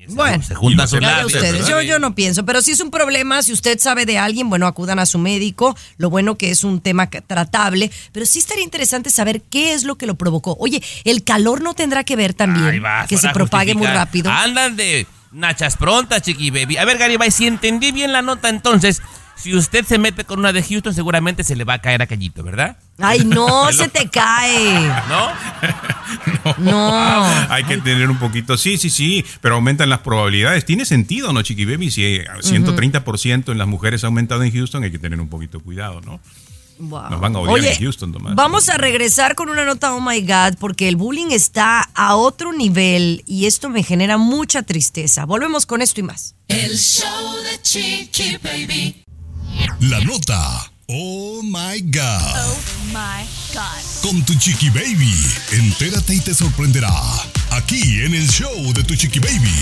Bueno, 0.08 0.42
Se 0.42 0.54
juntan 0.54 0.86
sus 0.88 1.00
ya 1.00 1.10
labios, 1.10 1.34
ustedes. 1.34 1.66
Yo, 1.66 1.82
yo 1.82 1.98
no 1.98 2.14
pienso, 2.14 2.44
pero 2.44 2.62
si 2.62 2.72
es 2.72 2.80
un 2.80 2.90
problema, 2.90 3.42
si 3.42 3.52
usted 3.52 3.78
sabe 3.78 4.06
de 4.06 4.18
alguien, 4.18 4.48
bueno, 4.48 4.66
acudan 4.66 4.98
a 4.98 5.06
su 5.06 5.18
médico. 5.18 5.76
Lo 5.96 6.10
bueno 6.10 6.36
que 6.38 6.50
es 6.50 6.64
un 6.64 6.80
tema 6.80 7.08
que- 7.10 7.20
tratable, 7.20 7.90
pero 8.12 8.26
sí 8.26 8.38
estaría 8.38 8.64
interesante 8.64 9.10
saber 9.10 9.42
qué 9.42 9.72
es 9.72 9.84
lo 9.84 9.96
que 9.96 10.06
lo 10.06 10.14
provocó. 10.16 10.56
Oye, 10.60 10.82
el 11.04 11.24
calor 11.24 11.62
no 11.62 11.74
tendrá 11.74 12.04
que 12.04 12.16
ver 12.16 12.34
también 12.34 12.82
vas, 12.82 13.08
que 13.08 13.16
se 13.18 13.28
propague 13.30 13.74
muy 13.74 13.86
rápido. 13.86 14.30
Andan 14.30 14.76
de 14.76 15.06
nachas 15.32 15.76
prontas, 15.76 16.22
chiqui 16.22 16.50
baby. 16.50 16.76
A 16.76 16.84
ver, 16.84 16.98
Garibay, 16.98 17.30
si 17.30 17.46
entendí 17.46 17.92
bien 17.92 18.12
la 18.12 18.22
nota, 18.22 18.48
entonces, 18.48 19.02
si 19.36 19.54
usted 19.54 19.84
se 19.84 19.98
mete 19.98 20.24
con 20.24 20.38
una 20.38 20.52
de 20.52 20.62
Houston, 20.62 20.94
seguramente 20.94 21.44
se 21.44 21.56
le 21.56 21.64
va 21.64 21.74
a 21.74 21.80
caer 21.80 22.02
a 22.02 22.06
Callito, 22.06 22.42
¿verdad? 22.42 22.78
Ay, 22.98 23.24
no, 23.24 23.70
se 23.72 23.88
te 23.88 24.08
cae. 24.08 24.88
¿No? 25.08 25.28
No. 26.58 27.24
Hay 27.50 27.64
que 27.64 27.78
tener 27.78 28.08
un 28.08 28.18
poquito, 28.18 28.56
sí, 28.56 28.78
sí, 28.78 28.88
sí, 28.88 29.24
pero 29.40 29.56
aumentan 29.56 29.90
las 29.90 29.98
probabilidades. 30.00 30.64
Tiene 30.64 30.84
sentido, 30.84 31.32
¿no, 31.32 31.42
Chiqui 31.42 31.64
Baby? 31.64 31.90
Si 31.90 32.04
eh, 32.04 32.26
130% 32.40 33.50
en 33.50 33.58
las 33.58 33.66
mujeres 33.66 34.04
ha 34.04 34.06
aumentado 34.06 34.44
en 34.44 34.52
Houston, 34.52 34.84
hay 34.84 34.92
que 34.92 35.00
tener 35.00 35.20
un 35.20 35.28
poquito 35.28 35.58
cuidado, 35.60 36.00
¿no? 36.02 36.20
Wow. 36.78 37.10
Nos 37.10 37.20
van 37.20 37.34
a 37.34 37.40
odiar 37.40 37.54
Oye, 37.54 37.72
en 37.72 37.78
Houston, 37.80 38.12
Tomás. 38.12 38.34
Vamos 38.34 38.68
a 38.68 38.76
regresar 38.76 39.34
con 39.34 39.48
una 39.48 39.64
nota, 39.64 39.94
oh 39.94 40.00
my 40.00 40.20
God, 40.20 40.58
porque 40.58 40.88
el 40.88 40.96
bullying 40.96 41.30
está 41.30 41.88
a 41.94 42.16
otro 42.16 42.52
nivel 42.52 43.22
y 43.26 43.46
esto 43.46 43.68
me 43.68 43.82
genera 43.82 44.18
mucha 44.18 44.62
tristeza. 44.62 45.24
Volvemos 45.24 45.66
con 45.66 45.82
esto 45.82 46.00
y 46.00 46.04
más. 46.04 46.34
El 46.48 46.76
show 46.76 47.34
de 47.42 47.62
Chiqui 47.62 48.38
Baby. 48.42 49.05
La 49.80 50.00
nota. 50.00 50.70
Oh 50.88 51.42
my 51.42 51.80
God. 51.80 52.36
Oh 52.36 52.58
my 52.88 53.26
God. 53.52 54.02
Con 54.02 54.24
tu 54.24 54.34
chiqui 54.34 54.70
baby. 54.70 55.14
Entérate 55.52 56.14
y 56.14 56.20
te 56.20 56.34
sorprenderá. 56.34 56.92
Aquí 57.50 58.00
en 58.02 58.14
el 58.14 58.28
show 58.28 58.72
de 58.72 58.84
tu 58.84 58.94
chiqui 58.94 59.18
baby. 59.18 59.54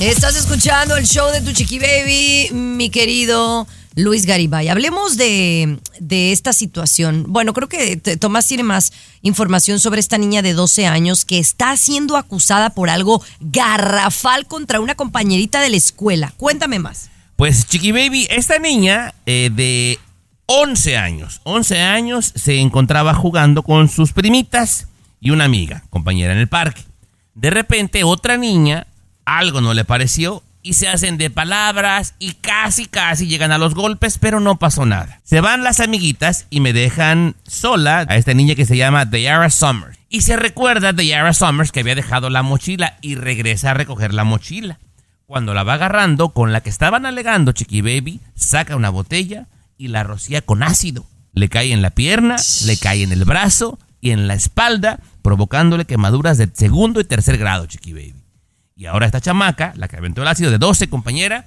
Estás 0.00 0.36
escuchando 0.36 0.96
el 0.96 1.06
show 1.06 1.30
de 1.32 1.40
tu 1.40 1.52
chiqui 1.52 1.78
baby, 1.78 2.50
mi 2.52 2.90
querido 2.90 3.66
Luis 3.94 4.26
Garibay. 4.26 4.68
Hablemos 4.68 5.16
de, 5.16 5.78
de 6.00 6.32
esta 6.32 6.52
situación. 6.52 7.24
Bueno, 7.28 7.52
creo 7.52 7.68
que 7.68 7.96
Tomás 7.96 8.46
tiene 8.46 8.62
más 8.62 8.92
información 9.22 9.80
sobre 9.80 10.00
esta 10.00 10.18
niña 10.18 10.42
de 10.42 10.52
12 10.52 10.86
años 10.86 11.24
que 11.24 11.38
está 11.38 11.76
siendo 11.76 12.16
acusada 12.16 12.70
por 12.70 12.90
algo 12.90 13.22
garrafal 13.40 14.46
contra 14.46 14.80
una 14.80 14.94
compañerita 14.94 15.60
de 15.60 15.70
la 15.70 15.76
escuela. 15.76 16.32
Cuéntame 16.36 16.78
más. 16.78 17.10
Pues, 17.36 17.66
Chiqui 17.66 17.92
Baby, 17.92 18.26
esta 18.30 18.58
niña 18.58 19.12
eh, 19.26 19.50
de 19.52 19.98
11 20.46 20.96
años, 20.96 21.42
11 21.44 21.82
años, 21.82 22.32
se 22.34 22.60
encontraba 22.60 23.12
jugando 23.12 23.62
con 23.62 23.90
sus 23.90 24.12
primitas 24.12 24.88
y 25.20 25.30
una 25.30 25.44
amiga, 25.44 25.84
compañera 25.90 26.32
en 26.32 26.38
el 26.38 26.48
parque. 26.48 26.82
De 27.34 27.50
repente, 27.50 28.04
otra 28.04 28.38
niña, 28.38 28.86
algo 29.26 29.60
no 29.60 29.74
le 29.74 29.84
pareció 29.84 30.42
y 30.62 30.72
se 30.72 30.88
hacen 30.88 31.18
de 31.18 31.28
palabras 31.28 32.14
y 32.18 32.32
casi, 32.32 32.86
casi 32.86 33.26
llegan 33.26 33.52
a 33.52 33.58
los 33.58 33.74
golpes, 33.74 34.16
pero 34.18 34.40
no 34.40 34.58
pasó 34.58 34.86
nada. 34.86 35.20
Se 35.22 35.42
van 35.42 35.62
las 35.62 35.80
amiguitas 35.80 36.46
y 36.48 36.60
me 36.60 36.72
dejan 36.72 37.36
sola 37.46 38.06
a 38.08 38.16
esta 38.16 38.32
niña 38.32 38.54
que 38.54 38.64
se 38.64 38.78
llama 38.78 39.04
Dayara 39.04 39.50
Summers. 39.50 39.98
Y 40.08 40.22
se 40.22 40.36
recuerda 40.36 40.94
Dayara 40.94 41.34
Summers 41.34 41.70
que 41.70 41.80
había 41.80 41.94
dejado 41.94 42.30
la 42.30 42.42
mochila 42.42 42.96
y 43.02 43.14
regresa 43.14 43.72
a 43.72 43.74
recoger 43.74 44.14
la 44.14 44.24
mochila. 44.24 44.78
Cuando 45.26 45.54
la 45.54 45.64
va 45.64 45.74
agarrando, 45.74 46.28
con 46.28 46.52
la 46.52 46.60
que 46.60 46.70
estaban 46.70 47.04
alegando 47.04 47.50
Chiqui 47.50 47.80
Baby, 47.80 48.20
saca 48.36 48.76
una 48.76 48.90
botella 48.90 49.48
y 49.76 49.88
la 49.88 50.04
rocía 50.04 50.40
con 50.40 50.62
ácido. 50.62 51.04
Le 51.32 51.48
cae 51.48 51.72
en 51.72 51.82
la 51.82 51.90
pierna, 51.90 52.36
le 52.64 52.76
cae 52.76 53.02
en 53.02 53.10
el 53.10 53.24
brazo 53.24 53.78
y 54.00 54.12
en 54.12 54.28
la 54.28 54.34
espalda, 54.34 55.00
provocándole 55.22 55.84
quemaduras 55.84 56.38
de 56.38 56.48
segundo 56.52 57.00
y 57.00 57.04
tercer 57.04 57.38
grado, 57.38 57.66
Chiqui 57.66 57.92
Baby. 57.92 58.22
Y 58.76 58.86
ahora 58.86 59.06
esta 59.06 59.20
chamaca, 59.20 59.72
la 59.76 59.88
que 59.88 59.96
aventó 59.96 60.22
el 60.22 60.28
ácido 60.28 60.52
de 60.52 60.58
12, 60.58 60.88
compañera, 60.88 61.46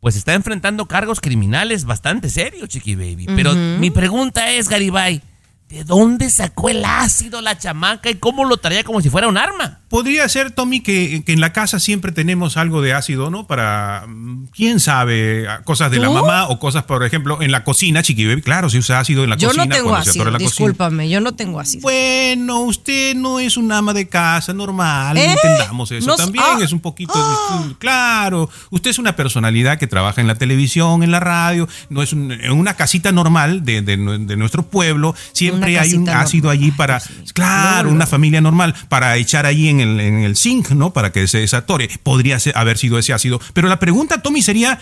pues 0.00 0.16
está 0.16 0.34
enfrentando 0.34 0.84
cargos 0.84 1.22
criminales 1.22 1.86
bastante 1.86 2.28
serios, 2.28 2.68
Chiqui 2.68 2.94
Baby. 2.94 3.26
Pero 3.34 3.54
mi 3.54 3.90
pregunta 3.90 4.50
es, 4.50 4.68
Garibay, 4.68 5.22
¿de 5.68 5.82
dónde 5.82 6.30
sacó 6.30 6.68
el 6.68 6.84
ácido 6.84 7.40
la 7.40 7.58
chamaca 7.58 8.08
y 8.10 8.14
cómo 8.16 8.44
lo 8.44 8.58
traía 8.58 8.84
como 8.84 9.00
si 9.00 9.10
fuera 9.10 9.28
un 9.28 9.36
arma? 9.38 9.80
Podría 9.88 10.28
ser, 10.28 10.50
Tommy, 10.50 10.80
que, 10.80 11.22
que 11.24 11.32
en 11.32 11.40
la 11.40 11.52
casa 11.52 11.78
siempre 11.80 12.10
tenemos 12.12 12.56
algo 12.56 12.82
de 12.82 12.92
ácido, 12.92 13.30
¿no? 13.30 13.46
Para, 13.46 14.04
mm, 14.08 14.46
quién 14.54 14.78
sabe, 14.80 15.48
a- 15.48 15.62
cosas 15.62 15.90
de 15.90 15.98
la 15.98 16.10
mamá 16.10 16.48
o 16.48 16.58
cosas, 16.58 16.82
por 16.84 17.04
ejemplo, 17.04 17.40
en 17.42 17.50
la 17.52 17.64
cocina, 17.64 18.02
Chiqui 18.02 18.26
Baby, 18.26 18.42
claro, 18.42 18.68
se 18.70 18.78
usa 18.78 18.98
ácido 19.00 19.24
en 19.24 19.30
la 19.30 19.36
Yo 19.36 19.48
cocina. 19.48 19.64
no 19.66 19.74
tengo 19.74 19.88
cuando 19.90 20.04
se 20.04 20.10
ácido, 20.10 20.22
atora 20.24 20.32
la 20.32 20.44
cocina. 20.44 20.50
discúlpame, 20.68 21.08
yo 21.08 21.20
no 21.20 21.32
tengo 21.34 21.60
ácido. 21.60 21.82
Bueno, 21.82 22.60
usted 22.60 23.14
no 23.16 23.38
es 23.40 23.56
un 23.56 23.70
ama 23.72 23.92
de 23.94 24.08
casa 24.08 24.52
normal, 24.52 25.16
¿Eh? 25.16 25.32
entendamos 25.32 25.90
eso 25.92 26.14
también, 26.16 26.44
ah. 26.46 26.58
es 26.62 26.72
un 26.72 26.80
poquito 26.80 27.12
distinto. 27.14 27.78
Claro, 27.78 28.50
usted 28.70 28.90
es 28.90 28.98
una 28.98 29.14
personalidad 29.16 29.78
que 29.78 29.86
trabaja 29.86 30.20
en 30.20 30.26
la 30.26 30.34
televisión, 30.34 31.02
en 31.04 31.10
la 31.12 31.20
radio, 31.20 31.68
no 31.88 32.02
es 32.02 32.12
un- 32.12 32.32
en 32.32 32.52
una 32.52 32.74
casita 32.74 33.12
normal 33.12 33.64
de, 33.64 33.80
de 33.82 33.96
de 33.96 34.36
nuestro 34.36 34.64
pueblo, 34.64 35.14
siempre 35.32 35.63
Una 35.72 35.80
hay 35.82 35.94
un 35.94 36.08
ácido 36.08 36.50
allí 36.50 36.70
para, 36.70 37.00
claro, 37.34 37.90
una 37.90 38.06
familia 38.06 38.40
normal, 38.40 38.74
para 38.88 39.16
echar 39.16 39.46
allí 39.46 39.68
en 39.68 39.80
el, 39.80 40.00
en 40.00 40.18
el 40.20 40.36
zinc, 40.36 40.70
¿no? 40.70 40.92
Para 40.92 41.12
que 41.12 41.26
se 41.26 41.38
desatore. 41.38 41.88
Podría 42.02 42.38
ser- 42.40 42.56
haber 42.56 42.78
sido 42.78 42.98
ese 42.98 43.12
ácido. 43.12 43.40
Pero 43.52 43.68
la 43.68 43.78
pregunta, 43.78 44.22
Tommy, 44.22 44.42
sería, 44.42 44.78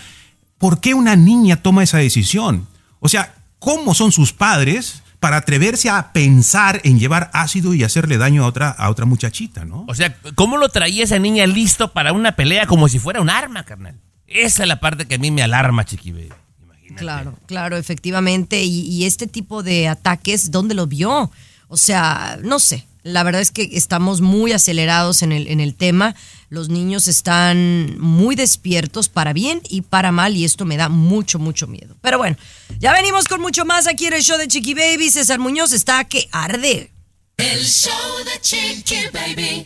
¿por 0.57 0.79
qué 0.79 0.93
una 0.93 1.15
niña 1.15 1.57
toma 1.57 1.83
esa 1.83 1.97
decisión? 1.97 2.67
O 2.99 3.09
sea, 3.09 3.35
¿cómo 3.59 3.93
son 3.93 4.11
sus 4.11 4.33
padres 4.33 5.01
para 5.19 5.37
atreverse 5.37 5.89
a 5.89 6.11
pensar 6.11 6.81
en 6.83 6.99
llevar 6.99 7.29
ácido 7.33 7.73
y 7.73 7.83
hacerle 7.83 8.17
daño 8.17 8.43
a 8.43 8.47
otra, 8.47 8.69
a 8.69 8.89
otra 8.89 9.05
muchachita, 9.05 9.63
¿no? 9.63 9.85
O 9.87 9.95
sea, 9.95 10.15
¿cómo 10.35 10.57
lo 10.57 10.67
traía 10.69 11.05
esa 11.05 11.17
niña 11.17 11.45
listo 11.47 11.93
para 11.93 12.11
una 12.11 12.33
pelea 12.33 12.65
como 12.65 12.89
si 12.89 12.99
fuera 12.99 13.21
un 13.21 13.29
arma, 13.29 13.63
carnal? 13.63 13.95
Esa 14.27 14.63
es 14.63 14.67
la 14.67 14.79
parte 14.81 15.05
que 15.05 15.15
a 15.15 15.17
mí 15.17 15.31
me 15.31 15.41
alarma, 15.43 15.85
Chiqui 15.85 16.11
Baby. 16.11 16.29
Claro, 16.95 17.37
claro, 17.45 17.77
efectivamente. 17.77 18.63
Y, 18.63 18.81
y 18.81 19.05
este 19.05 19.27
tipo 19.27 19.63
de 19.63 19.87
ataques, 19.87 20.51
¿dónde 20.51 20.75
lo 20.75 20.87
vio? 20.87 21.31
O 21.67 21.77
sea, 21.77 22.37
no 22.43 22.59
sé. 22.59 22.85
La 23.03 23.23
verdad 23.23 23.41
es 23.41 23.51
que 23.51 23.69
estamos 23.73 24.21
muy 24.21 24.53
acelerados 24.53 25.23
en 25.23 25.33
el, 25.33 25.47
en 25.49 25.59
el 25.59 25.75
tema. 25.75 26.15
Los 26.49 26.69
niños 26.69 27.07
están 27.07 27.99
muy 27.99 28.35
despiertos 28.35 29.09
para 29.09 29.33
bien 29.33 29.61
y 29.67 29.81
para 29.81 30.11
mal 30.13 30.37
y 30.37 30.45
esto 30.45 30.63
me 30.63 30.77
da 30.77 30.87
mucho, 30.87 31.37
mucho 31.37 31.67
miedo. 31.67 31.97
Pero 32.01 32.17
bueno, 32.17 32.37
ya 32.79 32.93
venimos 32.93 33.27
con 33.27 33.41
mucho 33.41 33.65
más 33.65 33.87
aquí 33.87 34.05
en 34.05 34.13
el 34.13 34.23
show 34.23 34.37
de 34.37 34.47
Chiqui 34.47 34.73
Baby. 34.73 35.09
César 35.09 35.39
Muñoz 35.39 35.73
está 35.73 36.05
que 36.05 36.29
arde. 36.31 36.91
El 37.37 37.65
show 37.65 37.91
de 38.23 38.39
Chiqui 38.39 39.07
Baby. 39.11 39.65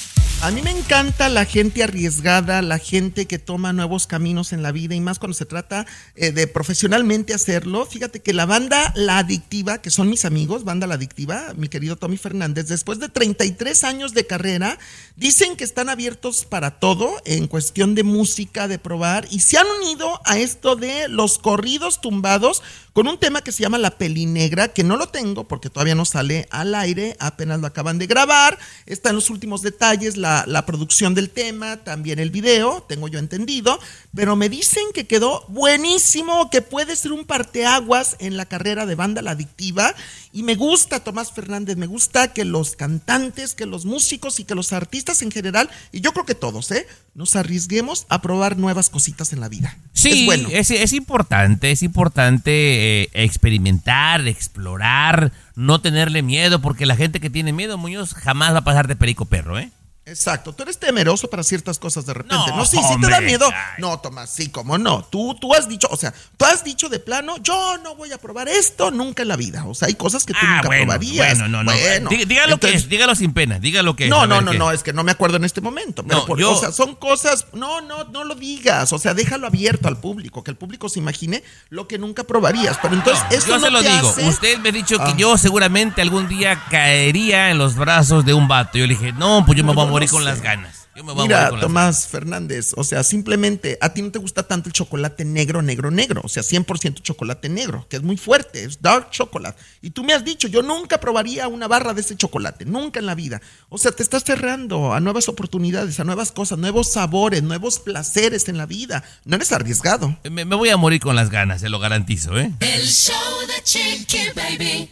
A 0.43 0.49
mí 0.49 0.63
me 0.63 0.71
encanta 0.71 1.29
la 1.29 1.45
gente 1.45 1.83
arriesgada, 1.83 2.63
la 2.63 2.79
gente 2.79 3.27
que 3.27 3.37
toma 3.37 3.73
nuevos 3.73 4.07
caminos 4.07 4.53
en 4.53 4.63
la 4.63 4.71
vida 4.71 4.95
y 4.95 4.99
más 4.99 5.19
cuando 5.19 5.35
se 5.35 5.45
trata 5.45 5.85
eh, 6.15 6.31
de 6.31 6.47
profesionalmente 6.47 7.35
hacerlo. 7.35 7.85
Fíjate 7.85 8.21
que 8.21 8.33
la 8.33 8.47
banda 8.47 8.91
La 8.95 9.19
Adictiva, 9.19 9.83
que 9.83 9.91
son 9.91 10.09
mis 10.09 10.25
amigos, 10.25 10.63
banda 10.63 10.87
La 10.87 10.95
Adictiva, 10.95 11.53
mi 11.57 11.69
querido 11.69 11.95
Tommy 11.95 12.17
Fernández, 12.17 12.67
después 12.67 12.97
de 12.97 13.07
33 13.07 13.83
años 13.83 14.15
de 14.15 14.25
carrera, 14.25 14.79
dicen 15.15 15.55
que 15.55 15.63
están 15.63 15.89
abiertos 15.89 16.43
para 16.45 16.79
todo 16.79 17.21
en 17.25 17.45
cuestión 17.45 17.93
de 17.93 18.01
música, 18.01 18.67
de 18.67 18.79
probar 18.79 19.27
y 19.29 19.41
se 19.41 19.59
han 19.59 19.67
unido 19.79 20.21
a 20.25 20.39
esto 20.39 20.75
de 20.75 21.07
los 21.07 21.37
corridos 21.37 22.01
tumbados 22.01 22.63
con 22.93 23.07
un 23.07 23.17
tema 23.17 23.41
que 23.41 23.51
se 23.51 23.63
llama 23.63 23.77
La 23.77 23.97
Pelinegra, 23.97 24.67
que 24.69 24.83
no 24.83 24.97
lo 24.97 25.07
tengo 25.07 25.47
porque 25.47 25.69
todavía 25.69 25.95
no 25.95 26.05
sale 26.05 26.47
al 26.51 26.75
aire, 26.75 27.15
apenas 27.19 27.59
lo 27.59 27.67
acaban 27.67 27.97
de 27.97 28.07
grabar, 28.07 28.57
está 28.85 29.09
en 29.09 29.15
los 29.15 29.29
últimos 29.29 29.61
detalles 29.61 30.17
la, 30.17 30.43
la 30.47 30.65
producción 30.65 31.13
del 31.13 31.29
tema, 31.29 31.77
también 31.77 32.19
el 32.19 32.31
video, 32.31 32.83
tengo 32.87 33.07
yo 33.07 33.19
entendido, 33.19 33.79
pero 34.13 34.35
me 34.35 34.49
dicen 34.49 34.83
que 34.93 35.07
quedó 35.07 35.45
buenísimo, 35.47 36.49
que 36.49 36.61
puede 36.61 36.95
ser 36.95 37.11
un 37.13 37.25
parteaguas 37.25 38.17
en 38.19 38.35
la 38.35 38.45
carrera 38.45 38.85
de 38.85 38.95
banda 38.95 39.21
La 39.21 39.31
Adictiva, 39.31 39.95
y 40.33 40.43
me 40.43 40.55
gusta 40.55 41.01
Tomás 41.01 41.31
Fernández, 41.31 41.77
me 41.77 41.87
gusta 41.87 42.33
que 42.33 42.45
los 42.45 42.75
cantantes, 42.75 43.53
que 43.53 43.65
los 43.65 43.85
músicos 43.85 44.39
y 44.39 44.43
que 44.43 44.55
los 44.55 44.73
artistas 44.73 45.21
en 45.21 45.31
general, 45.31 45.69
y 45.91 46.01
yo 46.01 46.11
creo 46.11 46.25
que 46.25 46.35
todos, 46.35 46.71
¿eh? 46.71 46.87
nos 47.15 47.35
arriesguemos 47.35 48.05
a 48.09 48.21
probar 48.21 48.57
nuevas 48.57 48.89
cositas 48.89 49.33
en 49.33 49.39
la 49.39 49.49
vida. 49.49 49.77
Sí, 49.93 50.21
es 50.21 50.25
bueno. 50.25 50.49
es, 50.51 50.71
es 50.71 50.93
importante, 50.93 51.71
es 51.71 51.83
importante 51.83 53.03
eh, 53.03 53.09
experimentar, 53.13 54.27
explorar, 54.27 55.31
no 55.55 55.81
tenerle 55.81 56.21
miedo, 56.21 56.61
porque 56.61 56.85
la 56.85 56.95
gente 56.95 57.19
que 57.19 57.29
tiene 57.29 57.53
miedo, 57.53 57.77
Muñoz, 57.77 58.13
jamás 58.13 58.53
va 58.53 58.59
a 58.59 58.63
pasar 58.63 58.87
de 58.87 58.95
perico 58.95 59.25
perro, 59.25 59.59
¿eh? 59.59 59.71
Exacto, 60.03 60.51
tú 60.51 60.63
eres 60.63 60.79
temeroso 60.79 61.29
para 61.29 61.43
ciertas 61.43 61.77
cosas 61.77 62.07
de 62.07 62.13
repente. 62.15 62.35
No, 62.49 62.57
No, 62.57 62.65
sí, 62.65 62.75
sí 62.77 62.99
te 62.99 63.07
da 63.07 63.21
miedo. 63.21 63.47
No, 63.77 63.99
Tomás, 63.99 64.31
sí, 64.31 64.49
como 64.49 64.79
no. 64.79 65.03
Tú, 65.05 65.35
tú 65.39 65.53
has 65.53 65.69
dicho, 65.69 65.87
o 65.91 65.95
sea, 65.95 66.11
tú 66.37 66.45
has 66.45 66.63
dicho 66.63 66.89
de 66.89 66.99
plano, 66.99 67.35
yo 67.43 67.77
no 67.83 67.95
voy 67.95 68.11
a 68.11 68.17
probar 68.17 68.49
esto 68.49 68.89
nunca 68.89 69.21
en 69.21 69.27
la 69.27 69.35
vida. 69.35 69.63
O 69.67 69.75
sea, 69.75 69.87
hay 69.89 69.93
cosas 69.93 70.25
que 70.25 70.33
tú 70.33 70.39
Ah, 70.41 70.55
nunca 70.55 70.67
bueno, 70.69 70.85
probarías. 70.85 71.37
bueno, 71.37 71.47
no, 71.47 71.63
no. 71.63 71.71
Bueno, 71.71 72.09
Diga, 72.09 72.25
diga 72.25 72.47
lo 72.47 72.59
que 72.59 72.73
es, 72.73 72.89
dígalo 72.89 73.13
sin 73.13 73.31
pena, 73.33 73.59
diga 73.59 73.83
lo 73.83 73.95
que 73.95 74.05
es. 74.05 74.09
No, 74.09 74.25
no, 74.25 74.41
no, 74.41 74.53
no, 74.53 74.71
es 74.71 74.81
que 74.81 74.91
no 74.91 75.03
me 75.03 75.11
acuerdo 75.11 75.37
en 75.37 75.45
este 75.45 75.61
momento. 75.61 76.03
Pero 76.03 76.21
No, 76.21 76.25
por- 76.25 76.39
yo- 76.39 76.51
O 76.53 76.59
sea, 76.59 76.71
son 76.71 76.95
cosas. 76.95 77.45
No, 77.53 77.81
no, 77.81 78.05
no 78.05 78.23
lo 78.23 78.33
digas. 78.33 78.91
O 78.93 78.97
sea, 78.97 79.13
déjalo 79.13 79.45
abierto 79.45 79.87
al 79.87 79.99
público, 79.99 80.43
que 80.43 80.49
el 80.49 80.57
público 80.57 80.89
se 80.89 80.97
imagine 80.97 81.43
lo 81.69 81.87
que 81.87 81.99
nunca 81.99 82.23
probarías. 82.23 82.79
Pero 82.81 82.95
entonces, 82.95 83.23
eso 83.29 83.47
Yo 83.49 83.59
no 83.59 83.65
se 83.65 83.71
lo 83.71 83.81
digo. 83.83 84.09
hace- 84.09 84.27
Usted 84.27 84.57
me 84.57 84.69
ha 84.69 84.71
dicho 84.71 84.97
Ah. 84.99 85.05
que 85.13 85.21
yo 85.21 85.37
seguramente 85.37 86.01
algún 86.01 86.27
día 86.27 86.65
caería 86.71 87.51
en 87.51 87.59
los 87.59 87.75
brazos 87.75 88.25
de 88.25 88.33
un 88.33 88.47
vato. 88.47 88.79
Yo 88.79 88.87
le 88.87 88.95
dije, 88.95 89.13
no, 89.13 89.45
pues 89.45 89.55
yo 89.57 89.63
me 89.63 89.67
No, 89.67 89.75
voy 89.75 89.87
a 89.87 89.90
morir 89.91 90.09
no 90.09 90.13
con 90.13 90.23
sé. 90.23 90.29
las 90.29 90.41
ganas. 90.41 90.77
Yo 90.93 91.05
me 91.05 91.13
voy 91.13 91.21
a 91.21 91.27
Mira, 91.27 91.37
morir 91.37 91.49
con 91.49 91.59
las 91.59 91.67
Tomás 91.67 92.07
Fernández, 92.07 92.73
o 92.75 92.83
sea, 92.83 93.03
simplemente 93.03 93.77
a 93.79 93.93
ti 93.93 94.01
no 94.01 94.11
te 94.11 94.19
gusta 94.19 94.43
tanto 94.43 94.67
el 94.67 94.73
chocolate 94.73 95.23
negro, 95.23 95.61
negro, 95.61 95.89
negro, 95.89 96.21
o 96.23 96.27
sea, 96.27 96.43
100% 96.43 97.01
chocolate 97.01 97.47
negro, 97.47 97.87
que 97.89 97.95
es 97.95 98.03
muy 98.03 98.17
fuerte, 98.17 98.63
es 98.65 98.81
dark 98.81 99.09
chocolate. 99.09 99.61
Y 99.81 99.91
tú 99.91 100.03
me 100.03 100.13
has 100.13 100.25
dicho, 100.25 100.49
yo 100.49 100.61
nunca 100.63 100.99
probaría 100.99 101.47
una 101.47 101.67
barra 101.69 101.93
de 101.93 102.01
ese 102.01 102.17
chocolate, 102.17 102.65
nunca 102.65 102.99
en 102.99 103.05
la 103.05 103.15
vida. 103.15 103.41
O 103.69 103.77
sea, 103.77 103.93
te 103.93 104.03
estás 104.03 104.23
cerrando 104.25 104.93
a 104.93 104.99
nuevas 104.99 105.29
oportunidades, 105.29 105.99
a 105.99 106.03
nuevas 106.03 106.33
cosas, 106.33 106.57
nuevos 106.57 106.91
sabores, 106.91 107.41
nuevos 107.41 107.79
placeres 107.79 108.49
en 108.49 108.57
la 108.57 108.65
vida. 108.65 109.03
No 109.23 109.37
eres 109.37 109.51
arriesgado. 109.53 110.17
Me, 110.29 110.43
me 110.43 110.55
voy 110.55 110.69
a 110.69 110.77
morir 110.77 110.99
con 110.99 111.15
las 111.15 111.29
ganas, 111.29 111.61
se 111.61 111.69
lo 111.69 111.79
garantizo, 111.79 112.37
¿eh? 112.37 112.51
El 112.59 112.85
show 112.87 113.15
de 113.47 113.63
Chiqui 113.63 114.19
Baby. 114.35 114.89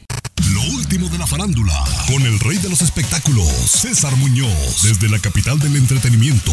Lo 0.60 0.76
último 0.76 1.08
de 1.08 1.18
la 1.18 1.26
farándula, 1.26 1.74
con 2.08 2.22
el 2.24 2.38
rey 2.42 2.58
de 2.58 2.70
los 2.70 2.82
espectáculos, 2.82 3.48
César 3.48 4.14
Muñoz, 4.18 4.84
desde 4.84 5.08
la 5.08 5.18
capital 5.18 5.58
del 5.58 5.78
entretenimiento, 5.78 6.52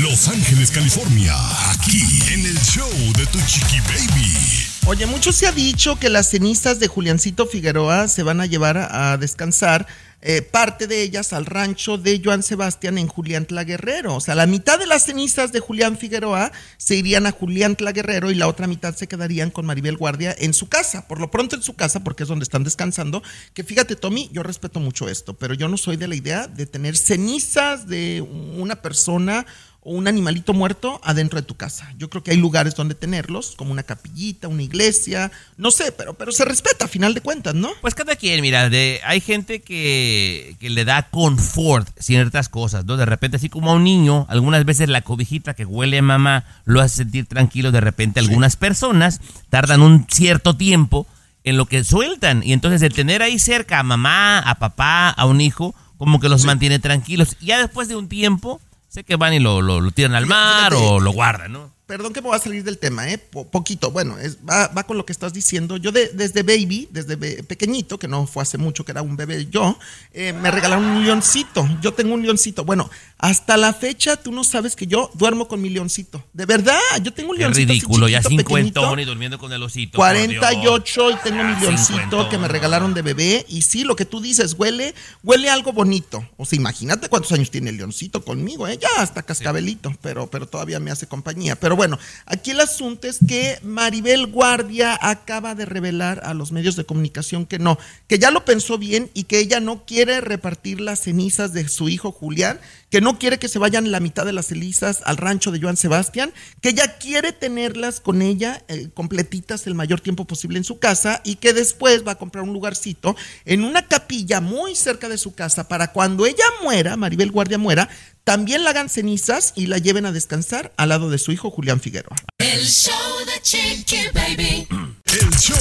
Los 0.00 0.28
Ángeles, 0.28 0.70
California, 0.70 1.34
aquí 1.70 2.00
en 2.32 2.46
el 2.46 2.58
show 2.60 2.88
de 3.18 3.26
Tu 3.26 3.38
Chiqui 3.42 3.80
Baby. 3.80 4.64
Oye, 4.86 5.04
mucho 5.04 5.30
se 5.30 5.46
ha 5.46 5.52
dicho 5.52 5.98
que 5.98 6.08
las 6.08 6.30
cenizas 6.30 6.80
de 6.80 6.88
Juliancito 6.88 7.46
Figueroa 7.46 8.08
se 8.08 8.22
van 8.22 8.40
a 8.40 8.46
llevar 8.46 8.78
a, 8.78 9.18
descansar, 9.18 9.86
eh, 10.26 10.40
parte 10.40 10.86
de 10.86 11.02
ellas 11.02 11.34
al 11.34 11.44
rancho 11.44 11.98
de 11.98 12.18
Joan 12.24 12.42
Sebastián 12.42 12.96
en 12.96 13.08
Julián 13.08 13.46
Guerrero. 13.46 14.14
O 14.14 14.20
sea, 14.20 14.34
la 14.34 14.46
mitad 14.46 14.78
de 14.78 14.86
las 14.86 15.04
cenizas 15.04 15.52
de 15.52 15.60
Julián 15.60 15.98
Figueroa 15.98 16.50
se 16.78 16.96
irían 16.96 17.26
a 17.26 17.30
Julián 17.30 17.76
Guerrero 17.76 18.30
y 18.30 18.34
la 18.34 18.48
otra 18.48 18.66
mitad 18.66 18.94
se 18.96 19.06
quedarían 19.06 19.50
con 19.50 19.66
Maribel 19.66 19.98
Guardia 19.98 20.34
en 20.38 20.54
su 20.54 20.70
casa. 20.70 21.06
Por 21.08 21.20
lo 21.20 21.30
pronto 21.30 21.56
en 21.56 21.62
su 21.62 21.74
casa, 21.74 22.02
porque 22.02 22.22
es 22.22 22.28
donde 22.30 22.44
están 22.44 22.64
descansando. 22.64 23.22
Que 23.52 23.64
fíjate, 23.64 23.96
Tommy, 23.96 24.30
yo 24.32 24.42
respeto 24.42 24.80
mucho 24.80 25.10
esto, 25.10 25.34
pero 25.34 25.52
yo 25.52 25.68
no 25.68 25.76
soy 25.76 25.98
de 25.98 26.08
la 26.08 26.14
idea 26.14 26.46
de 26.46 26.64
tener 26.64 26.96
cenizas 26.96 27.86
de 27.86 28.22
una 28.22 28.76
persona 28.76 29.44
o 29.84 29.92
un 29.92 30.08
animalito 30.08 30.54
muerto 30.54 31.00
adentro 31.04 31.38
de 31.38 31.46
tu 31.46 31.56
casa. 31.56 31.92
Yo 31.98 32.08
creo 32.08 32.22
que 32.22 32.30
hay 32.30 32.38
lugares 32.38 32.74
donde 32.74 32.94
tenerlos, 32.94 33.54
como 33.54 33.70
una 33.70 33.82
capillita, 33.82 34.48
una 34.48 34.62
iglesia, 34.62 35.30
no 35.58 35.70
sé, 35.70 35.92
pero, 35.92 36.14
pero 36.14 36.32
se 36.32 36.44
respeta 36.44 36.86
a 36.86 36.88
final 36.88 37.12
de 37.12 37.20
cuentas, 37.20 37.54
¿no? 37.54 37.70
Pues 37.82 37.94
cada 37.94 38.16
quien, 38.16 38.40
mira, 38.40 38.70
de, 38.70 39.00
hay 39.04 39.20
gente 39.20 39.60
que, 39.60 40.56
que 40.58 40.70
le 40.70 40.84
da 40.84 41.10
confort 41.10 41.88
ciertas 42.00 42.48
cosas, 42.48 42.86
¿no? 42.86 42.96
De 42.96 43.04
repente, 43.04 43.36
así 43.36 43.50
como 43.50 43.70
a 43.70 43.74
un 43.74 43.84
niño, 43.84 44.26
algunas 44.30 44.64
veces 44.64 44.88
la 44.88 45.02
cobijita 45.02 45.54
que 45.54 45.66
huele 45.66 45.98
a 45.98 46.02
mamá 46.02 46.44
lo 46.64 46.80
hace 46.80 46.96
sentir 46.96 47.26
tranquilo, 47.26 47.70
de 47.70 47.80
repente 47.80 48.20
algunas 48.20 48.56
personas 48.56 49.20
tardan 49.50 49.82
un 49.82 50.06
cierto 50.10 50.56
tiempo 50.56 51.06
en 51.44 51.58
lo 51.58 51.66
que 51.66 51.84
sueltan, 51.84 52.42
y 52.42 52.54
entonces 52.54 52.80
el 52.80 52.94
tener 52.94 53.22
ahí 53.22 53.38
cerca 53.38 53.78
a 53.78 53.82
mamá, 53.82 54.38
a 54.38 54.54
papá, 54.54 55.10
a 55.10 55.26
un 55.26 55.42
hijo, 55.42 55.74
como 55.98 56.18
que 56.18 56.30
los 56.30 56.46
mantiene 56.46 56.78
tranquilos, 56.78 57.36
y 57.38 57.46
ya 57.46 57.58
después 57.58 57.86
de 57.88 57.96
un 57.96 58.08
tiempo, 58.08 58.62
sé 58.94 59.02
que 59.02 59.16
van 59.16 59.34
y 59.34 59.40
lo, 59.40 59.60
lo, 59.60 59.80
lo 59.80 59.90
tiran 59.90 60.14
al 60.14 60.26
mar 60.26 60.72
Fíjate. 60.72 60.88
o 60.88 61.00
lo 61.00 61.10
guardan, 61.10 61.52
¿no? 61.52 61.72
Perdón 61.94 62.12
que 62.12 62.20
me 62.20 62.26
voy 62.26 62.36
a 62.36 62.40
salir 62.40 62.64
del 62.64 62.76
tema, 62.78 63.08
¿eh? 63.08 63.18
Po- 63.18 63.46
poquito. 63.46 63.92
Bueno, 63.92 64.18
es- 64.18 64.36
va, 64.38 64.66
va 64.66 64.82
con 64.82 64.96
lo 64.96 65.06
que 65.06 65.12
estás 65.12 65.32
diciendo. 65.32 65.76
Yo 65.76 65.92
de- 65.92 66.08
desde 66.08 66.42
baby, 66.42 66.88
desde 66.90 67.14
be- 67.14 67.44
pequeñito, 67.44 68.00
que 68.00 68.08
no 68.08 68.26
fue 68.26 68.42
hace 68.42 68.58
mucho 68.58 68.84
que 68.84 68.90
era 68.90 69.00
un 69.00 69.16
bebé 69.16 69.46
yo, 69.48 69.78
eh, 70.12 70.32
me 70.32 70.50
regalaron 70.50 70.84
un 70.84 71.04
leoncito. 71.04 71.64
Yo 71.80 71.94
tengo 71.94 72.14
un 72.14 72.22
leoncito. 72.24 72.64
Bueno, 72.64 72.90
hasta 73.18 73.56
la 73.56 73.72
fecha 73.72 74.16
tú 74.16 74.32
no 74.32 74.42
sabes 74.42 74.74
que 74.74 74.88
yo 74.88 75.08
duermo 75.14 75.46
con 75.46 75.62
mi 75.62 75.70
leoncito. 75.70 76.24
De 76.32 76.46
verdad, 76.46 76.80
yo 77.00 77.12
tengo 77.12 77.30
un 77.30 77.36
Qué 77.36 77.42
leoncito. 77.44 77.70
así 77.72 77.78
ridículo, 77.80 78.08
ya 78.08 78.20
chiquitito, 78.22 78.48
pequeñito. 78.48 78.80
cincuentón 78.80 78.98
y 78.98 79.04
durmiendo 79.04 79.38
con 79.38 79.52
el 79.52 79.62
osito. 79.62 79.98
por 79.98 80.12
Dios. 80.12 80.26
48 80.40 81.10
y 81.12 81.14
tengo 81.22 81.44
mi 81.44 81.52
Ah, 81.52 81.58
leoncito 81.60 82.28
que 82.28 82.38
me 82.38 82.48
regalaron 82.48 82.92
de 82.92 83.02
bebé. 83.02 83.46
Y 83.48 83.62
sí, 83.62 83.84
lo 83.84 83.94
que 83.94 84.04
tú 84.04 84.20
dices, 84.20 84.56
huele, 84.58 84.96
huele 85.22 85.48
algo 85.48 85.72
bonito. 85.72 86.28
O 86.38 86.44
sea, 86.44 86.56
imagínate 86.56 87.08
cuántos 87.08 87.30
años 87.30 87.52
tiene 87.52 87.70
el 87.70 87.76
leoncito 87.76 88.24
conmigo, 88.24 88.66
¿eh? 88.66 88.78
Ya 88.82 88.88
hasta 89.00 89.22
cascabelito, 89.22 89.94
pero, 90.02 90.26
pero 90.28 90.48
todavía 90.48 90.80
me 90.80 90.90
hace 90.90 91.06
compañía. 91.06 91.54
Pero 91.54 91.76
bueno, 91.76 91.83
aquí 92.26 92.50
el 92.52 92.60
asunto 92.60 93.08
es 93.08 93.18
que 93.26 93.58
Maribel 93.62 94.26
Guardia 94.26 94.98
acaba 95.00 95.54
de 95.54 95.64
revelar 95.64 96.20
a 96.24 96.34
los 96.34 96.52
medios 96.52 96.76
de 96.76 96.84
comunicación 96.84 97.46
que 97.46 97.58
no, 97.58 97.78
que 98.06 98.18
ya 98.18 98.30
lo 98.30 98.44
pensó 98.44 98.78
bien 98.78 99.10
y 99.14 99.24
que 99.24 99.38
ella 99.38 99.60
no 99.60 99.84
quiere 99.84 100.20
repartir 100.20 100.80
las 100.80 101.00
cenizas 101.00 101.52
de 101.52 101.68
su 101.68 101.88
hijo 101.88 102.12
Julián, 102.12 102.60
que 102.90 103.00
no 103.00 103.18
quiere 103.18 103.38
que 103.38 103.48
se 103.48 103.58
vayan 103.58 103.90
la 103.90 104.00
mitad 104.00 104.24
de 104.24 104.32
las 104.32 104.46
cenizas 104.46 105.02
al 105.04 105.16
rancho 105.16 105.50
de 105.50 105.60
Joan 105.60 105.76
Sebastián, 105.76 106.32
que 106.60 106.70
ella 106.70 106.96
quiere 106.98 107.32
tenerlas 107.32 108.00
con 108.00 108.22
ella 108.22 108.62
eh, 108.68 108.88
completitas 108.94 109.66
el 109.66 109.74
mayor 109.74 110.00
tiempo 110.00 110.26
posible 110.26 110.58
en 110.58 110.64
su 110.64 110.78
casa 110.78 111.20
y 111.24 111.36
que 111.36 111.52
después 111.52 112.06
va 112.06 112.12
a 112.12 112.18
comprar 112.18 112.44
un 112.44 112.52
lugarcito 112.52 113.16
en 113.44 113.64
una 113.64 113.86
capilla 113.86 114.40
muy 114.40 114.74
cerca 114.76 115.08
de 115.08 115.18
su 115.18 115.34
casa 115.34 115.68
para 115.68 115.92
cuando 115.92 116.26
ella 116.26 116.44
muera, 116.62 116.96
Maribel 116.96 117.30
Guardia 117.30 117.58
muera, 117.58 117.88
también 118.24 118.64
la 118.64 118.70
hagan 118.70 118.88
cenizas 118.88 119.52
y 119.54 119.66
la 119.66 119.78
lleven 119.78 120.06
a 120.06 120.12
descansar 120.12 120.72
al 120.76 120.88
lado 120.88 121.10
de 121.10 121.18
su 121.18 121.30
hijo 121.30 121.50
Julián 121.50 121.80
Figueroa. 121.80 122.16
El 122.38 122.64
show 122.66 122.94
de 123.26 123.40
Chiqui 123.42 124.08
Baby. 124.12 124.66
El 125.04 125.30
show 125.38 125.56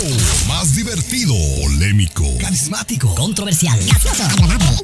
más 0.47 0.75
divertido, 0.75 1.35
polémico, 1.61 2.23
Carismático, 2.39 3.13
controversial, 3.13 3.77
gracioso, 3.85 4.23
agradable, 4.23 4.81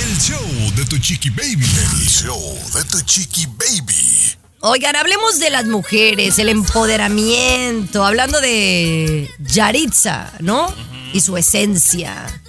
el 0.00 0.18
show 0.18 0.72
de 0.76 0.84
Tu 0.84 0.98
Chiqui 0.98 1.30
Baby. 1.30 1.64
El 1.64 2.08
show 2.08 2.58
de 2.74 2.84
Tu 2.84 3.00
Chiqui 3.00 3.46
Baby. 3.46 4.36
Oigan, 4.60 4.94
hablemos 4.94 5.40
de 5.40 5.50
las 5.50 5.64
mujeres, 5.66 6.38
el 6.38 6.50
empoderamiento, 6.50 8.04
hablando 8.04 8.40
de 8.40 9.28
Yaritza, 9.40 10.32
¿no? 10.38 10.72
Y 11.12 11.20
su 11.20 11.36
esencia. 11.36 12.41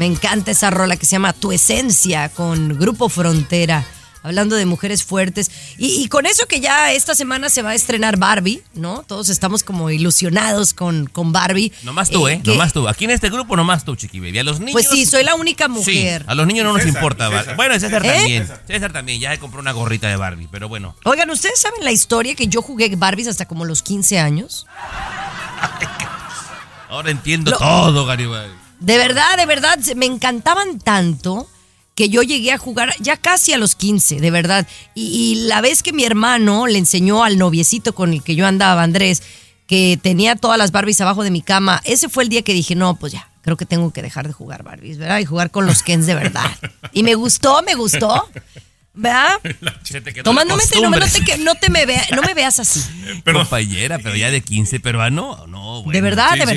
Me 0.00 0.06
encanta 0.06 0.50
esa 0.50 0.70
rola 0.70 0.96
que 0.96 1.04
se 1.04 1.12
llama 1.12 1.34
Tu 1.34 1.52
Esencia 1.52 2.30
con 2.30 2.78
Grupo 2.78 3.10
Frontera. 3.10 3.84
Hablando 4.22 4.56
de 4.56 4.64
mujeres 4.64 5.04
fuertes. 5.04 5.50
Y, 5.76 6.02
y 6.02 6.08
con 6.08 6.24
eso 6.24 6.46
que 6.46 6.60
ya 6.60 6.90
esta 6.94 7.14
semana 7.14 7.50
se 7.50 7.60
va 7.60 7.70
a 7.70 7.74
estrenar 7.74 8.16
Barbie, 8.16 8.62
¿no? 8.72 9.02
Todos 9.06 9.28
estamos 9.28 9.62
como 9.62 9.90
ilusionados 9.90 10.72
con, 10.72 11.04
con 11.04 11.32
Barbie. 11.32 11.70
Nomás 11.82 12.08
tú, 12.08 12.26
Eh, 12.28 12.32
¿eh? 12.32 12.40
que- 12.42 12.52
Nomás 12.52 12.72
tú. 12.72 12.88
Aquí 12.88 13.04
en 13.04 13.10
este 13.10 13.28
grupo, 13.28 13.56
nomás 13.56 13.84
tú, 13.84 13.94
Chiqui 13.94 14.20
Baby. 14.20 14.38
A 14.38 14.44
los 14.44 14.58
niños. 14.58 14.72
Pues 14.72 14.88
sí, 14.88 15.04
soy 15.04 15.22
la 15.22 15.34
única 15.34 15.66
Sí, 15.66 15.70
mujer. 15.70 16.24
a 16.26 16.34
los 16.34 16.46
niños 16.46 16.64
no 16.64 16.72
nos 16.72 16.80
César, 16.82 16.96
importa. 16.96 17.28
César. 17.28 17.56
Bueno, 17.56 17.78
César 17.78 18.06
¿Eh? 18.06 18.10
también. 18.10 18.48
César 18.66 18.92
también. 18.94 19.20
Ya 19.20 19.32
se 19.32 19.38
compró 19.38 19.60
una 19.60 19.72
gorrita 19.72 20.08
de 20.08 20.16
Barbie, 20.16 20.48
pero 20.50 20.66
bueno. 20.70 20.96
Oigan, 21.04 21.28
¿ustedes 21.28 21.60
saben 21.60 21.84
la 21.84 21.92
historia 21.92 22.34
que 22.34 22.48
yo 22.48 22.62
jugué 22.62 22.90
Barbies 22.96 23.28
hasta 23.28 23.44
como 23.46 23.66
los 23.66 23.82
15 23.82 24.18
años? 24.18 24.66
Ahora 26.88 27.10
entiendo 27.10 27.50
Lo- 27.50 27.58
todo, 27.58 28.06
Garibay. 28.06 28.48
De 28.80 28.98
verdad, 28.98 29.36
de 29.36 29.46
verdad, 29.46 29.78
se- 29.80 29.94
me 29.94 30.06
encantaban 30.06 30.78
tanto 30.78 31.48
que 31.94 32.08
yo 32.08 32.22
llegué 32.22 32.52
a 32.52 32.58
jugar 32.58 32.94
ya 33.00 33.16
casi 33.18 33.52
a 33.52 33.58
los 33.58 33.74
15, 33.74 34.20
de 34.20 34.30
verdad. 34.30 34.66
Y, 34.94 35.06
y 35.06 35.34
la 35.46 35.60
vez 35.60 35.82
que 35.82 35.92
mi 35.92 36.04
hermano 36.04 36.66
le 36.66 36.78
enseñó 36.78 37.24
al 37.24 37.36
noviecito 37.38 37.94
con 37.94 38.12
el 38.14 38.22
que 38.22 38.34
yo 38.34 38.46
andaba, 38.46 38.82
Andrés, 38.82 39.22
que 39.66 39.98
tenía 40.02 40.34
todas 40.36 40.56
las 40.58 40.72
Barbies 40.72 41.00
abajo 41.00 41.22
de 41.22 41.30
mi 41.30 41.42
cama, 41.42 41.80
ese 41.84 42.08
fue 42.08 42.22
el 42.24 42.28
día 42.30 42.42
que 42.42 42.54
dije, 42.54 42.74
no, 42.74 42.96
pues 42.96 43.12
ya, 43.12 43.28
creo 43.42 43.56
que 43.56 43.66
tengo 43.66 43.92
que 43.92 44.02
dejar 44.02 44.26
de 44.26 44.32
jugar 44.32 44.62
Barbies, 44.62 44.96
¿verdad? 44.98 45.18
Y 45.18 45.26
jugar 45.26 45.50
con 45.50 45.66
los 45.66 45.82
Kens 45.82 46.06
de 46.06 46.14
verdad. 46.14 46.50
Y 46.92 47.02
me 47.02 47.14
gustó, 47.14 47.62
me 47.62 47.74
gustó. 47.74 48.28
¿Verdad? 48.94 49.38
La 49.60 49.78
no 50.24 50.32
no, 50.90 50.96
te 50.98 51.38
no 51.38 51.54
te 51.54 51.70
me 51.70 51.86
vea- 51.86 52.06
no 52.16 52.22
me 52.22 52.34
veas 52.34 52.58
así. 52.58 52.80
Compañera, 53.24 53.98
pero 53.98 54.16
ya 54.16 54.30
de 54.30 54.40
15 54.40 54.80
peruano, 54.80 55.46
no, 55.46 55.82
bueno. 55.82 55.92
de 55.92 56.00
verdad, 56.00 56.30
sí, 56.32 56.38
de 56.40 56.46
sí. 56.46 56.52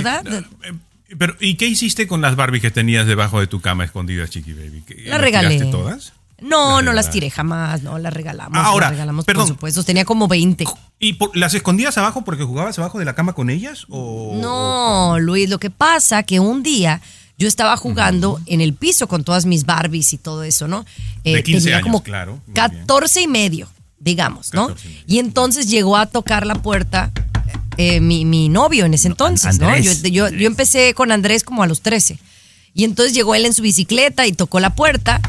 Pero, 1.17 1.35
¿y 1.39 1.55
qué 1.55 1.67
hiciste 1.67 2.07
con 2.07 2.21
las 2.21 2.35
Barbie 2.35 2.61
que 2.61 2.71
tenías 2.71 3.05
debajo 3.07 3.39
de 3.39 3.47
tu 3.47 3.61
cama 3.61 3.83
escondidas, 3.85 4.29
Chiqui 4.29 4.53
Baby? 4.53 4.83
¿Qué- 4.87 4.95
Las 5.01 5.09
las 5.11 5.21
regalé. 5.21 5.49
tiraste 5.49 5.71
todas? 5.71 6.13
No, 6.41 6.77
Las 6.77 6.85
no 6.85 6.93
las 6.93 7.09
tiré 7.11 7.29
jamás, 7.29 7.83
no, 7.83 7.97
las 7.99 8.11
regalamos. 8.13 8.57
Ah, 8.57 8.65
ahora, 8.65 8.87
las 8.87 8.91
regalamos, 8.93 9.23
perdón. 9.25 9.43
por 9.47 9.55
supuesto. 9.55 9.83
Tenía 9.83 10.03
como 10.03 10.27
20. 10.27 10.65
¿Y 10.99 11.13
por- 11.13 11.35
las 11.37 11.53
escondías 11.53 11.97
abajo 11.97 12.23
porque 12.25 12.43
jugabas 12.43 12.77
abajo 12.79 12.99
de 12.99 13.05
la 13.05 13.15
cama 13.15 13.33
con 13.33 13.49
ellas? 13.49 13.85
O, 13.89 14.37
No, 14.41 15.19
Luis, 15.19 15.49
lo 15.49 15.57
que 15.59 15.69
pasa 15.69 16.23
que 16.23 16.39
un 16.41 16.61
día 16.61 17.01
yo 17.37 17.47
estaba 17.47 17.77
jugando 17.77 18.41
en 18.45 18.59
el 18.61 18.73
piso 18.73 19.07
con 19.07 19.23
todas 19.23 19.45
mis 19.45 19.65
Barbies 19.65 20.11
y 20.13 20.17
todo 20.17 20.43
eso, 20.43 20.67
¿no? 20.67 20.85
Eh, 21.23 21.35
De 21.35 21.43
15 21.43 21.63
tenía 21.65 21.77
años, 21.77 21.83
como 21.85 22.03
claro, 22.03 22.41
muy 22.45 22.53
14 22.53 23.21
y 23.21 23.27
medio, 23.27 23.69
digamos, 23.99 24.53
¿no? 24.53 24.67
14 24.67 24.87
y 24.87 24.91
medio. 24.91 25.03
Y 25.07 25.19
entonces 25.19 25.69
llegó 25.69 25.95
a 25.97 26.07
tocar 26.07 26.45
la 26.45 26.55
puerta 26.55 27.11
eh, 27.77 27.99
mi, 27.99 28.25
mi 28.25 28.49
novio 28.49 28.85
en 28.85 28.93
ese 28.93 29.07
entonces, 29.07 29.59
¿no? 29.59 29.67
Yo, 29.77 29.91
yo, 30.09 30.29
yo 30.29 30.47
empecé 30.47 30.93
con 30.93 31.11
Andrés 31.11 31.43
como 31.43 31.63
a 31.63 31.67
los 31.67 31.81
13. 31.81 32.17
Y 32.73 32.83
entonces 32.85 33.13
llegó 33.13 33.35
él 33.35 33.45
en 33.45 33.53
su 33.53 33.61
bicicleta 33.61 34.25
y 34.25 34.33
tocó 34.33 34.59
la 34.59 34.73
puerta. 34.75 35.21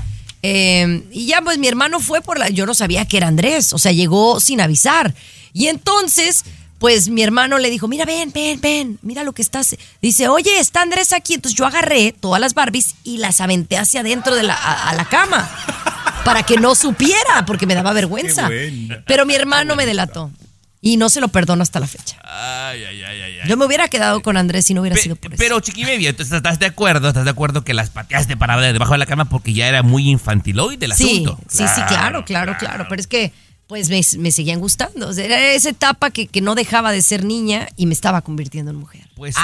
eh, 0.42 1.04
y 1.12 1.26
ya 1.26 1.40
pues 1.42 1.58
mi 1.58 1.68
hermano 1.68 2.00
fue 2.00 2.20
por 2.20 2.38
la... 2.38 2.48
Yo 2.48 2.66
no 2.66 2.74
sabía 2.74 3.06
que 3.06 3.16
era 3.18 3.28
Andrés, 3.28 3.72
o 3.72 3.78
sea, 3.78 3.92
llegó 3.92 4.40
sin 4.40 4.60
avisar. 4.60 5.14
Y 5.52 5.66
entonces, 5.68 6.44
pues 6.78 7.08
mi 7.08 7.22
hermano 7.22 7.58
le 7.58 7.70
dijo, 7.70 7.86
mira, 7.88 8.04
ven, 8.04 8.30
ven, 8.32 8.60
ven, 8.60 8.98
mira 9.02 9.22
lo 9.24 9.32
que 9.32 9.42
estás... 9.42 9.76
Dice, 10.02 10.28
oye, 10.28 10.58
está 10.58 10.82
Andrés 10.82 11.12
aquí. 11.12 11.34
Entonces 11.34 11.56
yo 11.58 11.66
agarré 11.66 12.12
todas 12.18 12.40
las 12.40 12.54
Barbies 12.54 12.94
y 13.04 13.18
las 13.18 13.40
aventé 13.40 13.76
hacia 13.76 14.00
adentro 14.00 14.34
de 14.34 14.42
la, 14.42 14.54
a, 14.54 14.90
a 14.90 14.94
la 14.94 15.04
cama. 15.06 15.50
Para 16.24 16.42
que 16.42 16.56
no 16.56 16.74
supiera, 16.74 17.44
porque 17.46 17.66
me 17.66 17.74
daba 17.74 17.92
vergüenza. 17.92 18.48
Pero 19.06 19.26
mi 19.26 19.34
hermano 19.34 19.76
me 19.76 19.84
delató. 19.84 20.30
Y 20.86 20.98
no 20.98 21.08
se 21.08 21.20
lo 21.22 21.28
perdono 21.28 21.62
hasta 21.62 21.80
la 21.80 21.86
fecha. 21.86 22.16
Ay, 22.22 22.84
ay, 22.84 23.02
ay, 23.02 23.20
ay. 23.22 23.48
Yo 23.48 23.56
me 23.56 23.64
hubiera 23.64 23.88
quedado 23.88 24.20
con 24.20 24.36
Andrés 24.36 24.66
si 24.66 24.74
no 24.74 24.82
hubiera 24.82 24.94
Pe- 24.96 25.00
sido 25.02 25.16
por 25.16 25.32
eso. 25.32 25.38
pero 25.42 25.58
Chiqui 25.60 25.82
Baby, 25.82 26.08
entonces 26.08 26.34
estás 26.36 26.58
de 26.58 26.66
acuerdo, 26.66 27.08
estás 27.08 27.24
de 27.24 27.30
acuerdo 27.30 27.64
que 27.64 27.72
las 27.72 27.88
pateaste 27.88 28.36
para 28.36 28.60
debajo 28.60 28.92
de 28.92 28.98
la 28.98 29.06
cama 29.06 29.24
porque 29.24 29.54
ya 29.54 29.66
era 29.66 29.82
muy 29.82 30.10
infantiloide 30.10 30.84
el 30.84 30.92
sí, 30.92 31.04
asunto. 31.24 31.38
sí, 31.48 31.64
sí, 31.74 31.80
claro, 31.88 32.26
claro, 32.26 32.56
claro. 32.58 32.84
Pero 32.90 33.00
es 33.00 33.06
que, 33.06 33.32
pues, 33.66 33.88
me, 33.88 34.00
me 34.18 34.30
seguían 34.30 34.60
gustando. 34.60 35.08
O 35.08 35.12
sea, 35.12 35.24
era 35.24 35.52
esa 35.52 35.70
etapa 35.70 36.10
que, 36.10 36.26
que 36.26 36.40
no 36.40 36.54
dejaba 36.54 36.92
de 36.92 37.02
ser 37.02 37.24
niña 37.24 37.68
y 37.76 37.86
me 37.86 37.94
estaba 37.94 38.20
convirtiendo 38.22 38.70
en 38.70 38.76
mujer. 38.78 39.02
Pues 39.16 39.36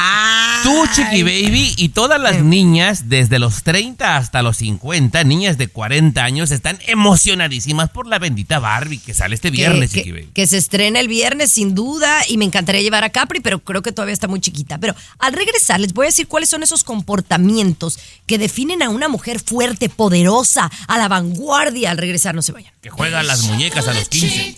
tú, 0.64 0.84
Chiqui 0.94 1.22
Baby, 1.22 1.74
y 1.76 1.90
todas 1.90 2.20
las 2.20 2.42
niñas, 2.42 3.08
desde 3.08 3.38
los 3.38 3.62
30 3.62 4.16
hasta 4.16 4.42
los 4.42 4.56
50, 4.58 5.22
niñas 5.22 5.58
de 5.58 5.68
40 5.68 6.22
años, 6.24 6.50
están 6.50 6.78
emocionadísimas 6.88 7.88
por 7.90 8.08
la 8.08 8.18
bendita 8.18 8.58
Barbie 8.58 8.98
que 8.98 9.14
sale 9.14 9.36
este 9.36 9.50
viernes, 9.50 9.90
que, 9.92 9.98
Chiqui 10.00 10.10
que- 10.10 10.12
Baby. 10.22 10.30
que 10.34 10.46
se 10.48 10.58
estrena 10.58 10.98
el 10.98 11.06
viernes, 11.06 11.52
sin 11.52 11.76
duda, 11.76 12.20
y 12.28 12.36
me 12.36 12.44
encantaría 12.44 12.82
llevar 12.82 13.04
a 13.04 13.10
Capri, 13.10 13.38
pero 13.40 13.60
creo 13.60 13.80
que 13.82 13.92
todavía 13.92 14.12
está 14.12 14.26
muy 14.26 14.40
chiquita. 14.40 14.78
Pero 14.78 14.96
al 15.20 15.32
regresar, 15.34 15.78
les 15.80 15.92
voy 15.92 16.06
a 16.06 16.08
decir 16.08 16.26
cuáles 16.26 16.50
son 16.50 16.64
esos 16.64 16.82
comportamientos 16.82 17.98
que 18.26 18.38
definen 18.38 18.82
a 18.82 18.88
una 18.90 19.08
mujer 19.08 19.38
fuerte, 19.40 19.88
poderosa, 19.88 20.70
a 20.88 20.98
la 20.98 21.06
vanguardia. 21.08 21.92
Al 21.92 21.98
regresar, 21.98 22.34
no 22.34 22.42
se 22.42 22.50
vayan. 22.52 22.72
Que 22.82 22.90
juegan 22.90 23.26
las 23.26 23.44
muñecas 23.44 23.86
a 23.88 23.94
los 23.94 24.08
15. 24.10 24.56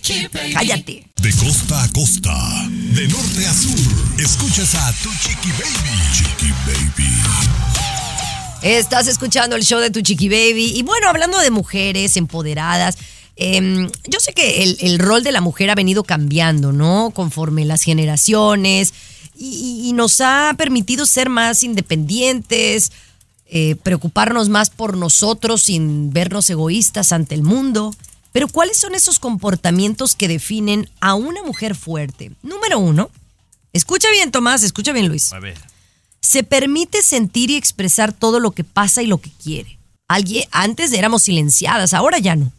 Cállate. 0.51 1.07
De 1.21 1.31
costa 1.33 1.83
a 1.83 1.91
costa, 1.91 2.67
de 2.69 3.07
norte 3.07 3.45
a 3.45 3.53
sur, 3.53 4.19
escuchas 4.19 4.73
a 4.73 4.91
tu 4.93 5.09
Chiqui 5.09 5.51
Baby. 5.51 5.99
Chiqui 6.11 6.51
Baby. 6.65 7.09
Estás 8.63 9.07
escuchando 9.07 9.55
el 9.55 9.63
show 9.63 9.79
de 9.79 9.91
tu 9.91 10.01
Chiqui 10.01 10.27
Baby. 10.27 10.73
Y 10.75 10.81
bueno, 10.81 11.07
hablando 11.07 11.39
de 11.39 11.51
mujeres 11.51 12.17
empoderadas, 12.17 12.97
em, 13.35 13.89
yo 14.07 14.19
sé 14.19 14.33
que 14.33 14.63
el, 14.63 14.77
el 14.81 14.97
rol 14.97 15.23
de 15.23 15.31
la 15.31 15.41
mujer 15.41 15.69
ha 15.69 15.75
venido 15.75 16.03
cambiando, 16.03 16.71
¿no? 16.71 17.11
Conforme 17.13 17.63
las 17.63 17.83
generaciones. 17.83 18.93
Y 19.35 19.91
nos 19.93 20.21
ha 20.21 20.53
permitido 20.57 21.05
ser 21.05 21.29
más 21.29 21.63
independientes, 21.63 22.91
eh, 23.55 23.75
preocuparnos 23.83 24.49
más 24.49 24.71
por 24.71 24.97
nosotros 24.97 25.61
sin 25.61 26.11
vernos 26.11 26.49
egoístas 26.49 27.11
ante 27.11 27.35
el 27.35 27.43
mundo. 27.43 27.93
Pero 28.33 28.47
¿cuáles 28.47 28.77
son 28.77 28.95
esos 28.95 29.19
comportamientos 29.19 30.15
que 30.15 30.27
definen 30.27 30.89
a 30.99 31.13
una 31.13 31.43
mujer 31.43 31.75
fuerte? 31.75 32.31
Número 32.41 32.79
uno, 32.79 33.09
escucha 33.71 34.09
bien 34.11 34.31
Tomás, 34.31 34.63
escucha 34.63 34.91
bien 34.91 35.07
Luis. 35.07 35.31
A 35.31 35.39
ver. 35.39 35.57
Se 36.19 36.43
permite 36.43 37.03
sentir 37.03 37.51
y 37.51 37.55
expresar 37.55 38.11
todo 38.11 38.39
lo 38.39 38.51
que 38.51 38.63
pasa 38.63 39.03
y 39.03 39.07
lo 39.07 39.19
que 39.19 39.29
quiere. 39.31 39.77
Alguien, 40.07 40.47
antes 40.51 40.91
éramos 40.93 41.23
silenciadas, 41.23 41.93
ahora 41.93 42.17
ya 42.17 42.35
no. 42.35 42.51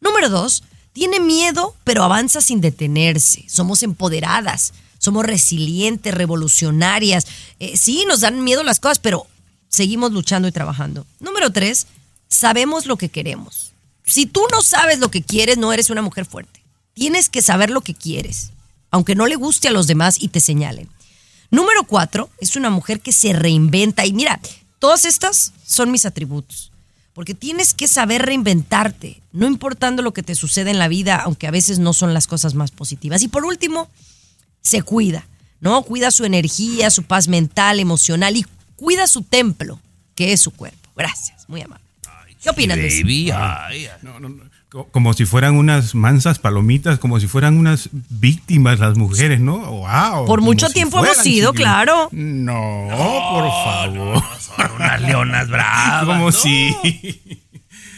Número 0.00 0.28
dos, 0.28 0.64
tiene 0.92 1.20
miedo, 1.20 1.76
pero 1.84 2.02
avanza 2.02 2.40
sin 2.40 2.60
detenerse. 2.60 3.44
Somos 3.48 3.84
empoderadas, 3.84 4.72
somos 4.98 5.24
resilientes, 5.24 6.14
revolucionarias. 6.14 7.26
Eh, 7.60 7.76
sí, 7.76 8.04
nos 8.08 8.20
dan 8.20 8.42
miedo 8.42 8.64
las 8.64 8.80
cosas, 8.80 8.98
pero 8.98 9.26
seguimos 9.68 10.10
luchando 10.10 10.48
y 10.48 10.52
trabajando. 10.52 11.06
Número 11.20 11.50
tres, 11.50 11.86
sabemos 12.28 12.86
lo 12.86 12.96
que 12.96 13.08
queremos. 13.08 13.71
Si 14.04 14.26
tú 14.26 14.42
no 14.50 14.62
sabes 14.62 14.98
lo 14.98 15.10
que 15.10 15.22
quieres, 15.22 15.58
no 15.58 15.72
eres 15.72 15.90
una 15.90 16.02
mujer 16.02 16.24
fuerte. 16.26 16.62
Tienes 16.94 17.28
que 17.28 17.42
saber 17.42 17.70
lo 17.70 17.80
que 17.80 17.94
quieres, 17.94 18.50
aunque 18.90 19.14
no 19.14 19.26
le 19.26 19.36
guste 19.36 19.68
a 19.68 19.72
los 19.72 19.86
demás 19.86 20.16
y 20.20 20.28
te 20.28 20.40
señalen. 20.40 20.88
Número 21.50 21.84
cuatro, 21.84 22.30
es 22.38 22.56
una 22.56 22.70
mujer 22.70 23.00
que 23.00 23.12
se 23.12 23.32
reinventa. 23.32 24.06
Y 24.06 24.12
mira, 24.12 24.40
todas 24.78 25.04
estas 25.04 25.52
son 25.64 25.90
mis 25.90 26.06
atributos. 26.06 26.72
Porque 27.14 27.34
tienes 27.34 27.74
que 27.74 27.88
saber 27.88 28.22
reinventarte, 28.22 29.20
no 29.32 29.46
importando 29.46 30.02
lo 30.02 30.14
que 30.14 30.22
te 30.22 30.34
sucede 30.34 30.70
en 30.70 30.78
la 30.78 30.88
vida, 30.88 31.16
aunque 31.16 31.46
a 31.46 31.50
veces 31.50 31.78
no 31.78 31.92
son 31.92 32.14
las 32.14 32.26
cosas 32.26 32.54
más 32.54 32.70
positivas. 32.70 33.22
Y 33.22 33.28
por 33.28 33.44
último, 33.44 33.90
se 34.62 34.80
cuida, 34.80 35.26
¿no? 35.60 35.82
Cuida 35.82 36.10
su 36.10 36.24
energía, 36.24 36.90
su 36.90 37.02
paz 37.02 37.28
mental, 37.28 37.80
emocional 37.80 38.36
y 38.36 38.46
cuida 38.76 39.06
su 39.06 39.22
templo, 39.22 39.78
que 40.14 40.32
es 40.32 40.40
su 40.40 40.52
cuerpo. 40.52 40.88
Gracias, 40.96 41.48
muy 41.48 41.60
amable. 41.60 41.81
¿Qué 42.42 42.50
opinas, 42.50 42.78
Luis? 42.78 43.00
Baby, 43.02 43.30
ay, 43.30 43.88
No, 44.02 44.18
no, 44.20 44.28
no. 44.28 44.44
Co- 44.68 44.88
Como 44.90 45.12
si 45.12 45.26
fueran 45.26 45.54
unas 45.56 45.94
mansas 45.94 46.38
palomitas, 46.38 46.98
como 46.98 47.20
si 47.20 47.26
fueran 47.26 47.58
unas 47.58 47.90
víctimas 47.92 48.78
las 48.78 48.96
mujeres, 48.96 49.38
¿no? 49.38 49.58
Wow. 49.58 50.24
Por 50.26 50.40
mucho 50.40 50.66
si 50.68 50.74
tiempo 50.74 50.98
hemos 51.04 51.16
sido, 51.18 51.52
claro. 51.52 52.08
No, 52.10 52.88
por 53.30 53.48
favor. 53.64 54.22
son 54.40 54.72
unas 54.76 55.00
leonas 55.02 55.48
bravas. 55.50 56.04
Como 56.06 56.26
¿no? 56.26 56.32
si. 56.32 56.74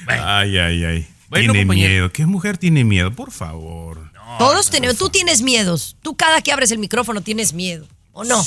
Bueno. 0.04 0.22
Ay, 0.26 0.58
ay, 0.58 0.84
ay. 0.84 1.06
Bueno, 1.28 1.52
tiene 1.52 1.66
compañero. 1.66 1.90
miedo. 1.90 2.12
¿Qué 2.12 2.26
mujer 2.26 2.58
tiene 2.58 2.84
miedo? 2.84 3.12
Por 3.12 3.30
favor. 3.30 4.10
Todos 4.38 4.68
tenemos, 4.68 4.96
tú 4.96 5.08
tienes 5.10 5.42
miedos. 5.42 5.96
Tú 6.02 6.16
cada 6.16 6.42
que 6.42 6.50
abres 6.52 6.72
el 6.72 6.78
micrófono 6.78 7.20
tienes 7.20 7.52
miedo, 7.52 7.86
¿o 8.12 8.24
no? 8.24 8.44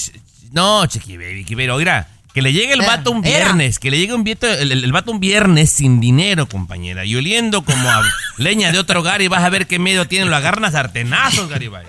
No, 0.52 0.86
Chiqui 0.86 1.16
Baby, 1.18 1.46
que 1.46 1.56
pero, 1.56 1.76
oiga, 1.76 2.08
que 2.38 2.44
le 2.44 2.54
llegue 2.54 2.74
el 2.74 2.82
Era, 2.82 2.98
vato 2.98 3.10
un 3.10 3.26
era. 3.26 3.46
viernes, 3.46 3.80
que 3.80 3.90
le 3.90 3.98
llegue 3.98 4.14
un 4.14 4.24
vieto, 4.24 4.46
el, 4.46 4.72
el- 4.72 4.84
el 4.84 4.92
vato 4.92 5.10
un 5.12 5.20
viernes 5.20 5.72
sin 5.72 6.00
dinero, 6.00 6.48
compañera, 6.48 7.04
y 7.04 7.16
oliendo 7.16 7.64
como 7.64 7.90
a 7.90 8.04
leña 8.38 8.72
de 8.72 8.78
otro 8.78 9.00
hogar 9.00 9.24
y 9.24 9.28
vas 9.28 9.44
a 9.44 9.50
ver 9.50 9.66
qué 9.66 9.80
miedo 9.80 10.06
tienen, 10.08 10.30
lo 10.30 10.36
agarran 10.36 10.64
a 10.66 10.70
sartenazos, 10.72 11.50
Garibay. 11.50 11.84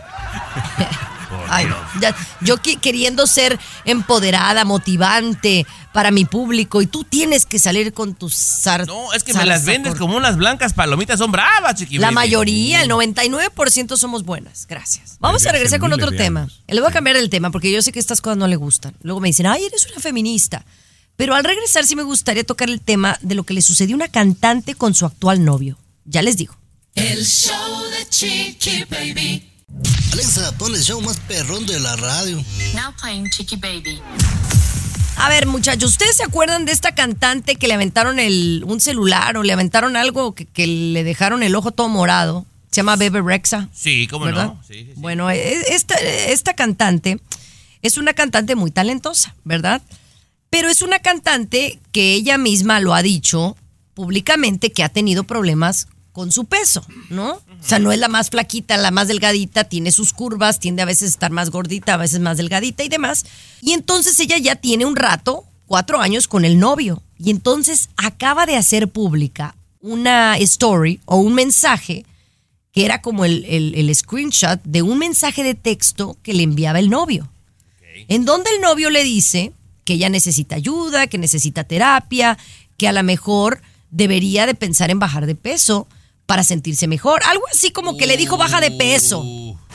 Ay, 1.51 1.67
ya- 2.01 2.15
yo 2.41 2.57
qui- 2.59 2.79
queriendo 2.81 3.27
ser 3.27 3.59
empoderada, 3.85 4.65
motivante 4.65 5.67
para 5.93 6.11
mi 6.11 6.25
público 6.25 6.83
y 6.83 6.87
tú 6.87 7.05
tienes 7.05 7.47
que 7.47 7.59
salir 7.59 7.93
con 7.93 8.15
tus 8.15 8.35
zar- 8.35 8.87
No, 8.87 9.13
es 9.13 9.25
que 9.25 9.33
me 9.35 9.45
las 9.45 9.65
vendes 9.65 9.95
como 9.95 10.17
unas 10.17 10.37
blancas 10.37 10.73
palomitas, 10.75 11.19
son 11.19 11.33
bravas, 11.33 11.75
Chiqui 11.77 11.99
La 11.99 12.11
mayoría, 12.11 12.83
el 12.83 12.89
99% 12.89 13.97
somos 13.97 14.25
buenas. 14.25 14.67
Gracias. 14.67 15.17
Vamos 15.21 15.45
a 15.47 15.53
regresar 15.53 15.81
con 15.81 15.93
otro 15.93 16.11
tema. 16.13 16.49
Le 16.67 16.81
voy 16.81 16.91
a 16.91 16.93
cambiar 16.93 17.17
el 17.17 17.31
tema 17.31 17.51
porque 17.51 17.73
yo 17.73 17.83
sé 17.83 17.93
que 17.93 17.99
estas 18.01 18.21
cosas 18.21 18.37
no 18.39 18.47
le 18.47 18.57
gustan. 18.57 18.95
Luego 19.03 19.21
me 19.21 19.29
dicen, 19.29 19.47
ay, 19.47 19.65
eres 19.65 19.87
una 19.91 20.01
feminista. 20.01 20.65
Pero 21.17 21.35
al 21.35 21.43
regresar 21.43 21.85
sí 21.85 21.97
me 21.97 22.05
gustaría 22.05 22.45
tocar 22.45 22.71
el 22.71 22.81
tema 22.81 23.19
de 23.23 23.35
lo 23.35 23.43
que 23.43 23.53
le 23.55 23.63
sucedió 23.63 23.95
a 23.95 23.97
una 23.97 24.09
cantante 24.09 24.75
con 24.77 24.95
su 24.95 25.05
actual 25.05 25.45
novio. 25.45 25.77
Ya 26.05 26.23
les 26.23 26.37
digo. 26.37 26.57
El 26.95 27.25
show 27.27 27.83
de 27.91 28.09
Chiqui 28.09 28.85
Baby. 28.89 29.51
Alexa, 30.13 30.53
pon 30.59 30.75
el 30.75 30.83
show 30.83 31.01
más 31.01 31.19
perrón 31.21 31.67
de 31.67 31.79
la 31.81 31.95
radio. 31.97 32.43
Now 32.75 32.93
playing 33.01 33.29
Chiqui 33.31 33.57
Baby. 33.57 34.01
A 35.17 35.29
ver, 35.29 35.47
muchachos, 35.47 35.91
¿ustedes 35.91 36.17
se 36.17 36.23
acuerdan 36.25 36.65
de 36.65 36.73
esta 36.73 36.95
cantante 36.95 37.57
que 37.57 37.69
le 37.69 37.75
aventaron 37.75 38.19
el, 38.19 38.63
un 38.67 38.81
celular 38.81 39.37
o 39.37 39.43
le 39.43 39.53
aventaron 39.53 39.97
algo 39.97 40.35
que, 40.35 40.47
que 40.47 40.67
le 40.67 41.05
dejaron 41.05 41.43
el 41.43 41.55
ojo 41.55 41.73
todo 41.73 41.89
morado? 41.89 42.47
Se 42.71 42.77
llama 42.77 42.97
Bebe 42.97 43.21
Rexa. 43.23 43.69
Sí, 43.73 44.07
cómo 44.09 44.27
¿verdad? 44.27 44.47
no. 44.47 44.63
Sí, 44.67 44.75
sí, 44.75 44.85
sí. 44.87 44.93
Bueno, 44.97 45.31
e- 45.31 45.75
esta, 45.75 45.95
esta 45.97 46.55
cantante 46.55 47.21
es 47.83 47.97
una 47.97 48.15
cantante 48.15 48.55
muy 48.55 48.71
talentosa, 48.71 49.35
¿verdad? 49.45 49.83
Pero 50.51 50.69
es 50.69 50.83
una 50.83 50.99
cantante 51.01 51.79
que 51.93 52.15
ella 52.15 52.39
misma 52.39 52.81
lo 52.81 52.95
ha 52.95 53.03
dicho 53.03 53.57
públicamente 53.95 54.71
que 54.73 54.85
ha 54.85 54.89
tenido 54.89 55.25
problemas 55.25 55.89
con 56.19 56.33
su 56.33 56.47
peso, 56.47 56.85
¿no? 57.11 57.35
O 57.35 57.43
sea, 57.63 57.79
no 57.79 57.93
es 57.93 57.99
la 58.01 58.09
más 58.09 58.31
flaquita, 58.31 58.77
la 58.77 58.91
más 58.91 59.07
delgadita, 59.07 59.63
tiene 59.63 59.93
sus 59.93 60.13
curvas, 60.13 60.59
tiende 60.59 60.83
a 60.83 60.85
veces 60.85 61.03
a 61.11 61.13
estar 61.13 61.31
más 61.31 61.51
gordita, 61.51 61.95
a 61.95 61.97
veces 61.97 62.19
más 62.19 62.37
delgadita 62.39 62.83
y 62.83 62.89
demás. 62.89 63.25
Y 63.61 63.73
entonces 63.73 64.19
ella 64.19 64.37
ya 64.37 64.57
tiene 64.57 64.85
un 64.85 64.97
rato, 64.97 65.45
cuatro 65.67 66.01
años 66.01 66.27
con 66.27 66.45
el 66.45 66.59
novio. 66.59 67.05
Y 67.21 67.31
entonces 67.31 67.89
acaba 67.97 68.47
de 68.47 68.57
hacer 68.57 68.89
pública 68.89 69.55
una 69.81 70.37
story 70.39 70.99
o 71.05 71.19
un 71.19 71.35
mensaje 71.35 72.05
que 72.73 72.85
era 72.85 73.01
como 73.01 73.25
el, 73.25 73.45
el- 73.45 73.77
el 73.77 73.95
screenshot 73.95 74.61
de 74.65 74.83
un 74.83 74.99
mensaje 74.99 75.45
de 75.45 75.55
texto 75.55 76.17
que 76.25 76.35
le 76.35 76.43
enviaba 76.43 76.81
el 76.81 76.91
novio. 76.91 77.29
En 78.09 78.25
donde 78.25 78.51
el 78.51 78.61
novio 78.61 78.91
le 78.91 79.05
dice 79.05 79.53
que 79.85 79.93
ella 79.95 80.09
necesita 80.09 80.57
ayuda, 80.57 81.07
que 81.07 81.19
necesita 81.19 81.63
terapia, 81.63 82.37
que 82.77 82.89
a 82.89 82.93
lo 82.93 83.05
mejor 83.05 83.63
debería 83.93 84.47
de 84.47 84.55
pensar 84.55 84.91
en 84.91 84.99
bajar 84.99 85.27
de 85.27 85.37
peso 85.37 85.87
para 86.29 86.45
sentirse 86.45 86.87
mejor. 86.87 87.23
Algo 87.25 87.43
así 87.51 87.71
como 87.73 87.97
que 87.97 88.07
le 88.07 88.19
dijo 88.19 88.37
baja 88.37 88.61
de 88.61 88.71
peso. 88.71 89.25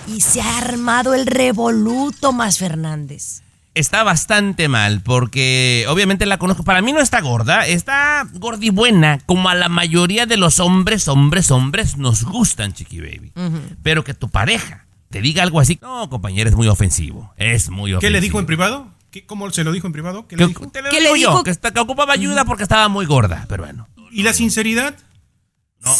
Y 0.07 0.21
se 0.21 0.39
ha 0.39 0.59
armado 0.59 1.15
el 1.15 1.25
revoluto 1.25 2.31
más 2.31 2.59
Fernández. 2.59 3.41
Está 3.73 4.03
bastante 4.03 4.67
mal 4.67 5.01
porque 5.01 5.85
obviamente 5.89 6.27
la 6.27 6.37
conozco. 6.37 6.63
Para 6.63 6.83
mí 6.83 6.93
no 6.93 6.99
está 6.99 7.21
gorda, 7.21 7.65
está 7.65 8.27
gordibuena 8.33 9.17
como 9.25 9.49
a 9.49 9.55
la 9.55 9.67
mayoría 9.67 10.27
de 10.27 10.37
los 10.37 10.59
hombres, 10.59 11.07
hombres, 11.07 11.49
hombres 11.49 11.97
nos 11.97 12.23
gustan, 12.23 12.71
Chiqui 12.73 12.99
Baby. 12.99 13.31
Pero 13.81 14.03
que 14.03 14.13
tu 14.13 14.29
pareja 14.29 14.85
te 15.09 15.21
diga 15.21 15.41
algo 15.41 15.59
así, 15.59 15.79
no, 15.81 16.07
compañero, 16.07 16.51
es 16.51 16.55
muy 16.55 16.67
ofensivo. 16.67 17.33
Es 17.37 17.71
muy 17.71 17.93
ofensivo. 17.93 18.01
¿Qué 18.01 18.09
le 18.11 18.21
dijo 18.21 18.39
en 18.39 18.45
privado? 18.45 18.91
¿Qué- 19.09 19.25
¿Cómo 19.25 19.49
se 19.49 19.63
lo 19.63 19.71
dijo 19.71 19.87
en 19.87 19.93
privado? 19.93 20.27
¿Qué 20.27 20.37
le 20.37 20.45
dijo? 20.45 20.67
Te 20.69 20.83
lo 20.83 20.91
digo 20.91 21.15
yo, 21.15 21.43
que, 21.43 21.49
está- 21.49 21.71
que 21.71 21.79
ocupaba 21.79 22.13
ayuda 22.13 22.45
porque 22.45 22.61
estaba 22.61 22.89
muy 22.89 23.07
gorda, 23.07 23.47
pero 23.49 23.63
bueno. 23.63 23.87
¿Y 24.11 24.21
la 24.21 24.33
sinceridad? 24.33 24.95
No, 25.83 25.91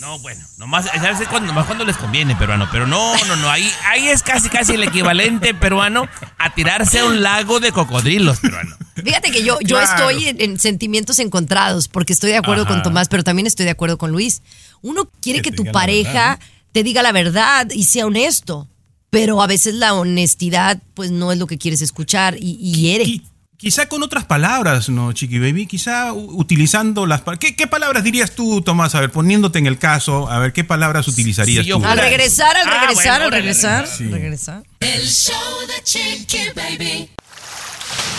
no, 0.00 0.18
bueno, 0.20 0.44
nomás, 0.56 0.86
¿sabes 0.86 1.28
cuándo? 1.28 1.48
Nomás 1.48 1.66
cuando 1.66 1.84
les 1.84 1.96
conviene, 1.96 2.34
peruano, 2.36 2.68
pero 2.72 2.86
no, 2.86 3.14
no, 3.26 3.36
no, 3.36 3.50
ahí, 3.50 3.70
ahí 3.86 4.08
es 4.08 4.22
casi, 4.22 4.48
casi 4.48 4.74
el 4.74 4.82
equivalente 4.82 5.54
peruano 5.54 6.08
a 6.38 6.54
tirarse 6.54 7.00
a 7.00 7.04
un 7.04 7.22
lago 7.22 7.60
de 7.60 7.70
cocodrilos, 7.72 8.40
peruano. 8.40 8.76
Fíjate 8.96 9.30
que 9.30 9.42
yo, 9.44 9.58
yo 9.60 9.76
Claro. 9.78 10.08
estoy 10.10 10.28
en, 10.28 10.40
en 10.40 10.58
sentimientos 10.58 11.18
encontrados 11.18 11.88
porque 11.88 12.12
estoy 12.12 12.30
de 12.30 12.38
acuerdo 12.38 12.64
Ajá. 12.64 12.74
con 12.74 12.82
Tomás, 12.82 13.08
pero 13.08 13.22
también 13.24 13.46
estoy 13.46 13.64
de 13.64 13.70
acuerdo 13.72 13.98
con 13.98 14.10
Luis. 14.10 14.42
Uno 14.82 15.08
quiere 15.20 15.42
que, 15.42 15.52
tu 15.52 15.64
pareja 15.66 16.12
verdad, 16.12 16.40
te 16.72 16.82
diga 16.82 17.02
la 17.02 17.12
verdad 17.12 17.68
y 17.70 17.84
sea 17.84 18.06
honesto, 18.06 18.68
pero 19.10 19.42
a 19.42 19.46
veces 19.46 19.74
la 19.74 19.94
honestidad 19.94 20.80
pues 20.94 21.10
no 21.10 21.32
es 21.32 21.38
lo 21.38 21.46
que 21.46 21.58
quieres 21.58 21.82
escuchar 21.82 22.36
y, 22.38 22.56
y 22.60 22.72
hiere. 22.74 23.20
Quizá 23.60 23.90
con 23.90 24.02
otras 24.02 24.24
palabras, 24.24 24.88
¿no, 24.88 25.12
Chiqui 25.12 25.38
Baby? 25.38 25.66
Quizá 25.66 26.14
utilizando 26.14 27.04
las... 27.04 27.20
¿Qué, 27.38 27.54
qué 27.54 27.66
palabras 27.66 28.02
dirías 28.02 28.30
tú, 28.30 28.62
Tomás? 28.62 28.94
A 28.94 29.00
ver, 29.00 29.10
poniéndote 29.12 29.58
en 29.58 29.66
el 29.66 29.76
caso, 29.76 30.30
a 30.30 30.38
ver, 30.38 30.54
¿qué 30.54 30.64
palabras 30.64 31.06
utilizarías 31.08 31.66
tú? 31.66 31.84
Al 31.84 31.98
regresar, 31.98 32.56
al 32.56 32.66
Ah, 32.66 32.80
regresar, 32.86 33.12
bueno, 33.20 33.24
al 33.26 33.32
regresar, 33.32 33.86
Sí. 33.86 34.08
regresar. 34.08 34.62
El 34.80 35.06
show 35.06 35.34
de 35.68 35.82
Chiqui 35.84 36.38
Baby. 36.56 37.10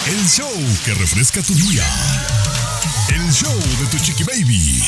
El 0.08 0.28
show 0.30 0.52
que 0.86 0.94
refresca 0.94 1.42
tu 1.42 1.56
día. 1.56 1.86
El 3.10 3.32
show 3.34 3.54
de 3.80 3.86
tu 3.88 3.98
chiqui 4.04 4.24
baby. 4.24 4.84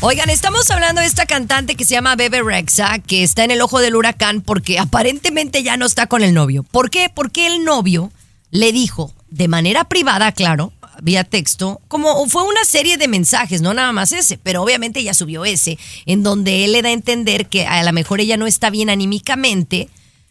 Oigan, 0.00 0.30
estamos 0.30 0.70
hablando 0.70 1.00
de 1.00 1.06
esta 1.06 1.26
cantante 1.26 1.74
que 1.76 1.84
se 1.84 1.94
llama 1.94 2.14
Bebe 2.14 2.42
Rexa, 2.42 2.98
que 3.00 3.22
está 3.24 3.42
en 3.44 3.50
el 3.50 3.60
ojo 3.62 3.80
del 3.80 3.96
huracán 3.96 4.40
porque 4.42 4.78
aparentemente 4.78 5.62
ya 5.62 5.76
no 5.76 5.86
está 5.86 6.06
con 6.06 6.22
el 6.22 6.34
novio. 6.34 6.62
¿Por 6.62 6.90
qué? 6.90 7.10
Porque 7.12 7.46
el 7.46 7.64
novio 7.64 8.10
le 8.50 8.72
dijo, 8.72 9.12
de 9.30 9.48
manera 9.48 9.84
privada, 9.84 10.32
claro, 10.32 10.72
vía 11.02 11.24
texto, 11.24 11.80
como 11.88 12.26
fue 12.28 12.42
una 12.44 12.64
serie 12.64 12.96
de 12.96 13.08
mensajes, 13.08 13.62
no 13.62 13.74
nada 13.74 13.92
más 13.92 14.12
ese, 14.12 14.38
pero 14.38 14.62
obviamente 14.62 15.00
ella 15.00 15.14
subió 15.14 15.44
ese, 15.44 15.78
en 16.06 16.22
donde 16.22 16.64
él 16.64 16.72
le 16.72 16.82
da 16.82 16.88
a 16.88 16.92
entender 16.92 17.46
que 17.46 17.66
a 17.66 17.82
lo 17.82 17.92
mejor 17.92 18.20
ella 18.20 18.36
no 18.36 18.46
está 18.46 18.70
bien 18.70 18.90
anímicamente. 18.90 19.88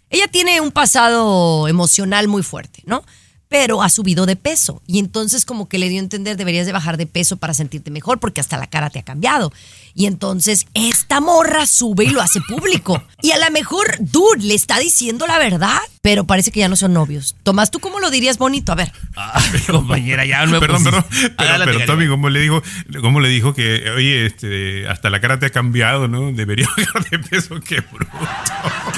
Ella 0.09 0.27
tiene 0.27 0.61
un 0.61 0.71
pasado 0.71 1.67
emocional 1.67 2.27
muy 2.27 2.43
fuerte, 2.43 2.81
¿no? 2.85 3.03
pero 3.49 3.81
ha 3.81 3.89
subido 3.89 4.25
de 4.25 4.35
peso. 4.35 4.81
Y 4.87 4.99
entonces 4.99 5.45
como 5.45 5.67
que 5.67 5.79
le 5.79 5.89
dio 5.89 5.99
a 5.99 6.03
entender, 6.03 6.37
deberías 6.37 6.65
de 6.65 6.73
bajar 6.73 6.97
de 6.97 7.05
peso 7.05 7.37
para 7.37 7.53
sentirte 7.53 7.91
mejor 7.91 8.19
porque 8.19 8.41
hasta 8.41 8.57
la 8.57 8.67
cara 8.67 8.89
te 8.89 8.99
ha 8.99 9.03
cambiado. 9.03 9.51
Y 9.97 10.05
entonces 10.05 10.67
esta 10.75 11.19
morra 11.21 11.65
sube 11.65 12.05
y 12.05 12.11
lo 12.11 12.21
hace 12.21 12.39
público. 12.41 13.03
Y 13.23 13.31
a 13.31 13.39
lo 13.39 13.49
mejor, 13.51 13.95
dude, 13.99 14.43
le 14.43 14.53
está 14.53 14.77
diciendo 14.77 15.25
la 15.25 15.39
verdad, 15.39 15.79
pero 16.03 16.25
parece 16.25 16.51
que 16.51 16.59
ya 16.59 16.69
no 16.69 16.75
son 16.75 16.93
novios. 16.93 17.35
Tomás, 17.41 17.71
¿tú 17.71 17.79
cómo 17.79 17.99
lo 17.99 18.11
dirías 18.11 18.37
bonito? 18.37 18.71
A 18.71 18.75
ver. 18.75 18.93
Ah, 19.15 19.43
compañera, 19.67 20.23
ya 20.23 20.45
no 20.45 20.51
me 20.51 20.59
Perdón, 20.59 20.83
pusiste. 20.83 21.31
perdón, 21.31 21.61
pero. 21.65 21.85
Tommy, 21.85 22.07
¿cómo 22.07 22.29
le 22.29 22.41
dijo, 22.41 22.61
cómo 23.01 23.19
le 23.19 23.29
dijo 23.29 23.55
que, 23.55 23.89
oye, 23.89 24.27
este, 24.27 24.87
hasta 24.87 25.09
la 25.09 25.19
cara 25.19 25.39
te 25.39 25.47
ha 25.47 25.49
cambiado, 25.49 26.07
¿no? 26.07 26.31
Debería 26.31 26.69
bajar 26.77 27.09
de 27.09 27.17
peso, 27.17 27.59
qué 27.59 27.81
bruto. 27.81 28.11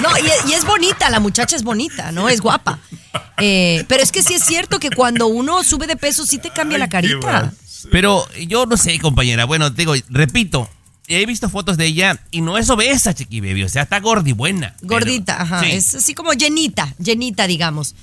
No, 0.02 0.10
y, 0.18 0.50
y 0.50 0.52
es 0.52 0.66
bonita, 0.66 1.08
la 1.08 1.18
muchacha 1.18 1.56
es 1.56 1.62
bonita, 1.62 2.12
¿no? 2.12 2.28
Es 2.28 2.42
guapa. 2.42 2.78
Eh, 3.38 3.86
pero 3.88 4.02
es 4.02 4.12
que 4.12 4.22
sí 4.22 4.34
es 4.34 4.44
cierto 4.44 4.78
que 4.78 4.90
cuando 4.90 5.28
uno 5.28 5.64
sube 5.64 5.86
de 5.86 5.96
peso 5.96 6.26
sí 6.26 6.36
te 6.36 6.50
cambia 6.50 6.76
la 6.76 6.90
carita. 6.90 7.52
Pero 7.90 8.28
yo 8.46 8.66
no 8.66 8.76
sé, 8.76 8.98
compañera. 8.98 9.46
Bueno, 9.46 9.72
te 9.72 9.82
digo, 9.82 9.94
repito, 10.10 10.68
he 11.10 11.26
visto 11.26 11.48
fotos 11.48 11.76
de 11.76 11.86
ella 11.86 12.20
y 12.30 12.40
no 12.40 12.56
es 12.56 12.70
obesa, 12.70 13.14
Chiqui 13.14 13.40
Baby. 13.40 13.64
O 13.64 13.68
sea, 13.68 13.82
está 13.82 14.00
gordibuena. 14.00 14.76
Gordita, 14.82 15.42
ajá. 15.42 15.64
sí. 15.64 15.72
Es 15.72 15.94
así 15.94 16.14
como 16.14 16.32
llenita, 16.32 16.94
llenita, 16.98 17.46
digamos. 17.46 17.94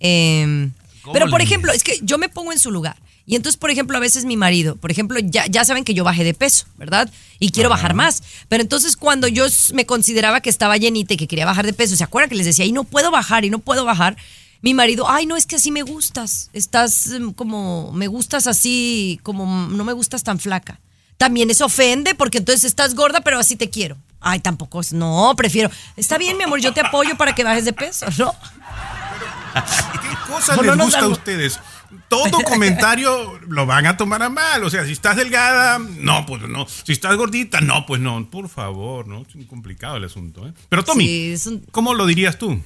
Eh, 0.00 0.70
¿Cómo 1.02 1.12
pero, 1.12 1.28
por 1.28 1.42
ejemplo, 1.42 1.72
es 1.72 1.82
que 1.82 1.98
yo 2.02 2.18
me 2.18 2.28
pongo 2.28 2.52
en 2.52 2.58
su 2.58 2.70
lugar. 2.70 2.96
Y 3.24 3.36
entonces, 3.36 3.56
por 3.56 3.70
ejemplo, 3.70 3.96
a 3.96 4.00
veces 4.00 4.24
mi 4.24 4.36
marido, 4.36 4.76
por 4.76 4.90
ejemplo, 4.90 5.18
ya, 5.20 5.46
ya 5.46 5.64
saben 5.64 5.84
que 5.84 5.94
yo 5.94 6.04
bajé 6.04 6.24
de 6.24 6.34
peso, 6.34 6.66
¿verdad? 6.76 7.10
Y 7.38 7.50
quiero 7.50 7.68
bajar 7.68 7.94
más. 7.94 8.22
Pero 8.48 8.62
entonces, 8.62 8.96
cuando 8.96 9.28
yo 9.28 9.46
me 9.74 9.86
consideraba 9.86 10.40
que 10.40 10.50
estaba 10.50 10.76
llenita 10.76 11.14
y 11.14 11.16
que 11.16 11.28
quería 11.28 11.46
bajar 11.46 11.66
de 11.66 11.72
peso, 11.72 11.96
¿se 11.96 12.04
acuerdan 12.04 12.30
que 12.30 12.36
les 12.36 12.46
decía, 12.46 12.64
y 12.64 12.72
no 12.72 12.84
puedo 12.84 13.10
bajar, 13.10 13.44
y 13.44 13.50
no 13.50 13.60
puedo 13.60 13.84
bajar? 13.84 14.16
Mi 14.60 14.74
marido, 14.74 15.08
ay, 15.08 15.26
no, 15.26 15.36
es 15.36 15.46
que 15.46 15.56
así 15.56 15.70
me 15.70 15.82
gustas. 15.82 16.50
Estás 16.52 17.10
em, 17.10 17.32
como, 17.32 17.92
me 17.92 18.06
gustas 18.06 18.46
así, 18.46 19.20
como 19.22 19.68
no 19.68 19.84
me 19.84 19.92
gustas 19.92 20.24
tan 20.24 20.38
flaca. 20.38 20.80
También 21.22 21.48
eso 21.50 21.66
ofende 21.66 22.16
porque 22.16 22.38
entonces 22.38 22.64
estás 22.64 22.96
gorda, 22.96 23.20
pero 23.20 23.38
así 23.38 23.54
te 23.54 23.70
quiero. 23.70 23.96
Ay, 24.20 24.40
tampoco 24.40 24.80
es, 24.80 24.92
no, 24.92 25.32
prefiero. 25.36 25.70
Está 25.96 26.18
bien, 26.18 26.36
mi 26.36 26.42
amor, 26.42 26.58
yo 26.60 26.72
te 26.72 26.80
apoyo 26.80 27.16
para 27.16 27.32
que 27.32 27.44
bajes 27.44 27.64
de 27.64 27.72
peso, 27.72 28.06
¿no? 28.18 28.34
¿Qué 29.54 30.32
cosa 30.32 30.56
No, 30.56 30.62
les 30.62 30.76
no 30.76 30.84
gusta 30.84 30.98
a 30.98 31.06
ustedes? 31.06 31.60
Todo 32.08 32.42
comentario 32.42 33.38
lo 33.46 33.66
van 33.66 33.86
a 33.86 33.96
tomar 33.96 34.20
a 34.24 34.30
mal. 34.30 34.64
O 34.64 34.70
sea, 34.70 34.84
si 34.84 34.90
estás 34.90 35.14
delgada, 35.16 35.78
no, 35.78 36.26
pues 36.26 36.42
no. 36.42 36.66
Si 36.68 36.90
estás 36.90 37.14
gordita, 37.16 37.60
no, 37.60 37.86
pues 37.86 38.00
no. 38.00 38.28
Por 38.28 38.48
favor, 38.48 39.06
¿no? 39.06 39.22
Es 39.22 39.36
muy 39.36 39.46
complicado 39.46 39.98
el 39.98 40.04
asunto, 40.04 40.44
¿eh? 40.48 40.52
Pero 40.70 40.82
Tommy, 40.82 41.06
Sí, 41.06 41.32
es 41.34 41.46
un- 41.46 41.60
¿cómo 41.70 41.94
lo 41.94 42.04
dirías 42.06 42.36
tú? 42.36 42.60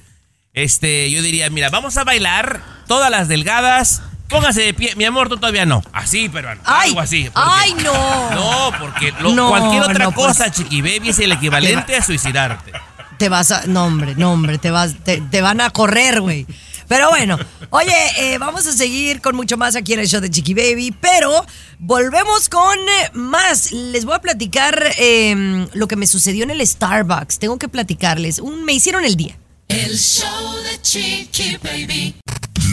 Este, 0.53 1.11
yo 1.11 1.21
diría, 1.21 1.47
mira, 1.51 1.69
vamos 1.69 1.95
a 1.97 2.03
bailar 2.03 2.63
todas 2.87 3.11
las 3.11 3.27
delgadas. 3.27 4.01
Póngase 4.29 4.61
de 4.61 4.73
pie, 4.73 4.93
mi 4.95 5.05
amor, 5.05 5.29
tú 5.29 5.37
todavía 5.37 5.65
no. 5.65 5.81
Así, 5.93 6.27
pero 6.29 6.49
Ay, 6.65 6.89
algo 6.89 6.99
así. 7.01 7.29
porque- 7.33 7.49
ay, 7.51 7.73
no. 7.83 8.31
No, 8.31 8.71
porque 8.79 9.13
lo- 9.21 9.33
No, 9.33 9.49
cualquier 9.49 9.83
otra 9.83 10.05
no, 10.05 10.11
pues. 10.11 10.27
cosa, 10.27 10.51
Chiqui 10.51 10.81
Baby, 10.81 11.09
es 11.09 11.19
el 11.19 11.31
equivalente 11.31 11.95
a 11.95 12.03
suicidarte. 12.03 12.71
Te 13.17 13.29
vas 13.29 13.51
a. 13.51 13.65
No, 13.67 13.85
hombre, 13.85 14.13
no, 14.15 14.31
hombre, 14.33 14.57
te, 14.57 14.69
vas, 14.69 14.95
te, 15.03 15.21
te 15.21 15.41
van 15.41 15.61
a 15.61 15.69
correr, 15.71 16.21
güey. 16.21 16.45
Pero 16.87 17.09
bueno, 17.09 17.37
oye, 17.71 17.93
eh, 18.17 18.37
vamos 18.37 18.65
a 18.67 18.71
seguir 18.71 19.19
con 19.21 19.35
mucho 19.35 19.57
más 19.57 19.75
aquí 19.75 19.93
en 19.93 19.99
el 19.99 20.07
show 20.07 20.21
de 20.21 20.29
Chiqui 20.29 20.53
Baby, 20.53 20.95
pero 21.01 21.45
volvemos 21.79 22.47
con 22.47 22.77
eh, 22.79 23.09
más. 23.13 23.71
Les 23.71 24.05
voy 24.05 24.15
a 24.15 24.19
platicar 24.19 24.81
eh, 24.97 25.67
lo 25.73 25.87
que 25.87 25.95
me 25.95 26.05
sucedió 26.07 26.43
en 26.43 26.51
el 26.51 26.65
Starbucks. 26.65 27.39
Tengo 27.39 27.57
que 27.57 27.67
platicarles. 27.67 28.39
Un, 28.39 28.63
me 28.63 28.73
hicieron 28.73 29.03
el 29.03 29.15
día. 29.15 29.37
El 29.67 29.97
show 29.97 30.53
de 30.63 30.81
Chiqui 30.81 31.57
Baby. 31.61 32.15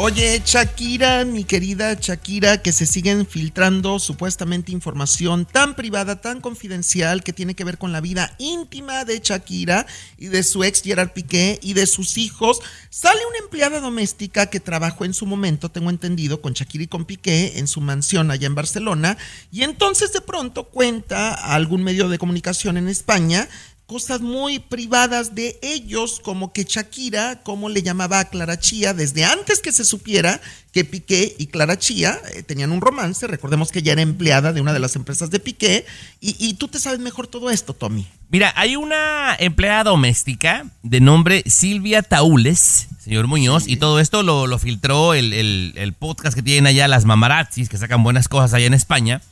Oye, 0.00 0.40
Shakira, 0.44 1.24
mi 1.24 1.42
querida 1.42 1.94
Shakira, 1.94 2.62
que 2.62 2.70
se 2.70 2.86
siguen 2.86 3.26
filtrando 3.26 3.98
supuestamente 3.98 4.70
información 4.70 5.44
tan 5.44 5.74
privada, 5.74 6.20
tan 6.20 6.40
confidencial, 6.40 7.24
que 7.24 7.32
tiene 7.32 7.56
que 7.56 7.64
ver 7.64 7.78
con 7.78 7.90
la 7.90 8.00
vida 8.00 8.32
íntima 8.38 9.04
de 9.04 9.18
Shakira 9.18 9.86
y 10.16 10.28
de 10.28 10.44
su 10.44 10.62
ex 10.62 10.82
Gerard 10.84 11.10
Piqué 11.14 11.58
y 11.64 11.72
de 11.72 11.88
sus 11.88 12.16
hijos. 12.16 12.60
Sale 12.90 13.18
una 13.28 13.38
empleada 13.38 13.80
doméstica 13.80 14.46
que 14.46 14.60
trabajó 14.60 15.04
en 15.04 15.14
su 15.14 15.26
momento, 15.26 15.68
tengo 15.68 15.90
entendido, 15.90 16.40
con 16.40 16.52
Shakira 16.52 16.84
y 16.84 16.86
con 16.86 17.04
Piqué 17.04 17.58
en 17.58 17.66
su 17.66 17.80
mansión 17.80 18.30
allá 18.30 18.46
en 18.46 18.54
Barcelona. 18.54 19.18
Y 19.50 19.64
entonces 19.64 20.12
de 20.12 20.20
pronto 20.20 20.68
cuenta 20.68 21.34
a 21.34 21.56
algún 21.56 21.82
medio 21.82 22.08
de 22.08 22.18
comunicación 22.18 22.76
en 22.76 22.86
España 22.86 23.48
cosas 23.88 24.20
muy 24.20 24.58
privadas 24.58 25.34
de 25.34 25.58
ellos, 25.62 26.20
como 26.22 26.52
que 26.52 26.64
Shakira, 26.64 27.40
como 27.42 27.70
le 27.70 27.82
llamaba 27.82 28.20
a 28.20 28.26
Clara 28.26 28.60
Chía, 28.60 28.92
desde 28.92 29.24
antes 29.24 29.60
que 29.60 29.72
se 29.72 29.82
supiera 29.82 30.42
que 30.72 30.84
Piqué 30.84 31.34
y 31.38 31.46
Clara 31.46 31.78
Chía 31.78 32.20
eh, 32.34 32.42
tenían 32.42 32.70
un 32.70 32.82
romance, 32.82 33.26
recordemos 33.26 33.72
que 33.72 33.78
ella 33.78 33.92
era 33.92 34.02
empleada 34.02 34.52
de 34.52 34.60
una 34.60 34.74
de 34.74 34.78
las 34.78 34.94
empresas 34.94 35.30
de 35.30 35.40
Piqué, 35.40 35.86
y, 36.20 36.36
y 36.38 36.52
tú 36.54 36.68
te 36.68 36.78
sabes 36.78 36.98
mejor 37.00 37.28
todo 37.28 37.48
esto, 37.48 37.72
Tommy. 37.72 38.06
Mira, 38.28 38.52
hay 38.56 38.76
una 38.76 39.34
empleada 39.38 39.84
doméstica 39.84 40.66
de 40.82 41.00
nombre 41.00 41.42
Silvia 41.46 42.02
Taules, 42.02 42.88
señor 43.02 43.26
Muñoz, 43.26 43.66
y 43.66 43.78
todo 43.78 44.00
esto 44.00 44.22
lo, 44.22 44.46
lo 44.46 44.58
filtró 44.58 45.14
el, 45.14 45.32
el- 45.32 45.72
el 45.76 45.94
podcast 45.94 46.36
que 46.36 46.42
tienen 46.42 46.66
allá, 46.66 46.88
las 46.88 47.06
mamarazzis, 47.06 47.70
que 47.70 47.78
sacan 47.78 48.02
buenas 48.02 48.28
cosas 48.28 48.52
allá 48.52 48.66
en 48.66 48.74
España. 48.74 49.22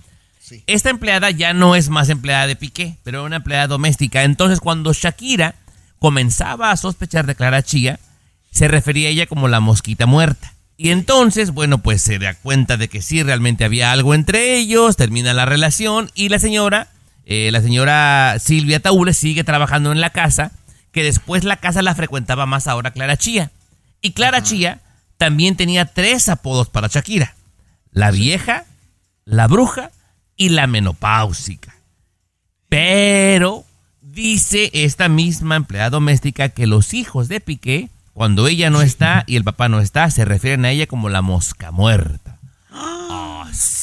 Esta 0.66 0.90
empleada 0.90 1.30
ya 1.30 1.52
no 1.52 1.74
es 1.74 1.88
más 1.88 2.08
empleada 2.08 2.46
de 2.46 2.56
Piqué, 2.56 2.96
pero 3.02 3.18
era 3.18 3.26
una 3.26 3.36
empleada 3.36 3.66
doméstica. 3.66 4.22
Entonces, 4.22 4.60
cuando 4.60 4.92
Shakira 4.92 5.54
comenzaba 5.98 6.70
a 6.70 6.76
sospechar 6.76 7.26
de 7.26 7.34
Clara 7.34 7.62
Chía, 7.62 7.98
se 8.50 8.68
refería 8.68 9.08
a 9.08 9.10
ella 9.10 9.26
como 9.26 9.48
la 9.48 9.60
mosquita 9.60 10.06
muerta. 10.06 10.54
Y 10.76 10.90
entonces, 10.90 11.52
bueno, 11.52 11.78
pues 11.78 12.02
se 12.02 12.18
da 12.18 12.34
cuenta 12.34 12.76
de 12.76 12.88
que 12.88 13.02
sí, 13.02 13.22
realmente 13.22 13.64
había 13.64 13.92
algo 13.92 14.14
entre 14.14 14.56
ellos, 14.56 14.96
termina 14.96 15.32
la 15.32 15.46
relación 15.46 16.10
y 16.14 16.28
la 16.28 16.38
señora, 16.38 16.88
eh, 17.24 17.50
la 17.50 17.62
señora 17.62 18.36
Silvia 18.38 18.80
Taules 18.80 19.16
sigue 19.16 19.42
trabajando 19.42 19.90
en 19.90 20.00
la 20.00 20.10
casa, 20.10 20.52
que 20.92 21.02
después 21.02 21.44
la 21.44 21.56
casa 21.56 21.82
la 21.82 21.94
frecuentaba 21.94 22.46
más 22.46 22.66
ahora 22.66 22.90
Clara 22.90 23.16
Chía. 23.16 23.50
Y 24.02 24.12
Clara 24.12 24.42
Chía 24.42 24.80
también 25.16 25.56
tenía 25.56 25.86
tres 25.86 26.28
apodos 26.28 26.68
para 26.68 26.88
Shakira. 26.88 27.34
La 27.90 28.10
vieja, 28.10 28.64
la 29.24 29.46
bruja 29.48 29.90
y 30.36 30.50
la 30.50 30.66
menopáusica. 30.66 31.74
Pero 32.68 33.64
dice 34.00 34.70
esta 34.72 35.08
misma 35.08 35.56
empleada 35.56 35.90
doméstica 35.90 36.48
que 36.48 36.66
los 36.66 36.94
hijos 36.94 37.28
de 37.28 37.40
Piqué, 37.40 37.90
cuando 38.14 38.48
ella 38.48 38.70
no 38.70 38.82
está 38.82 39.24
y 39.26 39.36
el 39.36 39.44
papá 39.44 39.68
no 39.68 39.80
está, 39.80 40.10
se 40.10 40.24
refieren 40.24 40.64
a 40.64 40.70
ella 40.70 40.86
como 40.86 41.08
la 41.08 41.22
mosca 41.22 41.70
muerta. 41.70 42.38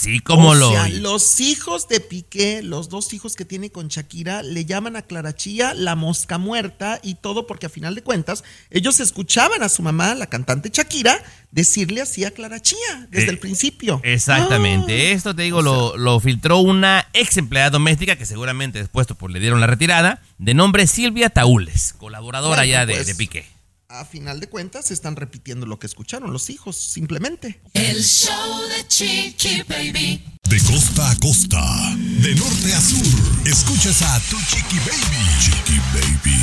Así 0.04 0.20
como 0.20 0.50
o 0.50 0.56
lo 0.56 0.70
sea, 0.72 0.90
los 0.90 1.40
hijos 1.40 1.88
de 1.88 2.00
Piqué, 2.00 2.62
los 2.62 2.90
dos 2.90 3.14
hijos 3.14 3.36
que 3.36 3.46
tiene 3.46 3.72
con 3.72 3.88
Shakira, 3.88 4.44
le 4.44 4.66
llaman 4.66 4.96
a 4.96 5.02
Clara 5.02 5.34
Chía 5.36 5.74
la 5.74 5.96
mosca 5.96 6.38
muerta 6.38 7.00
y 7.02 7.16
todo 7.16 7.48
porque 7.48 7.68
a 7.68 7.70
final 7.70 7.96
de 7.96 8.04
cuentas 8.04 8.44
ellos 8.70 9.00
escuchaban 9.00 9.64
a 9.64 9.70
su 9.70 9.82
mamá, 9.82 10.14
la 10.16 10.28
cantante 10.28 10.70
Shakira, 10.74 11.24
decirle 11.52 12.02
así 12.02 12.26
a 12.26 12.32
Clara 12.32 12.62
Chía 12.62 13.08
desde 13.10 13.28
Eh, 13.28 13.30
el 13.30 13.40
principio. 13.40 14.02
Exactamente. 14.04 14.92
Ah. 14.92 15.12
Esto 15.14 15.36
te 15.36 15.44
digo, 15.44 15.62
lo, 15.62 15.96
lo 15.98 16.20
filtró 16.20 16.60
una 16.60 17.08
ex 17.14 17.38
empleada 17.38 17.70
doméstica 17.70 18.16
que 18.16 18.26
seguramente 18.26 18.80
después 18.80 19.08
pues, 19.18 19.32
le 19.32 19.40
dieron 19.40 19.62
la 19.62 19.68
retirada, 19.68 20.22
de 20.38 20.54
nombre 20.54 20.88
Silvia 20.88 21.30
Taules, 21.30 21.94
colaboradora 21.98 22.58
Bueno, 22.58 22.72
ya 22.72 22.86
de, 22.86 22.96
pues, 22.96 23.08
de 23.08 23.16
Piqué. 23.16 23.53
A 23.96 24.06
final 24.06 24.40
de 24.40 24.50
cuentas 24.50 24.90
están 24.90 25.16
repitiendo 25.16 25.68
lo 25.68 25.78
que 25.78 25.86
escucharon 25.86 26.34
los 26.34 26.50
hijos, 26.50 26.76
simplemente. 26.76 27.62
El 27.76 28.04
show 28.04 28.62
de 28.68 28.88
Chiqui 28.88 29.62
Baby. 29.70 30.20
De 30.50 30.58
costa 30.64 31.12
a 31.12 31.20
costa, 31.20 31.62
de 31.96 32.34
norte 32.34 32.74
a 32.74 32.82
sur, 32.82 33.48
escuchas 33.48 34.02
a 34.02 34.20
tu 34.32 34.38
chiqui 34.48 34.80
baby. 34.80 35.24
Chiqui 35.40 35.80
baby. 35.94 36.40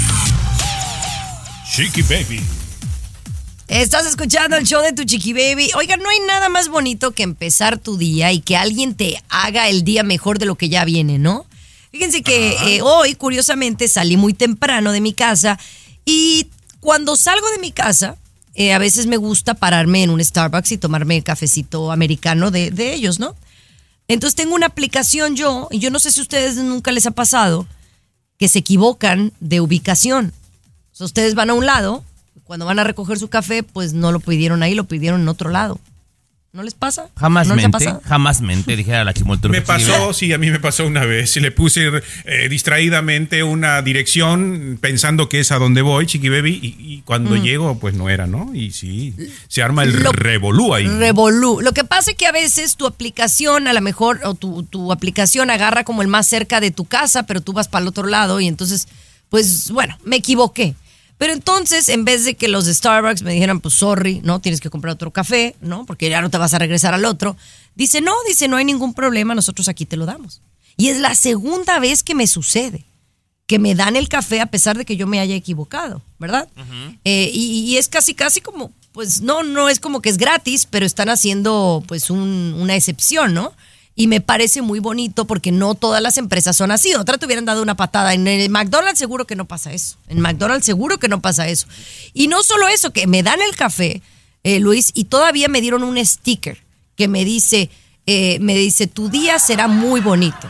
Chiqui 1.74 2.02
baby. 2.02 2.40
Estás 3.66 4.06
escuchando 4.06 4.56
el 4.56 4.64
show 4.64 4.80
de 4.82 4.92
tu 4.92 5.02
chiqui 5.02 5.32
baby. 5.32 5.72
Oiga, 5.74 5.96
no 5.96 6.08
hay 6.08 6.20
nada 6.28 6.50
más 6.50 6.68
bonito 6.68 7.10
que 7.10 7.24
empezar 7.24 7.78
tu 7.78 7.96
día 7.96 8.30
y 8.30 8.42
que 8.42 8.56
alguien 8.56 8.94
te 8.94 9.20
haga 9.28 9.68
el 9.68 9.82
día 9.82 10.04
mejor 10.04 10.38
de 10.38 10.46
lo 10.46 10.54
que 10.54 10.68
ya 10.68 10.84
viene, 10.84 11.18
¿no? 11.18 11.46
Fíjense 11.90 12.22
que 12.22 12.76
eh, 12.76 12.82
hoy, 12.82 13.16
curiosamente, 13.16 13.88
salí 13.88 14.16
muy 14.16 14.34
temprano 14.34 14.92
de 14.92 15.00
mi 15.00 15.14
casa 15.14 15.58
y 16.04 16.46
cuando 16.80 17.16
salgo 17.16 17.48
de 17.50 17.58
mi 17.58 17.72
casa, 17.72 18.16
eh, 18.54 18.72
a 18.72 18.78
veces 18.78 19.06
me 19.06 19.16
gusta 19.16 19.54
pararme 19.54 20.02
en 20.02 20.10
un 20.10 20.24
Starbucks 20.24 20.72
y 20.72 20.78
tomarme 20.78 21.16
el 21.16 21.24
cafecito 21.24 21.92
americano 21.92 22.50
de, 22.50 22.70
de 22.70 22.94
ellos, 22.94 23.20
¿no? 23.20 23.36
Entonces 24.08 24.34
tengo 24.34 24.54
una 24.54 24.66
aplicación 24.66 25.36
yo, 25.36 25.68
y 25.70 25.78
yo 25.78 25.90
no 25.90 26.00
sé 26.00 26.10
si 26.10 26.18
a 26.20 26.22
ustedes 26.22 26.56
nunca 26.56 26.90
les 26.90 27.06
ha 27.06 27.12
pasado, 27.12 27.66
que 28.38 28.48
se 28.48 28.58
equivocan 28.58 29.32
de 29.38 29.60
ubicación. 29.60 30.32
O 30.92 30.96
sea, 30.96 31.04
ustedes 31.04 31.34
van 31.34 31.50
a 31.50 31.54
un 31.54 31.66
lado, 31.66 32.02
cuando 32.44 32.66
van 32.66 32.80
a 32.80 32.84
recoger 32.84 33.18
su 33.18 33.28
café, 33.28 33.62
pues 33.62 33.92
no 33.92 34.10
lo 34.10 34.18
pidieron 34.18 34.62
ahí, 34.64 34.74
lo 34.74 34.88
pidieron 34.88 35.20
en 35.20 35.28
otro 35.28 35.50
lado. 35.50 35.78
¿No 36.52 36.64
les 36.64 36.74
pasa? 36.74 37.06
Jamás 37.16 37.46
¿No 37.46 37.54
mente, 37.54 37.70
pasado? 37.70 38.02
jamás 38.04 38.40
mente, 38.40 38.74
dijera 38.74 39.04
la 39.04 39.14
chimoltrufia. 39.14 39.60
Me 39.60 39.64
pasó, 39.64 40.12
sí, 40.12 40.32
a 40.32 40.38
mí 40.38 40.50
me 40.50 40.58
pasó 40.58 40.84
una 40.84 41.04
vez. 41.04 41.36
Le 41.36 41.52
puse 41.52 41.88
eh, 42.24 42.48
distraídamente 42.48 43.44
una 43.44 43.80
dirección 43.82 44.76
pensando 44.80 45.28
que 45.28 45.38
es 45.38 45.52
a 45.52 45.58
donde 45.60 45.80
voy, 45.82 46.06
Chiqui 46.06 46.28
Baby, 46.28 46.58
y, 46.60 46.94
y 46.94 47.02
cuando 47.02 47.36
Mm. 47.36 47.42
llego, 47.42 47.78
pues 47.78 47.94
no 47.94 48.10
era, 48.10 48.26
¿no? 48.26 48.50
Y 48.52 48.72
sí, 48.72 49.14
se 49.46 49.62
arma 49.62 49.84
el 49.84 50.02
Lo- 50.02 50.10
revolú 50.10 50.74
ahí. 50.74 50.88
Revolú. 50.88 51.60
Lo 51.60 51.72
que 51.72 51.84
pasa 51.84 52.10
es 52.10 52.16
que 52.16 52.26
a 52.26 52.32
veces 52.32 52.76
tu 52.76 52.84
aplicación, 52.86 53.68
a 53.68 53.72
lo 53.72 53.80
mejor, 53.80 54.18
o 54.24 54.34
tu, 54.34 54.64
tu 54.64 54.90
aplicación 54.90 55.50
agarra 55.50 55.84
como 55.84 56.02
el 56.02 56.08
más 56.08 56.26
cerca 56.26 56.60
de 56.60 56.72
tu 56.72 56.84
casa, 56.84 57.26
pero 57.26 57.40
tú 57.40 57.52
vas 57.52 57.68
para 57.68 57.82
el 57.82 57.88
otro 57.88 58.08
lado 58.08 58.40
y 58.40 58.48
entonces, 58.48 58.88
pues 59.28 59.70
bueno, 59.70 59.96
me 60.04 60.16
equivoqué. 60.16 60.74
Pero 61.20 61.34
entonces, 61.34 61.90
en 61.90 62.06
vez 62.06 62.24
de 62.24 62.34
que 62.34 62.48
los 62.48 62.64
de 62.64 62.72
Starbucks 62.72 63.20
me 63.22 63.34
dijeran, 63.34 63.60
pues 63.60 63.74
sorry, 63.74 64.22
¿no? 64.24 64.40
Tienes 64.40 64.58
que 64.62 64.70
comprar 64.70 64.94
otro 64.94 65.10
café, 65.10 65.54
¿no? 65.60 65.84
Porque 65.84 66.08
ya 66.08 66.22
no 66.22 66.30
te 66.30 66.38
vas 66.38 66.54
a 66.54 66.58
regresar 66.58 66.94
al 66.94 67.04
otro. 67.04 67.36
Dice, 67.74 68.00
no, 68.00 68.14
dice, 68.26 68.48
no 68.48 68.56
hay 68.56 68.64
ningún 68.64 68.94
problema, 68.94 69.34
nosotros 69.34 69.68
aquí 69.68 69.84
te 69.84 69.98
lo 69.98 70.06
damos. 70.06 70.40
Y 70.78 70.88
es 70.88 70.96
la 70.98 71.14
segunda 71.14 71.78
vez 71.78 72.02
que 72.02 72.14
me 72.14 72.26
sucede, 72.26 72.86
que 73.46 73.58
me 73.58 73.74
dan 73.74 73.96
el 73.96 74.08
café 74.08 74.40
a 74.40 74.46
pesar 74.46 74.78
de 74.78 74.86
que 74.86 74.96
yo 74.96 75.06
me 75.06 75.20
haya 75.20 75.34
equivocado, 75.34 76.00
¿verdad? 76.18 76.48
Eh, 77.04 77.30
y, 77.34 77.64
y 77.66 77.76
es 77.76 77.88
casi, 77.88 78.14
casi 78.14 78.40
como, 78.40 78.72
pues 78.92 79.20
no, 79.20 79.42
no 79.42 79.68
es 79.68 79.78
como 79.78 80.00
que 80.00 80.08
es 80.08 80.16
gratis, 80.16 80.64
pero 80.64 80.86
están 80.86 81.10
haciendo 81.10 81.84
pues 81.86 82.08
un- 82.08 82.56
una 82.58 82.76
excepción, 82.76 83.34
¿no? 83.34 83.52
Y 83.96 84.06
me 84.06 84.20
parece 84.20 84.62
muy 84.62 84.78
bonito 84.78 85.26
porque 85.26 85.52
no 85.52 85.74
todas 85.74 86.00
las 86.00 86.16
empresas 86.16 86.56
son 86.56 86.70
así. 86.70 86.94
Otra 86.94 87.18
te 87.18 87.26
hubieran 87.26 87.44
dado 87.44 87.60
una 87.62 87.76
patada. 87.76 88.14
En 88.14 88.26
el 88.26 88.48
McDonald's 88.48 88.98
seguro 88.98 89.26
que 89.26 89.36
no 89.36 89.44
pasa 89.44 89.72
eso. 89.72 89.96
En 90.08 90.20
McDonald's 90.20 90.64
seguro 90.64 90.98
que 90.98 91.08
no 91.08 91.20
pasa 91.20 91.48
eso. 91.48 91.66
Y 92.14 92.28
no 92.28 92.42
solo 92.42 92.68
eso, 92.68 92.92
que 92.92 93.06
me 93.06 93.22
dan 93.22 93.40
el 93.42 93.54
café, 93.56 94.00
eh, 94.42 94.58
Luis, 94.60 94.90
y 94.94 95.04
todavía 95.04 95.48
me 95.48 95.60
dieron 95.60 95.82
un 95.82 96.02
sticker 96.04 96.58
que 96.96 97.08
me 97.08 97.24
dice, 97.26 97.68
eh, 98.06 98.38
me 98.40 98.54
dice, 98.54 98.86
tu 98.86 99.10
día 99.10 99.38
será 99.38 99.68
muy 99.68 100.00
bonito. 100.00 100.48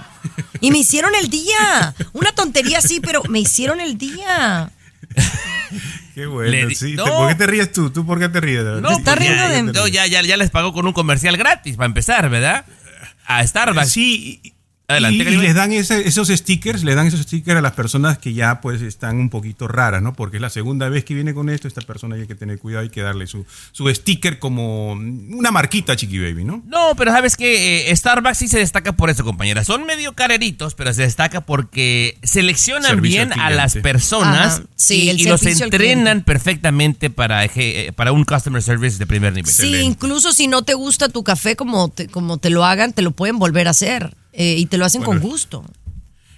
Y 0.61 0.71
me 0.71 0.79
hicieron 0.79 1.13
el 1.15 1.29
día. 1.31 1.95
Una 2.13 2.33
tontería 2.33 2.79
así, 2.79 3.01
pero 3.01 3.23
me 3.29 3.41
hicieron 3.41 3.81
el 3.81 3.97
día. 3.99 4.71
Qué 6.15 6.27
bueno, 6.27 6.69
di- 6.69 6.75
sí. 6.75 6.93
No. 6.95 7.05
¿Por 7.05 7.29
qué 7.31 7.35
te 7.37 7.47
ríes 7.47 7.73
tú? 7.73 7.91
¿Tú 7.91 8.05
por 8.05 8.19
qué 8.19 8.29
te 8.29 8.41
ríes? 8.41 8.63
No, 8.63 8.89
pues 8.91 9.05
ya, 9.37 9.49
no, 9.73 9.89
ya, 9.89 10.07
ya, 10.07 10.23
ya 10.23 10.37
les 10.37 10.51
pagó 10.51 10.73
con 10.73 10.87
un 10.87 10.93
comercial 10.93 11.37
gratis 11.37 11.77
para 11.77 11.87
empezar, 11.87 12.29
¿verdad? 12.29 12.65
A 13.31 13.47
Starbucks. 13.47 13.93
Sí. 13.93 14.55
Adelante, 14.91 15.31
y, 15.31 15.37
les 15.37 15.55
dan 15.55 15.73
ese- 15.73 16.07
esos 16.07 16.29
stickers, 16.29 16.83
le 16.85 16.95
dan 16.95 17.07
esos 17.07 17.21
stickers 17.21 17.59
a 17.59 17.61
las 17.63 17.73
personas 17.73 18.19
que 18.19 18.33
ya 18.35 18.61
pues 18.61 18.83
están 18.83 19.17
un 19.19 19.31
poquito 19.31 19.69
raras, 19.69 20.03
¿no? 20.03 20.13
Porque 20.15 20.37
es 20.39 20.41
la 20.41 20.51
segunda 20.51 20.89
vez 20.89 21.05
que 21.05 21.15
viene 21.15 21.33
con 21.35 21.49
esto, 21.49 21.69
esta 21.69 21.81
persona 21.83 22.17
hay 22.17 22.27
que 22.27 22.35
tener 22.35 22.59
cuidado, 22.59 22.83
hay 22.83 22.91
que 22.91 23.03
darle 23.03 23.27
su, 23.27 23.47
su 23.73 23.89
sticker 23.89 24.39
como 24.39 24.93
una 24.93 25.51
marquita 25.51 25.97
Chiqui 25.97 26.19
Baby, 26.19 26.45
¿no? 26.45 26.63
No, 26.67 26.95
pero 26.97 27.13
sabes 27.13 27.37
que 27.37 27.91
Starbucks 27.95 28.39
sí 28.39 28.49
se 28.49 28.59
destaca 28.59 28.93
por 28.93 29.11
eso, 29.11 29.25
compañera. 29.25 29.65
Son 29.65 29.85
medio 29.87 30.15
careritos, 30.15 30.75
pero 30.75 30.93
se 30.93 31.03
destaca 31.03 31.41
porque 31.43 32.19
seleccionan 32.23 32.91
Servicio 32.91 33.27
bien 33.27 33.41
a 33.41 33.51
las 33.51 33.75
personas 33.77 34.55
Ajá, 34.59 34.63
sí, 34.77 35.11
y, 35.11 35.25
los 35.25 35.43
entrenan 35.45 36.23
perfectamente 36.25 37.11
para, 37.11 37.45
eje- 37.45 37.89
eh, 37.89 37.93
para 37.93 38.13
un 38.13 38.25
customer 38.25 38.63
service 38.63 38.99
de 38.99 39.07
primer 39.07 39.33
nivel. 39.33 39.53
Sí, 39.53 39.77
incluso 39.77 40.33
si 40.33 40.47
no 40.49 40.63
te 40.63 40.75
gusta 40.75 41.09
tu 41.09 41.23
café 41.25 41.57
como 41.57 41.89
te, 41.89 42.09
como 42.09 42.39
te 42.39 42.51
lo 42.51 42.65
hagan, 42.65 42.93
te 42.93 43.03
lo 43.03 43.13
pueden 43.13 43.39
volver 43.39 43.67
a 43.69 43.71
hacer. 43.71 44.17
Eh, 44.33 44.55
y 44.59 44.67
te 44.67 44.77
lo 44.79 44.85
hacen 44.85 45.03
Bueno, 45.03 45.21
con 45.21 45.31
gusto. 45.31 45.65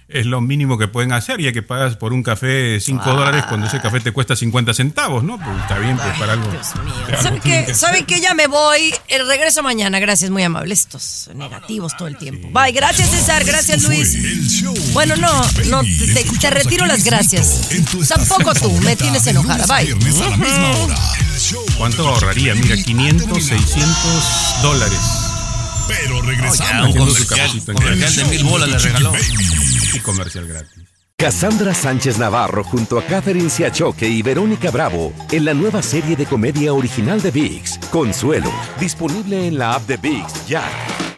Es 0.09 0.27
lo 0.27 0.41
mínimo 0.41 0.77
que 0.77 0.87
pueden 0.87 1.11
hacer, 1.11 1.39
ya 1.41 1.51
que 1.53 1.63
pagas 1.63 1.95
por 1.95 2.13
un 2.13 2.21
café 2.21 2.79
5 2.79 3.01
Ah. 3.03 3.13
dólares 3.13 3.45
cuando 3.47 3.65
ese 3.65 3.79
café 3.81 3.99
te 3.99 4.11
cuesta 4.11 4.35
50 4.35 4.73
centavos, 4.73 5.23
¿no? 5.23 5.37
Pues 5.39 5.57
está 5.61 5.79
bien, 5.79 5.95
pues 5.97 6.19
para 6.19 6.33
algo. 6.33 6.45
para 6.45 6.59
algo 6.59 7.23
¿Saben 7.23 7.41
qué? 7.41 7.63
que 7.65 7.73
¿Saben 7.73 8.05
qué? 8.05 8.19
Ya 8.21 8.35
me 8.35 8.45
voy. 8.47 8.93
El 9.07 9.25
regreso 9.27 9.63
mañana. 9.63 9.99
Gracias, 9.99 10.29
muy 10.29 10.43
amable. 10.43 10.73
Estos 10.73 11.31
negativos 11.33 11.95
todo 11.97 12.09
el 12.09 12.17
tiempo. 12.17 12.49
Bye. 12.51 12.73
Gracias, 12.73 13.09
César. 13.09 13.43
Gracias, 13.43 13.83
Luis. 13.85 14.61
Bueno, 14.93 15.15
no, 15.15 15.31
no, 15.69 15.81
te, 15.81 16.49
retiro 16.51 16.85
las 16.85 17.03
gracias. 17.05 17.69
Tampoco 18.07 18.53
tú. 18.53 18.71
Me 18.81 18.95
tienes 18.95 19.25
enojada. 19.25 19.65
Bye. 19.65 19.95
¿Cuánto 21.77 22.07
ahorraría? 22.07 22.53
Mira, 22.53 22.75
500, 22.75 23.43
600 23.43 24.55
dólares. 24.61 25.22
Pero 25.87 26.21
regresamos. 26.21 26.95
un 26.95 26.99
comercial, 26.99 27.75
comercial 27.75 28.15
de 28.15 28.25
mil 28.25 28.43
bolas 28.43 28.69
le 28.69 28.77
regaló. 28.77 29.11
Y 29.93 29.99
comercial 29.99 30.47
gratis. 30.47 30.83
Cassandra 31.17 31.73
Sánchez 31.73 32.17
Navarro 32.17 32.63
junto 32.63 32.99
a 32.99 33.03
Catherine 33.05 33.49
Siachoque 33.49 34.07
y 34.07 34.21
Verónica 34.21 34.71
Bravo 34.71 35.13
en 35.31 35.45
la 35.45 35.53
nueva 35.53 35.81
serie 35.81 36.17
de 36.17 36.25
comedia 36.25 36.73
original 36.73 37.21
de 37.21 37.31
VIX, 37.31 37.77
Consuelo, 37.91 38.51
disponible 38.79 39.47
en 39.47 39.57
la 39.57 39.75
app 39.75 39.87
de 39.87 39.97
VIX 39.97 40.47
ya. 40.47 40.63